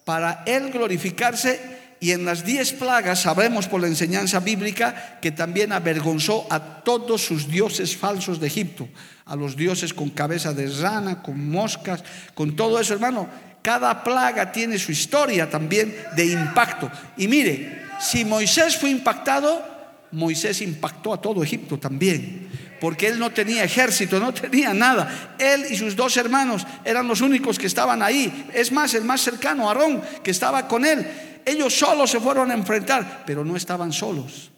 para 0.03 0.43
él 0.45 0.71
glorificarse 0.73 1.72
y 2.03 2.11
en 2.11 2.25
las 2.25 2.43
diez 2.43 2.73
plagas 2.73 3.21
sabremos 3.21 3.69
por 3.69 3.79
la 3.79 3.87
enseñanza 3.87 4.41
bíblica 4.41 5.19
que 5.21 5.31
también 5.31 5.71
avergonzó 5.71 6.45
a 6.49 6.83
todos 6.83 7.23
sus 7.23 7.47
dioses 7.47 7.95
falsos 7.95 8.41
de 8.41 8.47
Egipto, 8.47 8.89
a 9.23 9.37
los 9.37 9.55
dioses 9.55 9.93
con 9.93 10.09
cabeza 10.09 10.53
de 10.53 10.67
rana, 10.67 11.23
con 11.23 11.49
moscas, 11.49 12.03
con 12.33 12.57
todo 12.57 12.77
eso, 12.77 12.93
hermano. 12.93 13.29
Cada 13.61 14.03
plaga 14.03 14.51
tiene 14.51 14.77
su 14.77 14.91
historia 14.91 15.49
también 15.49 15.95
de 16.13 16.25
impacto. 16.25 16.91
Y 17.15 17.29
mire, 17.29 17.83
si 18.01 18.25
Moisés 18.25 18.75
fue 18.75 18.89
impactado, 18.89 19.65
Moisés 20.11 20.61
impactó 20.61 21.13
a 21.13 21.21
todo 21.21 21.41
Egipto 21.41 21.79
también 21.79 22.49
porque 22.83 23.07
él 23.07 23.17
no 23.17 23.29
tenía 23.29 23.63
ejército, 23.63 24.19
no 24.19 24.33
tenía 24.33 24.73
nada. 24.73 25.35
Él 25.39 25.67
y 25.69 25.77
sus 25.77 25.95
dos 25.95 26.17
hermanos 26.17 26.67
eran 26.83 27.07
los 27.07 27.21
únicos 27.21 27.57
que 27.57 27.67
estaban 27.67 28.03
ahí. 28.03 28.49
Es 28.53 28.73
más, 28.73 28.93
el 28.93 29.05
más 29.05 29.21
cercano, 29.21 29.69
Aarón, 29.69 30.01
que 30.21 30.31
estaba 30.31 30.67
con 30.67 30.83
él 30.83 31.07
ellos 31.45 31.73
solos 31.73 32.09
se 32.09 32.19
fueron 32.19 32.51
a 32.51 32.53
enfrentar, 32.53 33.23
pero 33.25 33.43
no 33.45 33.55
estaban 33.55 33.91
solos. 33.91 34.51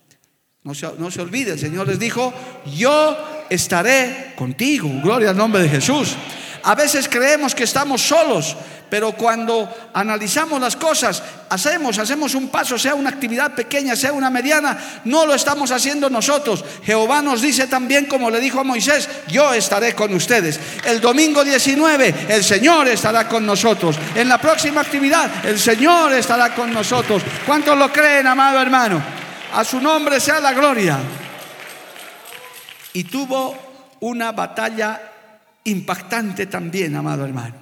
No 0.64 0.74
se, 0.74 0.88
no 0.98 1.12
se 1.12 1.22
olvide, 1.22 1.52
el 1.52 1.60
Señor 1.60 1.88
les 1.88 2.00
dijo, 2.00 2.34
yo 2.76 3.18
estaré 3.50 4.34
contigo. 4.36 4.90
Gloria 5.04 5.30
al 5.30 5.38
nombre 5.38 5.62
de 5.62 5.70
Jesús. 5.70 6.16
A 6.66 6.74
veces 6.74 7.08
creemos 7.08 7.54
que 7.54 7.64
estamos 7.64 8.02
solos, 8.02 8.56
pero 8.90 9.12
cuando 9.12 9.72
analizamos 9.94 10.60
las 10.60 10.76
cosas, 10.76 11.22
hacemos, 11.48 12.00
hacemos 12.00 12.34
un 12.34 12.50
paso, 12.50 12.76
sea 12.80 12.96
una 12.96 13.12
actividad 13.12 13.54
pequeña, 13.54 13.96
sea 13.96 14.14
una 14.14 14.32
mediana, 14.32 14.76
no 15.04 15.28
lo 15.28 15.36
estamos 15.36 15.70
haciendo 15.70 16.10
nosotros. 16.10 16.66
Jehová 16.84 17.22
nos 17.22 17.44
dice 17.44 17.68
también, 17.68 18.06
como 18.06 18.32
le 18.32 18.40
dijo 18.40 18.60
a 18.60 18.64
Moisés, 18.64 19.08
yo 19.28 19.54
estaré 19.54 19.94
con 19.94 20.12
ustedes. 20.16 20.60
El 20.86 21.02
domingo 21.02 21.44
19, 21.44 22.26
el 22.30 22.44
Señor 22.44 22.88
estará 22.88 23.28
con 23.28 23.46
nosotros. 23.46 23.96
En 24.16 24.28
la 24.28 24.40
próxima 24.40 24.82
actividad, 24.82 25.46
el 25.46 25.60
Señor 25.60 26.14
estará 26.14 26.56
con 26.56 26.74
nosotros. 26.74 27.22
¿Cuántos 27.46 27.78
lo 27.78 27.94
creen, 27.94 28.26
amado 28.26 28.60
hermano? 28.60 29.04
A 29.54 29.64
su 29.64 29.80
nombre 29.80 30.20
sea 30.20 30.40
la 30.40 30.52
gloria. 30.52 30.98
Y 32.94 33.04
tuvo 33.04 33.56
una 34.00 34.32
batalla 34.32 35.12
impactante 35.66 36.46
también, 36.46 36.96
amado 36.96 37.26
hermano. 37.26 37.56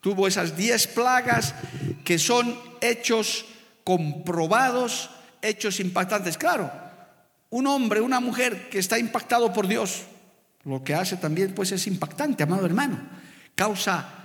Tuvo 0.00 0.26
esas 0.26 0.56
diez 0.56 0.86
plagas 0.86 1.54
que 2.04 2.18
son 2.18 2.58
hechos 2.80 3.44
comprobados, 3.84 5.10
hechos 5.42 5.78
impactantes. 5.80 6.38
Claro, 6.38 6.70
un 7.50 7.66
hombre, 7.66 8.00
una 8.00 8.20
mujer 8.20 8.70
que 8.70 8.78
está 8.78 8.98
impactado 8.98 9.52
por 9.52 9.68
Dios, 9.68 10.02
lo 10.64 10.82
que 10.82 10.94
hace 10.94 11.16
también 11.16 11.54
pues 11.54 11.72
es 11.72 11.86
impactante, 11.86 12.42
amado 12.42 12.64
hermano. 12.64 12.98
Causa 13.54 14.19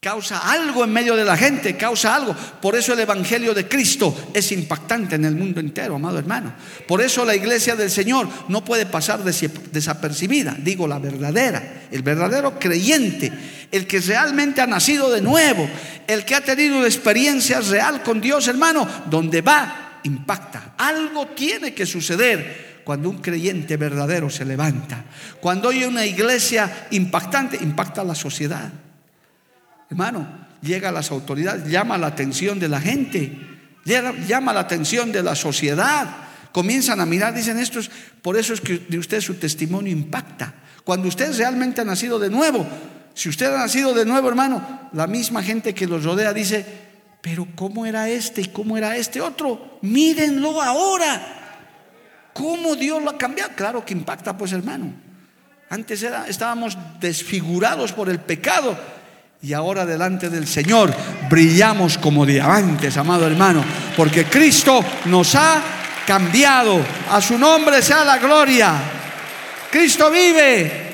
causa 0.00 0.38
algo 0.52 0.84
en 0.84 0.92
medio 0.92 1.16
de 1.16 1.24
la 1.24 1.36
gente, 1.36 1.76
causa 1.76 2.14
algo. 2.14 2.34
Por 2.34 2.76
eso 2.76 2.92
el 2.92 3.00
Evangelio 3.00 3.52
de 3.52 3.66
Cristo 3.66 4.30
es 4.32 4.52
impactante 4.52 5.16
en 5.16 5.24
el 5.24 5.34
mundo 5.34 5.58
entero, 5.58 5.96
amado 5.96 6.18
hermano. 6.18 6.54
Por 6.86 7.00
eso 7.00 7.24
la 7.24 7.34
iglesia 7.34 7.74
del 7.74 7.90
Señor 7.90 8.28
no 8.48 8.64
puede 8.64 8.86
pasar 8.86 9.24
desapercibida, 9.24 10.56
digo 10.58 10.86
la 10.86 11.00
verdadera, 11.00 11.86
el 11.90 12.02
verdadero 12.02 12.58
creyente, 12.60 13.32
el 13.72 13.86
que 13.86 14.00
realmente 14.00 14.60
ha 14.60 14.66
nacido 14.66 15.10
de 15.10 15.20
nuevo, 15.20 15.68
el 16.06 16.24
que 16.24 16.36
ha 16.36 16.42
tenido 16.42 16.78
una 16.78 16.86
experiencia 16.86 17.60
real 17.60 18.02
con 18.02 18.20
Dios, 18.20 18.46
hermano, 18.46 18.86
donde 19.10 19.42
va, 19.42 20.00
impacta. 20.04 20.74
Algo 20.78 21.26
tiene 21.28 21.74
que 21.74 21.86
suceder 21.86 22.82
cuando 22.84 23.10
un 23.10 23.18
creyente 23.18 23.76
verdadero 23.76 24.30
se 24.30 24.44
levanta. 24.44 25.04
Cuando 25.40 25.70
hay 25.70 25.84
una 25.84 26.06
iglesia 26.06 26.86
impactante, 26.92 27.58
impacta 27.60 28.02
a 28.02 28.04
la 28.04 28.14
sociedad. 28.14 28.70
Hermano, 29.90 30.26
llega 30.60 30.90
a 30.90 30.92
las 30.92 31.10
autoridades, 31.10 31.70
llama 31.70 31.98
la 31.98 32.08
atención 32.08 32.58
de 32.58 32.68
la 32.68 32.80
gente, 32.80 33.38
llama 33.84 34.52
la 34.52 34.60
atención 34.60 35.12
de 35.12 35.22
la 35.22 35.34
sociedad. 35.34 36.08
Comienzan 36.52 37.00
a 37.00 37.06
mirar, 37.06 37.34
dicen 37.34 37.58
estos, 37.58 37.90
por 38.22 38.36
eso 38.36 38.54
es 38.54 38.60
que 38.60 38.78
de 38.78 38.98
usted 38.98 39.20
su 39.20 39.34
testimonio 39.34 39.92
impacta. 39.92 40.54
Cuando 40.84 41.08
usted 41.08 41.36
realmente 41.36 41.80
ha 41.80 41.84
nacido 41.84 42.18
de 42.18 42.30
nuevo, 42.30 42.66
si 43.14 43.28
usted 43.28 43.52
ha 43.52 43.58
nacido 43.58 43.94
de 43.94 44.04
nuevo, 44.04 44.28
hermano, 44.28 44.88
la 44.92 45.06
misma 45.06 45.42
gente 45.42 45.74
que 45.74 45.86
los 45.86 46.04
rodea 46.04 46.32
dice, 46.32 46.64
pero 47.20 47.46
¿cómo 47.54 47.84
era 47.84 48.08
este 48.08 48.42
y 48.42 48.46
cómo 48.46 48.76
era 48.76 48.96
este 48.96 49.20
otro? 49.20 49.78
Mírenlo 49.82 50.62
ahora. 50.62 51.34
¿Cómo 52.32 52.76
Dios 52.76 53.02
lo 53.02 53.10
ha 53.10 53.18
cambiado? 53.18 53.50
Claro 53.56 53.84
que 53.84 53.92
impacta, 53.92 54.36
pues 54.36 54.52
hermano. 54.52 54.92
Antes 55.68 56.02
era, 56.02 56.26
estábamos 56.28 56.78
desfigurados 57.00 57.92
por 57.92 58.08
el 58.08 58.20
pecado 58.20 58.78
y 59.40 59.52
ahora 59.52 59.86
delante 59.86 60.28
del 60.30 60.46
Señor 60.48 60.92
brillamos 61.30 61.98
como 61.98 62.26
diamantes, 62.26 62.96
amado 62.96 63.26
hermano, 63.26 63.64
porque 63.96 64.24
Cristo 64.24 64.84
nos 65.06 65.34
ha 65.34 65.62
cambiado. 66.06 66.80
A 67.10 67.20
su 67.20 67.38
nombre 67.38 67.80
sea 67.82 68.04
la 68.04 68.18
gloria. 68.18 68.74
Cristo 69.70 70.10
vive. 70.10 70.88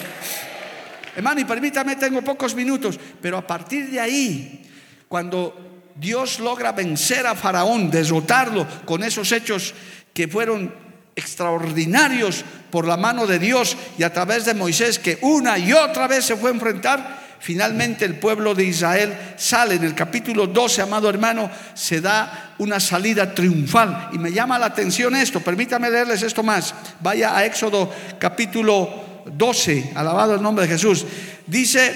Hermano, 1.16 1.40
y 1.40 1.44
permítame, 1.44 1.96
tengo 1.96 2.22
pocos 2.22 2.54
minutos, 2.54 2.98
pero 3.22 3.38
a 3.38 3.46
partir 3.46 3.88
de 3.88 4.00
ahí, 4.00 4.68
cuando 5.08 5.92
Dios 5.94 6.40
logra 6.40 6.72
vencer 6.72 7.26
a 7.26 7.36
Faraón, 7.36 7.90
derrotarlo 7.90 8.66
con 8.84 9.04
esos 9.04 9.30
hechos 9.30 9.72
que 10.12 10.26
fueron 10.26 10.74
extraordinarios 11.16 12.44
por 12.70 12.86
la 12.86 12.96
mano 12.96 13.26
de 13.26 13.38
Dios 13.38 13.76
y 13.96 14.02
a 14.02 14.12
través 14.12 14.44
de 14.44 14.54
Moisés, 14.54 14.98
que 14.98 15.18
una 15.22 15.56
y 15.56 15.72
otra 15.72 16.08
vez 16.08 16.24
se 16.24 16.36
fue 16.36 16.50
a 16.50 16.54
enfrentar, 16.54 17.23
Finalmente 17.44 18.06
el 18.06 18.14
pueblo 18.14 18.54
de 18.54 18.64
Israel 18.64 19.34
sale 19.36 19.74
en 19.74 19.84
el 19.84 19.94
capítulo 19.94 20.46
12, 20.46 20.80
amado 20.80 21.10
hermano, 21.10 21.50
se 21.74 22.00
da 22.00 22.54
una 22.56 22.80
salida 22.80 23.34
triunfal. 23.34 24.08
Y 24.14 24.18
me 24.18 24.32
llama 24.32 24.58
la 24.58 24.64
atención 24.64 25.14
esto, 25.14 25.40
permítame 25.40 25.90
leerles 25.90 26.22
esto 26.22 26.42
más. 26.42 26.74
Vaya 27.00 27.36
a 27.36 27.44
Éxodo 27.44 27.92
capítulo 28.18 29.26
12, 29.26 29.92
alabado 29.94 30.36
el 30.36 30.40
nombre 30.40 30.66
de 30.66 30.72
Jesús. 30.72 31.04
Dice, 31.46 31.94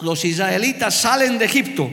los 0.00 0.24
israelitas 0.24 0.96
salen 0.96 1.38
de 1.38 1.44
Egipto. 1.44 1.88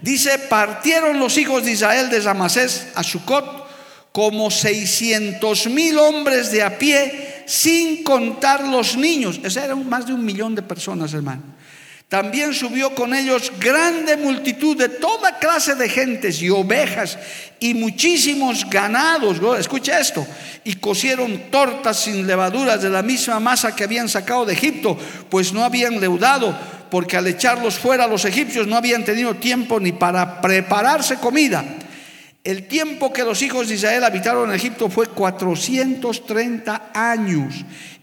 Dice, 0.00 0.38
partieron 0.38 1.18
los 1.18 1.36
hijos 1.36 1.62
de 1.62 1.72
Israel 1.72 2.08
de 2.08 2.20
Ramasés 2.20 2.86
a 2.94 3.02
Sucot 3.02 3.68
como 4.12 4.50
600 4.50 5.66
mil 5.66 5.98
hombres 5.98 6.52
de 6.52 6.62
a 6.62 6.78
pie, 6.78 7.44
sin 7.44 8.02
contar 8.02 8.66
los 8.66 8.96
niños. 8.96 9.38
Ese 9.44 9.62
eran 9.62 9.86
más 9.86 10.06
de 10.06 10.14
un 10.14 10.24
millón 10.24 10.54
de 10.54 10.62
personas, 10.62 11.12
hermano. 11.12 11.60
También 12.12 12.52
subió 12.52 12.94
con 12.94 13.14
ellos 13.14 13.50
grande 13.58 14.18
multitud 14.18 14.76
de 14.76 14.90
toda 14.90 15.38
clase 15.38 15.76
de 15.76 15.88
gentes 15.88 16.42
y 16.42 16.50
ovejas 16.50 17.18
y 17.58 17.72
muchísimos 17.72 18.68
ganados. 18.68 19.40
Escucha 19.58 19.98
esto. 19.98 20.26
Y 20.62 20.74
cocieron 20.74 21.44
tortas 21.50 22.00
sin 22.00 22.26
levaduras 22.26 22.82
de 22.82 22.90
la 22.90 23.00
misma 23.00 23.40
masa 23.40 23.74
que 23.74 23.84
habían 23.84 24.10
sacado 24.10 24.44
de 24.44 24.52
Egipto, 24.52 24.98
pues 25.30 25.54
no 25.54 25.64
habían 25.64 26.02
leudado, 26.02 26.54
porque 26.90 27.16
al 27.16 27.26
echarlos 27.28 27.78
fuera 27.78 28.06
los 28.06 28.26
egipcios 28.26 28.66
no 28.66 28.76
habían 28.76 29.06
tenido 29.06 29.36
tiempo 29.36 29.80
ni 29.80 29.92
para 29.92 30.42
prepararse 30.42 31.16
comida. 31.16 31.64
El 32.44 32.68
tiempo 32.68 33.10
que 33.10 33.24
los 33.24 33.40
hijos 33.40 33.68
de 33.68 33.76
Israel 33.76 34.04
habitaron 34.04 34.50
en 34.50 34.56
Egipto 34.56 34.90
fue 34.90 35.06
430 35.06 36.90
años. 36.92 37.54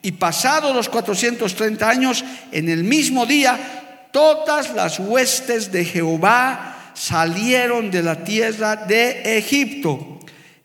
Y 0.01 0.13
pasados 0.13 0.75
los 0.75 0.89
430 0.89 1.87
años, 1.87 2.25
en 2.51 2.69
el 2.69 2.83
mismo 2.83 3.27
día, 3.27 3.85
todas 4.11 4.73
las 4.73 4.99
huestes 4.99 5.71
de 5.71 5.85
Jehová 5.85 6.91
salieron 6.93 7.91
de 7.91 8.03
la 8.03 8.23
tierra 8.23 8.75
de 8.75 9.37
Egipto. 9.37 10.19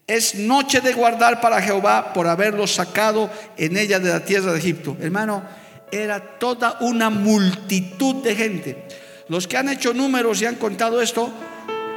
Es 0.06 0.34
noche 0.34 0.80
de 0.80 0.92
guardar 0.92 1.40
para 1.40 1.62
Jehová 1.62 2.12
por 2.12 2.26
haberlo 2.26 2.66
sacado 2.66 3.30
en 3.56 3.76
ella 3.76 3.98
de 3.98 4.10
la 4.10 4.20
tierra 4.20 4.52
de 4.52 4.58
Egipto. 4.58 4.96
Hermano, 5.00 5.42
era 5.90 6.38
toda 6.38 6.78
una 6.80 7.08
multitud 7.08 8.16
de 8.16 8.34
gente. 8.34 8.88
Los 9.28 9.46
que 9.46 9.56
han 9.56 9.68
hecho 9.68 9.94
números 9.94 10.42
y 10.42 10.46
han 10.46 10.56
contado 10.56 11.00
esto, 11.00 11.30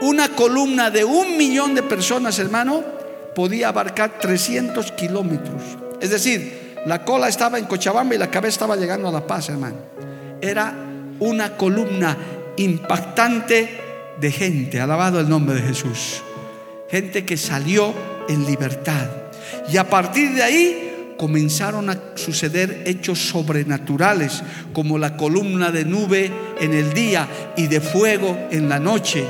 una 0.01 0.29
columna 0.29 0.91
de 0.91 1.03
un 1.03 1.35
millón 1.37 1.75
de 1.75 1.83
personas, 1.83 2.39
hermano, 2.39 2.83
podía 3.35 3.69
abarcar 3.69 4.19
300 4.19 4.91
kilómetros. 4.93 5.61
Es 5.99 6.11
decir, 6.11 6.75
la 6.85 7.03
cola 7.03 7.27
estaba 7.27 7.57
en 7.57 7.65
Cochabamba 7.65 8.15
y 8.15 8.17
la 8.17 8.31
cabeza 8.31 8.53
estaba 8.53 8.75
llegando 8.75 9.09
a 9.09 9.11
La 9.11 9.25
Paz, 9.27 9.49
hermano. 9.49 9.77
Era 10.39 10.86
una 11.19 11.55
columna 11.55 12.17
impactante 12.57 13.79
de 14.19 14.31
gente, 14.31 14.79
alabado 14.79 15.19
el 15.19 15.29
nombre 15.29 15.55
de 15.55 15.61
Jesús 15.61 16.21
gente 16.89 17.25
que 17.25 17.37
salió 17.37 17.93
en 18.29 18.45
libertad. 18.45 19.07
Y 19.71 19.77
a 19.77 19.89
partir 19.89 20.33
de 20.33 20.43
ahí 20.43 21.15
comenzaron 21.17 21.89
a 21.89 21.99
suceder 22.15 22.83
hechos 22.85 23.19
sobrenaturales, 23.29 24.43
como 24.73 24.97
la 24.97 25.17
columna 25.17 25.71
de 25.71 25.85
nube 25.85 26.31
en 26.59 26.73
el 26.73 26.93
día 26.93 27.27
y 27.55 27.67
de 27.67 27.81
fuego 27.81 28.47
en 28.51 28.69
la 28.69 28.79
noche. 28.79 29.25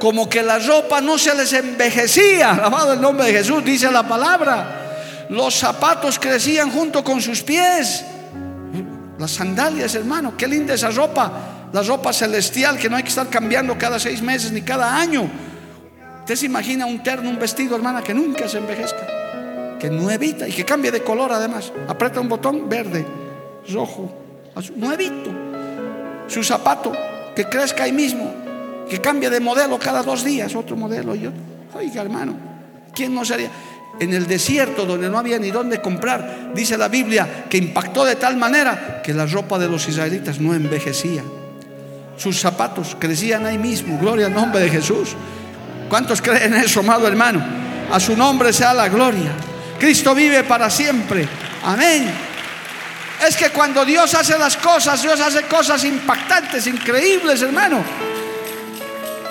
Como 0.00 0.28
que 0.28 0.42
la 0.42 0.58
ropa 0.58 1.00
no 1.00 1.16
se 1.16 1.34
les 1.34 1.52
envejecía, 1.52 2.52
alabado 2.52 2.94
el 2.94 3.00
nombre 3.00 3.26
de 3.26 3.34
Jesús, 3.34 3.64
dice 3.64 3.90
la 3.90 4.06
palabra. 4.06 5.26
Los 5.28 5.54
zapatos 5.54 6.18
crecían 6.18 6.70
junto 6.70 7.04
con 7.04 7.22
sus 7.22 7.42
pies. 7.42 8.04
Las 9.18 9.32
sandalias, 9.32 9.94
hermano, 9.94 10.36
qué 10.36 10.46
linda 10.46 10.74
esa 10.74 10.90
ropa. 10.90 11.68
La 11.72 11.82
ropa 11.82 12.12
celestial 12.12 12.78
que 12.78 12.88
no 12.90 12.96
hay 12.96 13.02
que 13.02 13.08
estar 13.08 13.28
cambiando 13.28 13.78
cada 13.78 13.98
seis 13.98 14.20
meses 14.20 14.52
ni 14.52 14.62
cada 14.62 14.98
año 14.98 15.30
Usted 16.22 16.36
se 16.36 16.46
imagina 16.46 16.86
un 16.86 17.02
terno, 17.02 17.28
un 17.28 17.36
vestido, 17.36 17.74
hermana, 17.74 18.00
que 18.00 18.14
nunca 18.14 18.48
se 18.48 18.58
envejezca, 18.58 19.76
que 19.80 19.90
nuevita 19.90 20.46
y 20.46 20.52
que 20.52 20.64
cambie 20.64 20.92
de 20.92 21.02
color 21.02 21.32
además. 21.32 21.72
Aprieta 21.88 22.20
un 22.20 22.28
botón 22.28 22.68
verde, 22.68 23.04
rojo, 23.68 24.08
azul, 24.54 24.76
nuevito. 24.78 25.32
Su 26.28 26.44
zapato, 26.44 26.92
que 27.34 27.46
crezca 27.46 27.82
ahí 27.82 27.92
mismo, 27.92 28.32
que 28.88 29.00
cambie 29.00 29.30
de 29.30 29.40
modelo 29.40 29.80
cada 29.80 30.04
dos 30.04 30.22
días, 30.22 30.54
otro 30.54 30.76
modelo 30.76 31.16
y 31.16 31.26
otro. 31.26 31.40
Oiga, 31.74 32.02
hermano, 32.02 32.36
¿quién 32.94 33.12
no 33.12 33.24
sería? 33.24 33.50
En 34.00 34.14
el 34.14 34.26
desierto 34.26 34.84
donde 34.84 35.08
no 35.08 35.18
había 35.18 35.38
ni 35.38 35.50
dónde 35.50 35.80
comprar, 35.80 36.50
dice 36.54 36.76
la 36.76 36.88
Biblia 36.88 37.44
que 37.48 37.58
impactó 37.58 38.04
de 38.04 38.16
tal 38.16 38.36
manera 38.36 39.00
que 39.02 39.14
la 39.14 39.26
ropa 39.26 39.58
de 39.58 39.68
los 39.68 39.86
israelitas 39.88 40.40
no 40.40 40.54
envejecía. 40.54 41.22
Sus 42.16 42.40
zapatos 42.40 42.96
crecían 42.98 43.46
ahí 43.46 43.58
mismo, 43.58 43.98
gloria 43.98 44.26
al 44.26 44.34
nombre 44.34 44.60
de 44.60 44.70
Jesús. 44.70 45.10
¿Cuántos 45.88 46.22
creen 46.22 46.54
eso, 46.54 46.80
amado 46.80 47.06
hermano? 47.06 47.42
A 47.90 48.00
su 48.00 48.16
nombre 48.16 48.52
sea 48.52 48.72
la 48.72 48.88
gloria. 48.88 49.32
Cristo 49.78 50.14
vive 50.14 50.44
para 50.44 50.70
siempre. 50.70 51.28
Amén. 51.64 52.10
Es 53.26 53.36
que 53.36 53.50
cuando 53.50 53.84
Dios 53.84 54.14
hace 54.14 54.38
las 54.38 54.56
cosas, 54.56 55.02
Dios 55.02 55.20
hace 55.20 55.42
cosas 55.42 55.84
impactantes, 55.84 56.66
increíbles, 56.66 57.42
hermano. 57.42 57.84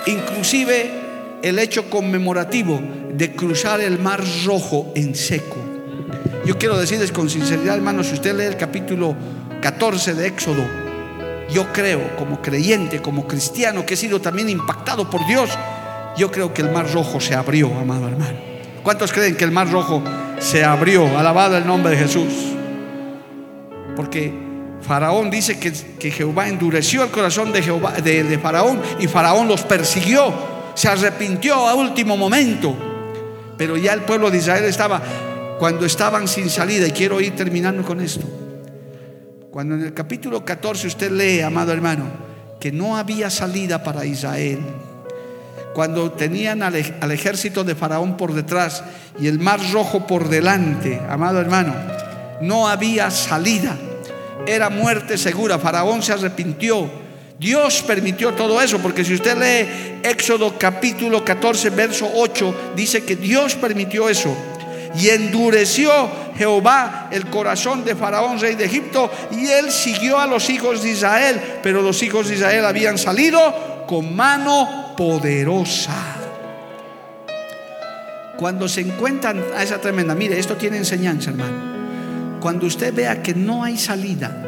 Inclusive 0.06 1.01
el 1.44 1.60
hecho 1.60 1.90
conmemorativo 1.90 2.80
de 3.14 3.36
cruzar 3.36 3.82
el 3.82 4.00
mar 4.00 4.22
rojo 4.46 4.92
en 4.96 5.16
seco. 5.16 5.58
Yo 6.46 6.58
quiero 6.58 6.78
decirles 6.78 7.12
con 7.12 7.30
sinceridad, 7.30 7.76
hermano, 7.76 8.04
si 8.04 8.14
usted 8.14 8.36
lee 8.36 8.46
el 8.46 8.58
capítulo 8.58 9.16
14 9.62 10.16
de 10.16 10.28
Éxodo, 10.28 10.64
yo 11.54 11.72
creo 11.72 12.16
como 12.18 12.42
creyente, 12.42 13.02
como 13.02 13.28
cristiano, 13.28 13.86
que 13.86 13.94
he 13.94 13.98
sido 13.98 14.22
también 14.22 14.50
impactado 14.50 15.10
por 15.10 15.26
Dios, 15.28 15.50
yo 16.18 16.32
creo 16.32 16.54
que 16.54 16.62
el 16.62 16.72
mar 16.72 16.92
rojo 16.92 17.20
se 17.20 17.36
abrió, 17.36 17.68
amado 17.80 18.08
hermano. 18.08 18.38
¿Cuántos 18.84 19.12
creen 19.12 19.36
que 19.36 19.44
el 19.44 19.52
mar 19.52 19.70
rojo 19.72 20.02
se 20.40 20.64
abrió? 20.64 21.18
Alabado 21.18 21.58
el 21.58 21.68
nombre 21.68 21.92
de 21.92 21.98
Jesús. 21.98 22.34
Porque 23.96 24.34
Faraón 24.82 25.30
dice 25.30 25.60
que, 25.60 26.12
Jehová 26.12 26.48
endureció 26.48 27.04
el 27.04 27.12
corazón 27.12 27.52
de, 27.54 27.62
Jehová, 27.62 27.94
de, 27.94 28.40
Faraón 28.40 28.82
y 29.00 29.08
Faraón 29.08 29.48
los 29.48 29.62
persiguió. 29.62 30.34
Se 30.74 30.88
arrepintió 30.88 31.68
a 31.68 31.74
último 31.76 32.18
momento. 32.18 32.76
Pero 33.58 33.78
ya 33.78 33.94
el 33.94 34.02
pueblo 34.02 34.32
de 34.32 34.38
Israel 34.38 34.66
estaba, 34.66 35.02
cuando 35.60 35.86
estaban 35.86 36.28
sin 36.28 36.50
salida, 36.50 36.88
y 36.88 36.92
quiero 36.92 37.22
ir 37.22 37.36
terminando 37.36 37.84
con 37.84 38.02
esto. 38.02 38.26
Cuando 39.52 39.76
en 39.76 39.84
el 39.84 39.94
capítulo 39.94 40.44
14 40.44 40.88
usted 40.88 41.12
lee, 41.12 41.42
amado 41.42 41.72
hermano, 41.72 42.06
que 42.60 42.72
no 42.72 42.98
había 42.98 43.30
salida 43.30 43.84
para 43.84 44.06
Israel 44.06 44.60
cuando 45.74 46.12
tenían 46.12 46.64
al, 46.64 46.76
ejército 46.76 47.64
de 47.64 47.76
Faraón 47.76 48.18
por 48.18 48.34
detrás 48.34 48.84
y 49.20 49.28
el 49.28 49.40
mar 49.40 49.60
rojo 49.72 50.06
por 50.06 50.30
delante, 50.30 51.02
amado 51.10 51.40
hermano, 51.40 51.74
no 52.42 52.68
había 52.68 53.12
salida, 53.12 53.78
era 54.46 54.70
muerte 54.70 55.18
segura, 55.18 55.60
Faraón 55.60 56.02
se 56.02 56.14
arrepintió, 56.14 56.90
Dios 57.42 57.82
permitió 57.82 58.34
todo 58.34 58.62
eso, 58.62 58.78
porque 58.78 59.04
si 59.04 59.16
usted 59.16 59.36
lee 59.36 60.08
Éxodo 60.08 60.60
capítulo 60.60 61.26
14, 61.26 61.72
verso 61.72 62.08
8, 62.14 62.74
dice 62.76 63.04
que 63.04 63.16
Dios 63.16 63.56
permitió 63.56 64.08
eso. 64.10 64.38
Y 64.96 65.10
endureció 65.10 65.92
Jehová 66.38 67.08
el 67.10 67.26
corazón 67.32 67.84
de 67.84 67.96
Faraón, 67.96 68.40
rey 68.40 68.54
de 68.54 68.66
Egipto, 68.66 69.10
y 69.32 69.48
él 69.48 69.72
siguió 69.72 70.20
a 70.20 70.28
los 70.28 70.52
hijos 70.52 70.84
de 70.84 70.92
Israel, 70.92 71.42
pero 71.64 71.82
los 71.82 72.04
hijos 72.04 72.28
de 72.28 72.36
Israel 72.36 72.64
habían 72.64 73.00
salido 73.00 73.86
con 73.88 74.16
mano 74.16 74.94
poderosa. 74.96 75.96
Cuando 78.38 78.68
se 78.68 78.82
encuentran 78.82 79.44
a 79.58 79.64
esa 79.64 79.82
tremenda, 79.82 80.14
mire, 80.14 80.38
esto 80.38 80.58
tiene 80.58 80.78
enseñanza, 80.78 81.32
hermano. 81.32 82.40
Cuando 82.40 82.68
usted 82.68 82.94
vea 82.94 83.24
que 83.24 83.34
no 83.34 83.64
hay 83.64 83.80
salida, 83.80 84.44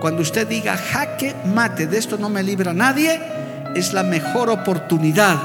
cuando 0.00 0.22
usted 0.22 0.46
diga 0.46 0.76
jaque 0.76 1.34
mate, 1.46 1.86
de 1.86 1.98
esto 1.98 2.16
no 2.18 2.28
me 2.28 2.42
libra 2.42 2.72
nadie, 2.72 3.20
es 3.74 3.92
la 3.92 4.02
mejor 4.02 4.50
oportunidad 4.50 5.36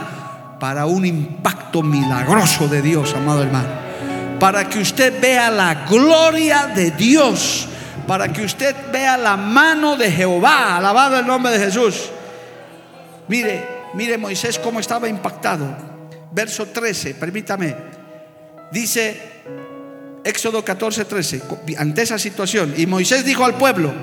para 0.60 0.86
un 0.86 1.06
impacto 1.06 1.82
milagroso 1.82 2.68
de 2.68 2.82
Dios, 2.82 3.14
amado 3.16 3.43
hermano. 3.43 3.70
Para 4.39 4.68
que 4.68 4.80
usted 4.80 5.20
vea 5.22 5.49
la 5.52 5.86
gloria 5.89 6.68
de 6.68 6.91
Dios, 6.91 7.68
para 8.08 8.32
que 8.32 8.43
usted 8.43 8.76
vea 8.91 9.18
la 9.18 9.38
mano 9.38 9.95
de 9.95 10.12
Jehová, 10.12 10.78
alabado 10.78 11.20
el 11.20 11.28
nombre 11.28 11.52
de 11.52 11.66
Jesús. 11.66 12.10
Mire, 13.28 13.82
Mire 13.93 14.18
Moisés 14.18 14.58
cómo 14.60 14.80
estaba 14.80 15.10
impactado. 15.10 15.68
Verso 16.32 16.68
13, 16.68 17.16
permítame. 17.16 17.76
Dice 18.72 19.20
Éxodo 20.24 20.64
14, 20.64 21.06
13, 21.06 21.41
ante 21.78 22.02
esa 22.04 22.18
situación. 22.18 22.74
Y 22.78 22.86
Moisés 22.86 23.26
dijo 23.26 23.43
al 23.43 23.56
pueblo, 23.56 23.93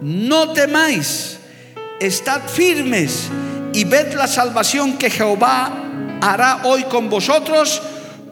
no 0.00 0.52
temáis, 0.52 1.38
estad 2.00 2.42
firmes 2.48 3.28
y 3.72 3.84
ved 3.84 4.14
la 4.14 4.26
salvación 4.26 4.98
que 4.98 5.10
Jehová 5.10 5.72
hará 6.20 6.62
hoy 6.64 6.84
con 6.84 7.08
vosotros, 7.08 7.82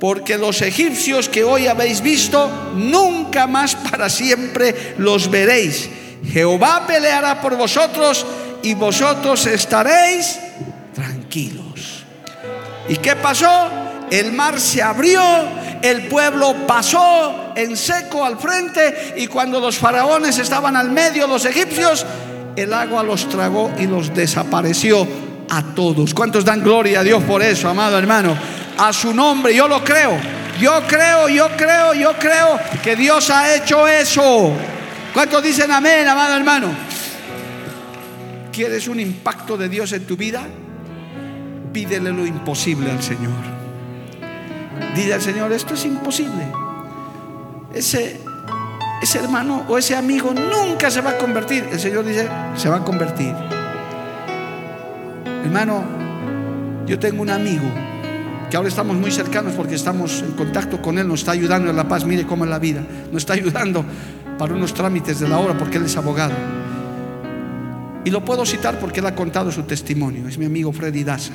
porque 0.00 0.36
los 0.36 0.62
egipcios 0.62 1.28
que 1.28 1.44
hoy 1.44 1.66
habéis 1.66 2.00
visto, 2.00 2.50
nunca 2.74 3.46
más 3.46 3.74
para 3.74 4.08
siempre 4.08 4.94
los 4.98 5.30
veréis. 5.30 5.88
Jehová 6.32 6.84
peleará 6.86 7.40
por 7.40 7.56
vosotros 7.56 8.26
y 8.62 8.74
vosotros 8.74 9.46
estaréis 9.46 10.38
¿Y 12.88 12.96
qué 12.96 13.16
pasó? 13.16 13.85
El 14.10 14.32
mar 14.32 14.60
se 14.60 14.82
abrió, 14.82 15.20
el 15.82 16.06
pueblo 16.06 16.54
pasó 16.66 17.52
en 17.54 17.76
seco 17.76 18.24
al 18.24 18.38
frente 18.38 19.14
y 19.16 19.26
cuando 19.26 19.60
los 19.60 19.78
faraones 19.78 20.38
estaban 20.38 20.76
al 20.76 20.90
medio, 20.90 21.26
los 21.26 21.44
egipcios, 21.44 22.06
el 22.54 22.72
agua 22.72 23.02
los 23.02 23.28
tragó 23.28 23.72
y 23.78 23.86
los 23.86 24.14
desapareció 24.14 25.06
a 25.50 25.62
todos. 25.74 26.14
¿Cuántos 26.14 26.44
dan 26.44 26.62
gloria 26.62 27.00
a 27.00 27.04
Dios 27.04 27.22
por 27.24 27.42
eso, 27.42 27.68
amado 27.68 27.98
hermano? 27.98 28.36
A 28.78 28.92
su 28.92 29.12
nombre, 29.12 29.54
yo 29.54 29.68
lo 29.68 29.82
creo. 29.82 30.18
Yo 30.60 30.82
creo, 30.86 31.28
yo 31.28 31.48
creo, 31.56 31.92
yo 31.92 32.12
creo 32.18 32.58
que 32.82 32.96
Dios 32.96 33.28
ha 33.30 33.54
hecho 33.54 33.86
eso. 33.86 34.52
¿Cuántos 35.12 35.42
dicen 35.42 35.70
amén, 35.70 36.06
amado 36.08 36.36
hermano? 36.36 36.68
¿Quieres 38.52 38.88
un 38.88 39.00
impacto 39.00 39.56
de 39.58 39.68
Dios 39.68 39.92
en 39.92 40.06
tu 40.06 40.16
vida? 40.16 40.46
pídele 41.76 42.10
lo 42.10 42.24
imposible 42.24 42.90
al 42.90 43.02
Señor. 43.02 43.55
Dile 44.96 45.14
al 45.14 45.20
Señor, 45.20 45.52
esto 45.52 45.74
es 45.74 45.84
imposible. 45.84 46.50
Ese, 47.74 48.18
ese 49.02 49.18
hermano 49.18 49.64
o 49.68 49.76
ese 49.76 49.94
amigo 49.94 50.32
nunca 50.32 50.90
se 50.90 51.02
va 51.02 51.10
a 51.10 51.18
convertir. 51.18 51.68
El 51.70 51.78
Señor 51.78 52.06
dice, 52.06 52.26
se 52.56 52.70
va 52.70 52.76
a 52.76 52.84
convertir. 52.84 53.34
Hermano, 55.44 55.84
yo 56.86 56.98
tengo 56.98 57.20
un 57.20 57.30
amigo 57.30 57.66
que 58.50 58.56
ahora 58.56 58.70
estamos 58.70 58.96
muy 58.96 59.10
cercanos 59.10 59.52
porque 59.52 59.74
estamos 59.74 60.22
en 60.22 60.32
contacto 60.32 60.80
con 60.80 60.98
él, 60.98 61.06
nos 61.06 61.20
está 61.20 61.32
ayudando 61.32 61.68
en 61.68 61.76
La 61.76 61.86
Paz, 61.86 62.06
mire 62.06 62.26
cómo 62.26 62.44
es 62.44 62.50
la 62.50 62.58
vida, 62.58 62.82
nos 63.12 63.22
está 63.22 63.34
ayudando 63.34 63.84
para 64.38 64.54
unos 64.54 64.72
trámites 64.72 65.20
de 65.20 65.28
la 65.28 65.38
obra 65.38 65.58
porque 65.58 65.76
él 65.76 65.84
es 65.84 65.96
abogado. 65.96 66.34
Y 68.04 68.10
lo 68.10 68.24
puedo 68.24 68.46
citar 68.46 68.78
porque 68.78 69.00
él 69.00 69.06
ha 69.06 69.14
contado 69.14 69.52
su 69.52 69.64
testimonio, 69.64 70.26
es 70.26 70.38
mi 70.38 70.46
amigo 70.46 70.72
Freddy 70.72 71.04
Daza 71.04 71.32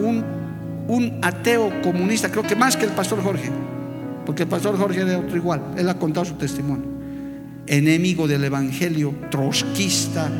un 0.00 0.39
ateo 1.22 1.82
comunista, 1.82 2.30
creo 2.30 2.42
que 2.42 2.56
más 2.56 2.76
que 2.76 2.84
el 2.84 2.92
pastor 2.92 3.22
Jorge, 3.22 3.50
porque 4.26 4.42
el 4.42 4.48
pastor 4.48 4.76
Jorge 4.76 5.02
era 5.02 5.18
otro 5.18 5.36
igual, 5.36 5.62
él 5.76 5.88
ha 5.88 5.94
contado 5.94 6.26
su 6.26 6.34
testimonio, 6.34 6.86
enemigo 7.66 8.26
del 8.26 8.44
evangelio, 8.44 9.14
trotskista, 9.30 10.30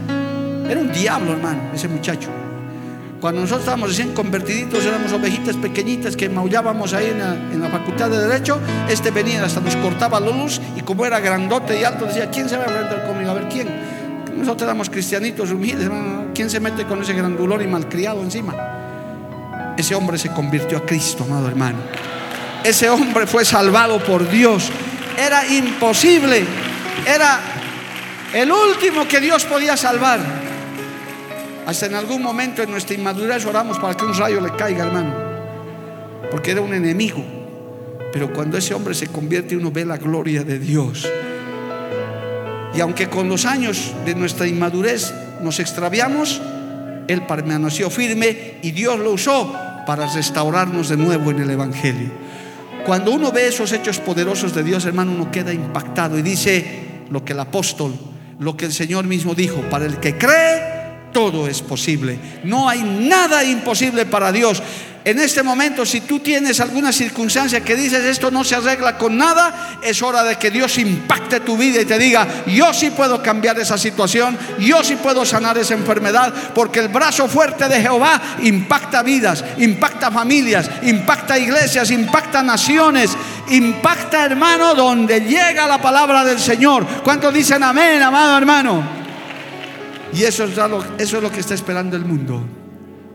era 0.69 0.81
un 0.81 0.93
diablo 0.93 1.33
hermano, 1.33 1.61
ese 1.75 1.89
muchacho. 1.89 2.29
Cuando 3.21 3.43
nosotros 3.43 3.63
estábamos 3.63 3.91
recién 3.91 4.15
convertiditos, 4.15 4.85
éramos 4.87 5.13
ovejitas 5.13 5.57
pequeñitas 5.57 6.17
que 6.17 6.29
maullábamos 6.31 6.95
ahí 6.95 7.13
en 7.53 7.61
la, 7.61 7.69
facultad 7.69 8.09
de 8.09 8.19
Derecho. 8.19 8.59
Este 8.89 9.11
venía 9.11 9.45
hasta 9.45 9.61
nos 9.61 9.77
cortaba 9.77 10.19
la 10.21 10.31
luz 10.31 10.59
y 10.75 10.81
como 10.81 11.05
era 11.05 11.21
grandote 11.21 11.79
y 11.79 11.85
alto, 11.85 12.07
decía: 12.07 12.31
¿Quién 12.31 12.49
se 12.49 12.57
va 12.57 12.65
a 12.65 12.67
enfrentar 12.67 13.07
conmigo? 13.07 13.31
A 13.31 13.35
ver, 13.35 13.49
¿quién? 13.51 13.69
Nosotros 14.39 14.63
éramos 14.63 14.89
cristianitos 14.89 15.53
humildes, 15.53 15.91
¿quién 16.35 16.49
se 16.49 16.61
mete 16.61 16.87
con 16.87 17.03
ese 17.03 17.13
grandulón 17.13 17.61
y 17.61 17.67
malcriado 17.67 18.23
encima? 18.23 18.80
Ese 19.81 19.95
hombre 19.95 20.19
se 20.19 20.29
convirtió 20.29 20.77
a 20.77 20.85
Cristo, 20.85 21.25
amado 21.25 21.49
hermano. 21.49 21.79
Ese 22.63 22.91
hombre 22.91 23.27
fue 23.27 23.47
salvado 23.47 23.99
por 24.05 24.29
Dios. 24.29 24.71
Era 25.17 25.47
imposible, 25.47 26.45
era 27.07 27.41
el 28.35 28.53
último 28.53 29.09
que 29.09 29.21
Dios 29.21 29.47
podía 29.47 29.79
salvar. 29.79 30.21
Hasta 31.67 31.87
en 31.87 31.95
algún 31.95 32.21
momento 32.21 32.63
en 32.63 32.71
nuestra 32.71 32.95
inmadurez 32.95 33.47
oramos 33.47 33.79
para 33.79 33.95
que 33.95 34.05
un 34.05 34.15
rayo 34.15 34.43
le 34.43 34.55
caiga, 34.55 34.85
hermano. 34.85 35.15
Porque 36.31 36.51
era 36.51 36.61
un 36.61 36.75
enemigo. 36.75 37.25
Pero 38.13 38.31
cuando 38.35 38.59
ese 38.59 38.75
hombre 38.75 38.93
se 38.93 39.07
convierte, 39.07 39.57
uno 39.57 39.71
ve 39.71 39.87
la 39.87 39.97
gloria 39.97 40.45
de 40.45 40.59
Dios. 40.59 41.09
Y 42.75 42.81
aunque 42.83 43.09
con 43.09 43.31
los 43.31 43.47
años 43.47 43.95
de 44.05 44.15
nuestra 44.15 44.47
inmadurez 44.47 45.15
nos 45.41 45.59
extraviamos, 45.59 46.39
Él 47.09 47.25
permaneció 47.27 47.89
firme 47.89 48.57
y 48.61 48.73
Dios 48.73 48.99
lo 48.99 49.13
usó 49.13 49.69
para 49.91 50.07
restaurarnos 50.07 50.89
de 50.89 50.97
nuevo 50.97 51.33
en 51.33 51.41
el 51.41 51.51
Evangelio. 51.51 52.13
Cuando 52.87 53.11
uno 53.11 53.33
ve 53.33 53.49
esos 53.49 53.73
hechos 53.73 53.99
poderosos 53.99 54.55
de 54.55 54.63
Dios, 54.63 54.85
hermano, 54.85 55.11
uno 55.11 55.33
queda 55.33 55.53
impactado 55.53 56.17
y 56.17 56.23
dice 56.23 57.03
lo 57.11 57.25
que 57.25 57.33
el 57.33 57.41
apóstol, 57.41 57.93
lo 58.39 58.57
que 58.57 58.67
el 58.67 58.73
Señor 58.73 59.05
mismo 59.07 59.35
dijo, 59.35 59.63
para 59.63 59.87
el 59.87 59.97
que 59.99 60.17
cree, 60.17 60.63
todo 61.13 61.49
es 61.49 61.61
posible. 61.61 62.21
No 62.45 62.69
hay 62.69 62.85
nada 62.85 63.43
imposible 63.43 64.07
para 64.07 64.31
Dios. 64.31 64.63
En 65.03 65.19
este 65.19 65.43
momento, 65.43 65.87
si 65.87 66.03
tú 66.03 66.21
tienes 66.21 66.61
alguna 66.61 66.93
circunstancia 66.93 67.65
que 67.65 67.75
dices 67.75 68.05
esto 68.05 68.31
no 68.31 68.45
se 68.45 68.57
arregla 68.57 68.99
con 68.99 69.17
nada, 69.17 69.79
es 69.83 70.03
hora 70.03 70.23
de 70.23 70.37
que 70.37 70.51
Dios 70.51 70.77
impacte 70.77 71.41
tu 71.41 71.57
vida 71.57 71.81
y 71.81 71.87
te 71.87 71.99
diga, 71.99 72.45
yo 72.47 72.75
sí 72.75 72.91
puedo 72.91 73.23
cambiar 73.23 73.59
esa 73.59 73.79
situación, 73.79 74.37
yo 74.59 74.85
sí 74.85 74.97
puedo 74.97 75.25
sanar 75.25 75.57
esa 75.57 75.73
enfermedad, 75.73 76.35
porque 76.55 76.81
el 76.81 76.89
brazo 76.89 77.29
fuerte 77.29 77.67
de 77.67 77.81
Jehová 77.81 78.21
impacta 78.43 79.03
vidas, 79.03 79.43
impacta 79.57 80.11
familias, 80.11 80.71
impacta 80.83 81.39
iglesias, 81.39 81.91
impacta 81.91 82.43
naciones, 82.43 83.17
impacta 83.49 84.27
hermano 84.27 84.75
donde 84.75 85.21
llega 85.21 85.67
la 85.67 85.81
palabra 85.81 86.25
del 86.25 86.39
Señor. 86.39 86.87
¿Cuántos 87.03 87.33
dicen 87.33 87.63
amén, 87.63 88.03
amado 88.03 88.37
hermano? 88.37 88.83
Y 90.13 90.25
eso 90.25 90.45
es, 90.45 90.57
lo, 90.57 90.85
eso 90.99 91.17
es 91.17 91.23
lo 91.23 91.33
que 91.33 91.41
está 91.41 91.55
esperando 91.55 91.97
el 91.97 92.05
mundo. 92.05 92.45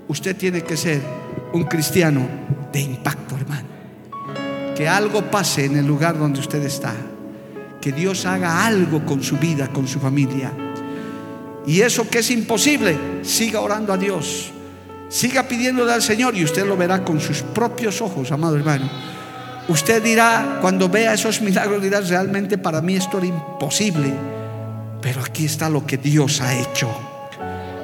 Usted 0.07 0.35
tiene 0.35 0.63
que 0.63 0.77
ser 0.77 1.24
un 1.55 1.63
cristiano 1.63 2.27
de 2.71 2.81
impacto, 2.81 3.35
hermano. 3.35 3.67
Que 4.75 4.87
algo 4.87 5.29
pase 5.31 5.65
en 5.65 5.77
el 5.77 5.85
lugar 5.85 6.17
donde 6.17 6.39
usted 6.39 6.63
está. 6.63 6.93
Que 7.81 7.91
Dios 7.91 8.25
haga 8.25 8.65
algo 8.65 9.05
con 9.05 9.23
su 9.23 9.37
vida, 9.37 9.67
con 9.69 9.87
su 9.87 9.99
familia. 9.99 10.51
Y 11.65 11.81
eso 11.81 12.09
que 12.09 12.19
es 12.19 12.31
imposible, 12.31 12.97
siga 13.23 13.61
orando 13.61 13.93
a 13.93 13.97
Dios. 13.97 14.51
Siga 15.09 15.43
pidiéndole 15.43 15.93
al 15.93 16.01
Señor 16.01 16.35
y 16.35 16.43
usted 16.43 16.65
lo 16.65 16.75
verá 16.75 17.03
con 17.03 17.19
sus 17.19 17.41
propios 17.41 18.01
ojos, 18.01 18.31
amado 18.31 18.55
hermano. 18.55 18.89
Usted 19.67 20.03
dirá, 20.03 20.59
cuando 20.61 20.89
vea 20.89 21.13
esos 21.13 21.41
milagros, 21.41 21.81
dirá, 21.81 22.01
realmente 22.01 22.57
para 22.57 22.81
mí 22.81 22.95
esto 22.95 23.17
era 23.17 23.27
imposible 23.27 24.13
pero 25.05 25.21
aquí 25.21 25.45
está 25.45 25.69
lo 25.69 25.85
que 25.85 25.99
Dios 25.99 26.41
ha 26.41 26.57
hecho. 26.57 26.89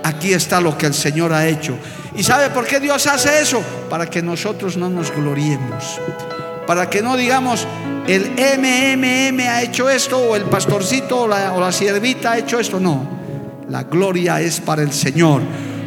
Aquí 0.03 0.33
está 0.33 0.59
lo 0.59 0.77
que 0.77 0.87
el 0.87 0.93
Señor 0.93 1.33
ha 1.33 1.47
hecho. 1.47 1.77
¿Y 2.15 2.23
sabe 2.23 2.49
por 2.49 2.65
qué 2.65 2.79
Dios 2.79 3.05
hace 3.07 3.41
eso? 3.41 3.61
Para 3.89 4.09
que 4.09 4.21
nosotros 4.21 4.77
no 4.77 4.89
nos 4.89 5.11
gloriemos. 5.11 5.99
Para 6.65 6.89
que 6.89 7.01
no 7.01 7.15
digamos, 7.15 7.67
el 8.07 8.31
MMM 8.31 9.39
ha 9.47 9.61
hecho 9.61 9.89
esto, 9.89 10.17
o 10.17 10.35
el 10.35 10.43
pastorcito 10.43 11.21
o 11.21 11.27
la, 11.27 11.71
siervita 11.71 12.31
ha 12.31 12.37
hecho 12.39 12.59
esto. 12.59 12.79
No, 12.79 13.07
la 13.69 13.83
gloria 13.83 14.41
es 14.41 14.59
para 14.59 14.81
el 14.81 14.91
Señor. 14.91 15.41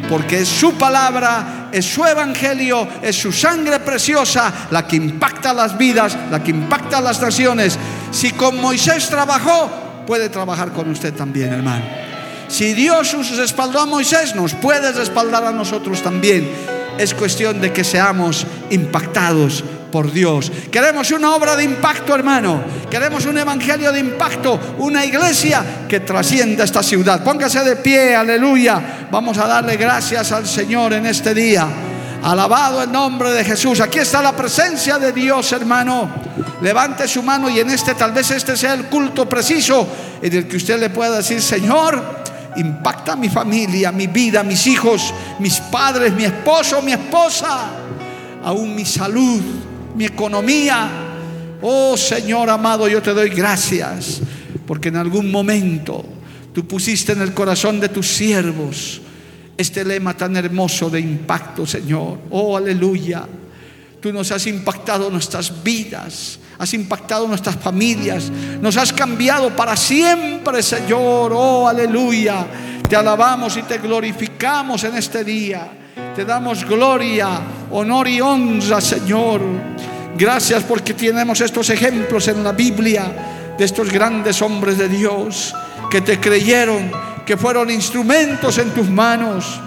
Porque 0.09 0.41
es 0.41 0.47
su 0.47 0.73
palabra, 0.73 1.69
es 1.71 1.83
su 1.85 2.05
evangelio, 2.05 2.87
es 3.01 3.15
su 3.19 3.31
sangre 3.31 3.79
preciosa 3.79 4.67
la 4.69 4.85
que 4.85 4.97
impacta 4.97 5.51
las 5.51 5.75
vidas, 5.77 6.15
la 6.29 6.43
que 6.43 6.51
impacta 6.51 7.01
las 7.01 7.19
naciones. 7.19 7.77
Si 8.11 8.31
con 8.31 8.61
Moisés 8.61 9.09
trabajó, 9.09 10.03
puede 10.05 10.29
trabajar 10.29 10.71
con 10.71 10.89
usted 10.91 11.13
también, 11.13 11.53
hermano. 11.53 12.04
Si 12.47 12.73
Dios 12.73 13.15
respaldó 13.37 13.79
a 13.79 13.85
Moisés, 13.85 14.35
nos 14.35 14.53
puede 14.53 14.91
respaldar 14.91 15.45
a 15.45 15.51
nosotros 15.51 16.01
también. 16.01 16.49
Es 16.97 17.13
cuestión 17.13 17.59
de 17.59 17.73
que 17.73 17.83
seamos 17.83 18.45
impactados 18.69 19.63
por 19.91 20.11
Dios. 20.11 20.51
Queremos 20.71 21.11
una 21.11 21.35
obra 21.35 21.55
de 21.55 21.63
impacto, 21.63 22.13
hermano. 22.13 22.61
Queremos 22.89 23.25
un 23.25 23.37
evangelio 23.37 23.91
de 23.91 23.99
impacto, 23.99 24.59
una 24.79 25.05
iglesia 25.05 25.85
que 25.87 26.01
trascienda 26.01 26.63
esta 26.63 26.83
ciudad. 26.83 27.23
Póngase 27.23 27.63
de 27.63 27.77
pie, 27.77 28.15
aleluya. 28.15 29.07
Vamos 29.09 29.37
a 29.37 29.47
darle 29.47 29.77
gracias 29.77 30.31
al 30.31 30.45
Señor 30.45 30.93
en 30.93 31.05
este 31.05 31.33
día. 31.33 31.67
Alabado 32.23 32.83
el 32.83 32.91
nombre 32.91 33.31
de 33.31 33.43
Jesús. 33.43 33.79
Aquí 33.79 33.99
está 33.99 34.21
la 34.21 34.35
presencia 34.35 34.97
de 34.97 35.11
Dios, 35.11 35.51
hermano. 35.51 36.09
Levante 36.61 37.07
su 37.07 37.21
mano 37.21 37.49
y 37.49 37.59
en 37.59 37.69
este, 37.69 37.95
tal 37.95 38.11
vez 38.11 38.31
este 38.31 38.57
sea 38.57 38.73
el 38.73 38.85
culto 38.85 39.29
preciso 39.29 39.87
en 40.21 40.33
el 40.33 40.47
que 40.47 40.57
usted 40.57 40.79
le 40.79 40.89
pueda 40.89 41.17
decir, 41.17 41.41
Señor, 41.41 42.24
impacta 42.57 43.15
mi 43.15 43.29
familia, 43.29 43.91
mi 43.91 44.07
vida, 44.07 44.43
mis 44.43 44.67
hijos, 44.67 45.13
mis 45.39 45.59
padres, 45.59 46.13
mi 46.13 46.23
esposo, 46.23 46.81
mi 46.81 46.93
esposa, 46.93 47.71
aún 48.43 48.75
mi 48.75 48.85
salud, 48.85 49.41
mi 49.95 50.05
economía. 50.05 50.89
Oh 51.61 51.97
Señor 51.97 52.49
amado, 52.49 52.87
yo 52.87 53.01
te 53.01 53.13
doy 53.13 53.29
gracias 53.29 54.21
porque 54.65 54.89
en 54.89 54.97
algún 54.97 55.31
momento 55.31 56.03
tú 56.53 56.67
pusiste 56.67 57.13
en 57.13 57.21
el 57.21 57.33
corazón 57.33 57.79
de 57.79 57.89
tus 57.89 58.07
siervos 58.07 59.01
este 59.57 59.85
lema 59.85 60.15
tan 60.15 60.35
hermoso 60.35 60.89
de 60.89 60.99
impacto, 60.99 61.65
Señor. 61.65 62.19
Oh, 62.29 62.57
aleluya. 62.57 63.25
Tú 64.01 64.11
nos 64.11 64.31
has 64.31 64.45
impactado 64.47 65.09
nuestras 65.09 65.63
vidas, 65.63 66.39
has 66.57 66.73
impactado 66.73 67.27
nuestras 67.27 67.55
familias, 67.55 68.31
nos 68.61 68.77
has 68.77 68.93
cambiado 68.93 69.49
para 69.55 69.75
siempre, 69.75 70.63
Señor. 70.63 71.31
Oh, 71.33 71.67
aleluya. 71.67 72.45
Te 72.87 72.95
alabamos 72.95 73.57
y 73.57 73.63
te 73.63 73.79
glorificamos 73.79 74.83
en 74.83 74.95
este 74.95 75.23
día. 75.23 75.67
Te 76.15 76.23
damos 76.23 76.63
gloria, 76.65 77.41
honor 77.71 78.07
y 78.07 78.21
honra, 78.21 78.79
Señor. 78.79 79.41
Gracias 80.17 80.63
porque 80.63 80.93
tenemos 80.93 81.41
estos 81.41 81.69
ejemplos 81.69 82.27
en 82.27 82.43
la 82.43 82.51
Biblia 82.51 83.53
de 83.57 83.65
estos 83.65 83.91
grandes 83.91 84.41
hombres 84.41 84.77
de 84.77 84.87
Dios 84.87 85.53
que 85.89 86.01
te 86.01 86.19
creyeron 86.19 86.91
que 87.25 87.37
fueron 87.37 87.71
instrumentos 87.71 88.57
en 88.59 88.69
tus 88.71 88.87
manos. 88.89 89.59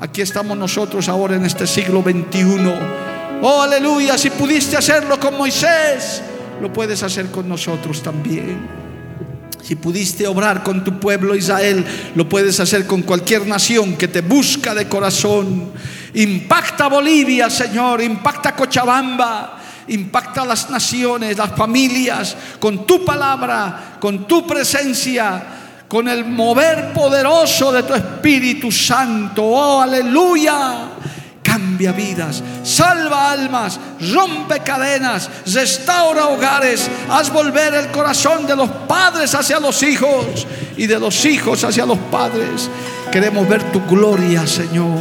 Aquí 0.00 0.22
estamos 0.22 0.56
nosotros 0.56 1.08
ahora 1.08 1.36
en 1.36 1.44
este 1.44 1.66
siglo 1.66 2.02
XXI. 2.02 2.72
Oh, 3.42 3.62
aleluya, 3.62 4.16
si 4.16 4.30
pudiste 4.30 4.76
hacerlo 4.76 5.20
con 5.20 5.36
Moisés, 5.36 6.22
lo 6.62 6.72
puedes 6.72 7.02
hacer 7.02 7.30
con 7.30 7.48
nosotros 7.48 8.02
también. 8.02 8.68
Si 9.60 9.74
pudiste 9.74 10.26
obrar 10.26 10.62
con 10.62 10.82
tu 10.84 10.98
pueblo 10.98 11.34
Israel, 11.34 11.84
lo 12.14 12.28
puedes 12.28 12.58
hacer 12.60 12.86
con 12.86 13.02
cualquier 13.02 13.46
nación 13.46 13.96
que 13.96 14.08
te 14.08 14.20
busca 14.20 14.74
de 14.74 14.88
corazón. 14.88 15.72
Impacta 16.14 16.88
Bolivia, 16.88 17.50
Señor, 17.50 18.00
impacta 18.00 18.54
Cochabamba, 18.54 19.60
impacta 19.88 20.44
las 20.44 20.70
naciones, 20.70 21.36
las 21.36 21.50
familias, 21.56 22.36
con 22.58 22.86
tu 22.86 23.04
palabra, 23.04 23.96
con 24.00 24.26
tu 24.26 24.46
presencia 24.46 25.58
con 25.92 26.08
el 26.08 26.24
mover 26.24 26.90
poderoso 26.94 27.70
de 27.70 27.82
tu 27.82 27.92
Espíritu 27.92 28.72
Santo. 28.72 29.44
Oh, 29.44 29.82
aleluya. 29.82 30.88
Cambia 31.42 31.92
vidas, 31.92 32.42
salva 32.62 33.32
almas, 33.32 33.78
rompe 34.12 34.60
cadenas, 34.60 35.28
restaura 35.52 36.28
hogares, 36.28 36.88
haz 37.10 37.32
volver 37.32 37.74
el 37.74 37.88
corazón 37.88 38.46
de 38.46 38.54
los 38.54 38.70
padres 38.70 39.34
hacia 39.34 39.58
los 39.58 39.82
hijos 39.82 40.46
y 40.76 40.86
de 40.86 40.98
los 41.00 41.24
hijos 41.24 41.64
hacia 41.64 41.84
los 41.84 41.98
padres. 41.98 42.70
Queremos 43.10 43.48
ver 43.48 43.62
tu 43.72 43.84
gloria, 43.86 44.46
Señor. 44.46 45.00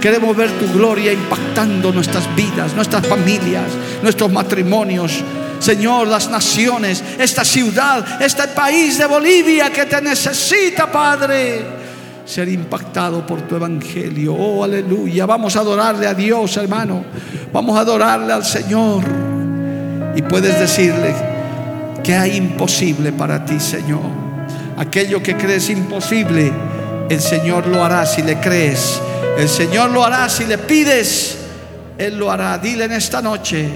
Queremos 0.00 0.36
ver 0.36 0.50
tu 0.52 0.72
gloria 0.72 1.12
impactando 1.12 1.92
nuestras 1.92 2.34
vidas, 2.34 2.72
nuestras 2.74 3.06
familias, 3.06 3.66
nuestros 4.02 4.32
matrimonios, 4.32 5.22
Señor, 5.58 6.06
las 6.08 6.30
naciones, 6.30 7.02
esta 7.18 7.44
ciudad, 7.44 8.22
este 8.22 8.48
país 8.48 8.98
de 8.98 9.06
Bolivia 9.06 9.70
que 9.70 9.86
te 9.86 10.00
necesita, 10.00 10.90
Padre 10.90 11.85
ser 12.26 12.48
impactado 12.48 13.24
por 13.24 13.42
tu 13.42 13.56
evangelio. 13.56 14.34
Oh, 14.34 14.64
aleluya. 14.64 15.24
Vamos 15.24 15.56
a 15.56 15.60
adorarle 15.60 16.06
a 16.06 16.12
Dios, 16.12 16.56
hermano. 16.56 17.04
Vamos 17.52 17.76
a 17.78 17.80
adorarle 17.80 18.32
al 18.32 18.44
Señor. 18.44 19.04
Y 20.14 20.22
puedes 20.22 20.58
decirle 20.58 21.14
que 22.02 22.14
hay 22.14 22.36
imposible 22.36 23.12
para 23.12 23.44
ti, 23.44 23.60
Señor. 23.60 24.26
Aquello 24.76 25.22
que 25.22 25.36
crees 25.36 25.70
imposible, 25.70 26.52
el 27.08 27.20
Señor 27.20 27.66
lo 27.68 27.82
hará 27.84 28.04
si 28.04 28.22
le 28.22 28.38
crees. 28.40 29.00
El 29.38 29.48
Señor 29.48 29.90
lo 29.90 30.04
hará 30.04 30.28
si 30.28 30.44
le 30.44 30.58
pides. 30.58 31.38
Él 31.96 32.18
lo 32.18 32.30
hará. 32.30 32.58
Dile 32.58 32.86
en 32.86 32.92
esta 32.92 33.22
noche, 33.22 33.68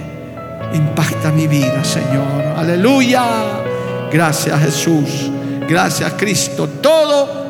impacta 0.75 1.31
mi 1.31 1.47
vida, 1.47 1.85
Señor. 1.85 2.57
Aleluya. 2.57 3.23
Gracias 4.13 4.61
Jesús. 4.61 5.31
Gracias 5.69 6.15
Cristo 6.17 6.69
Todo 6.83 7.50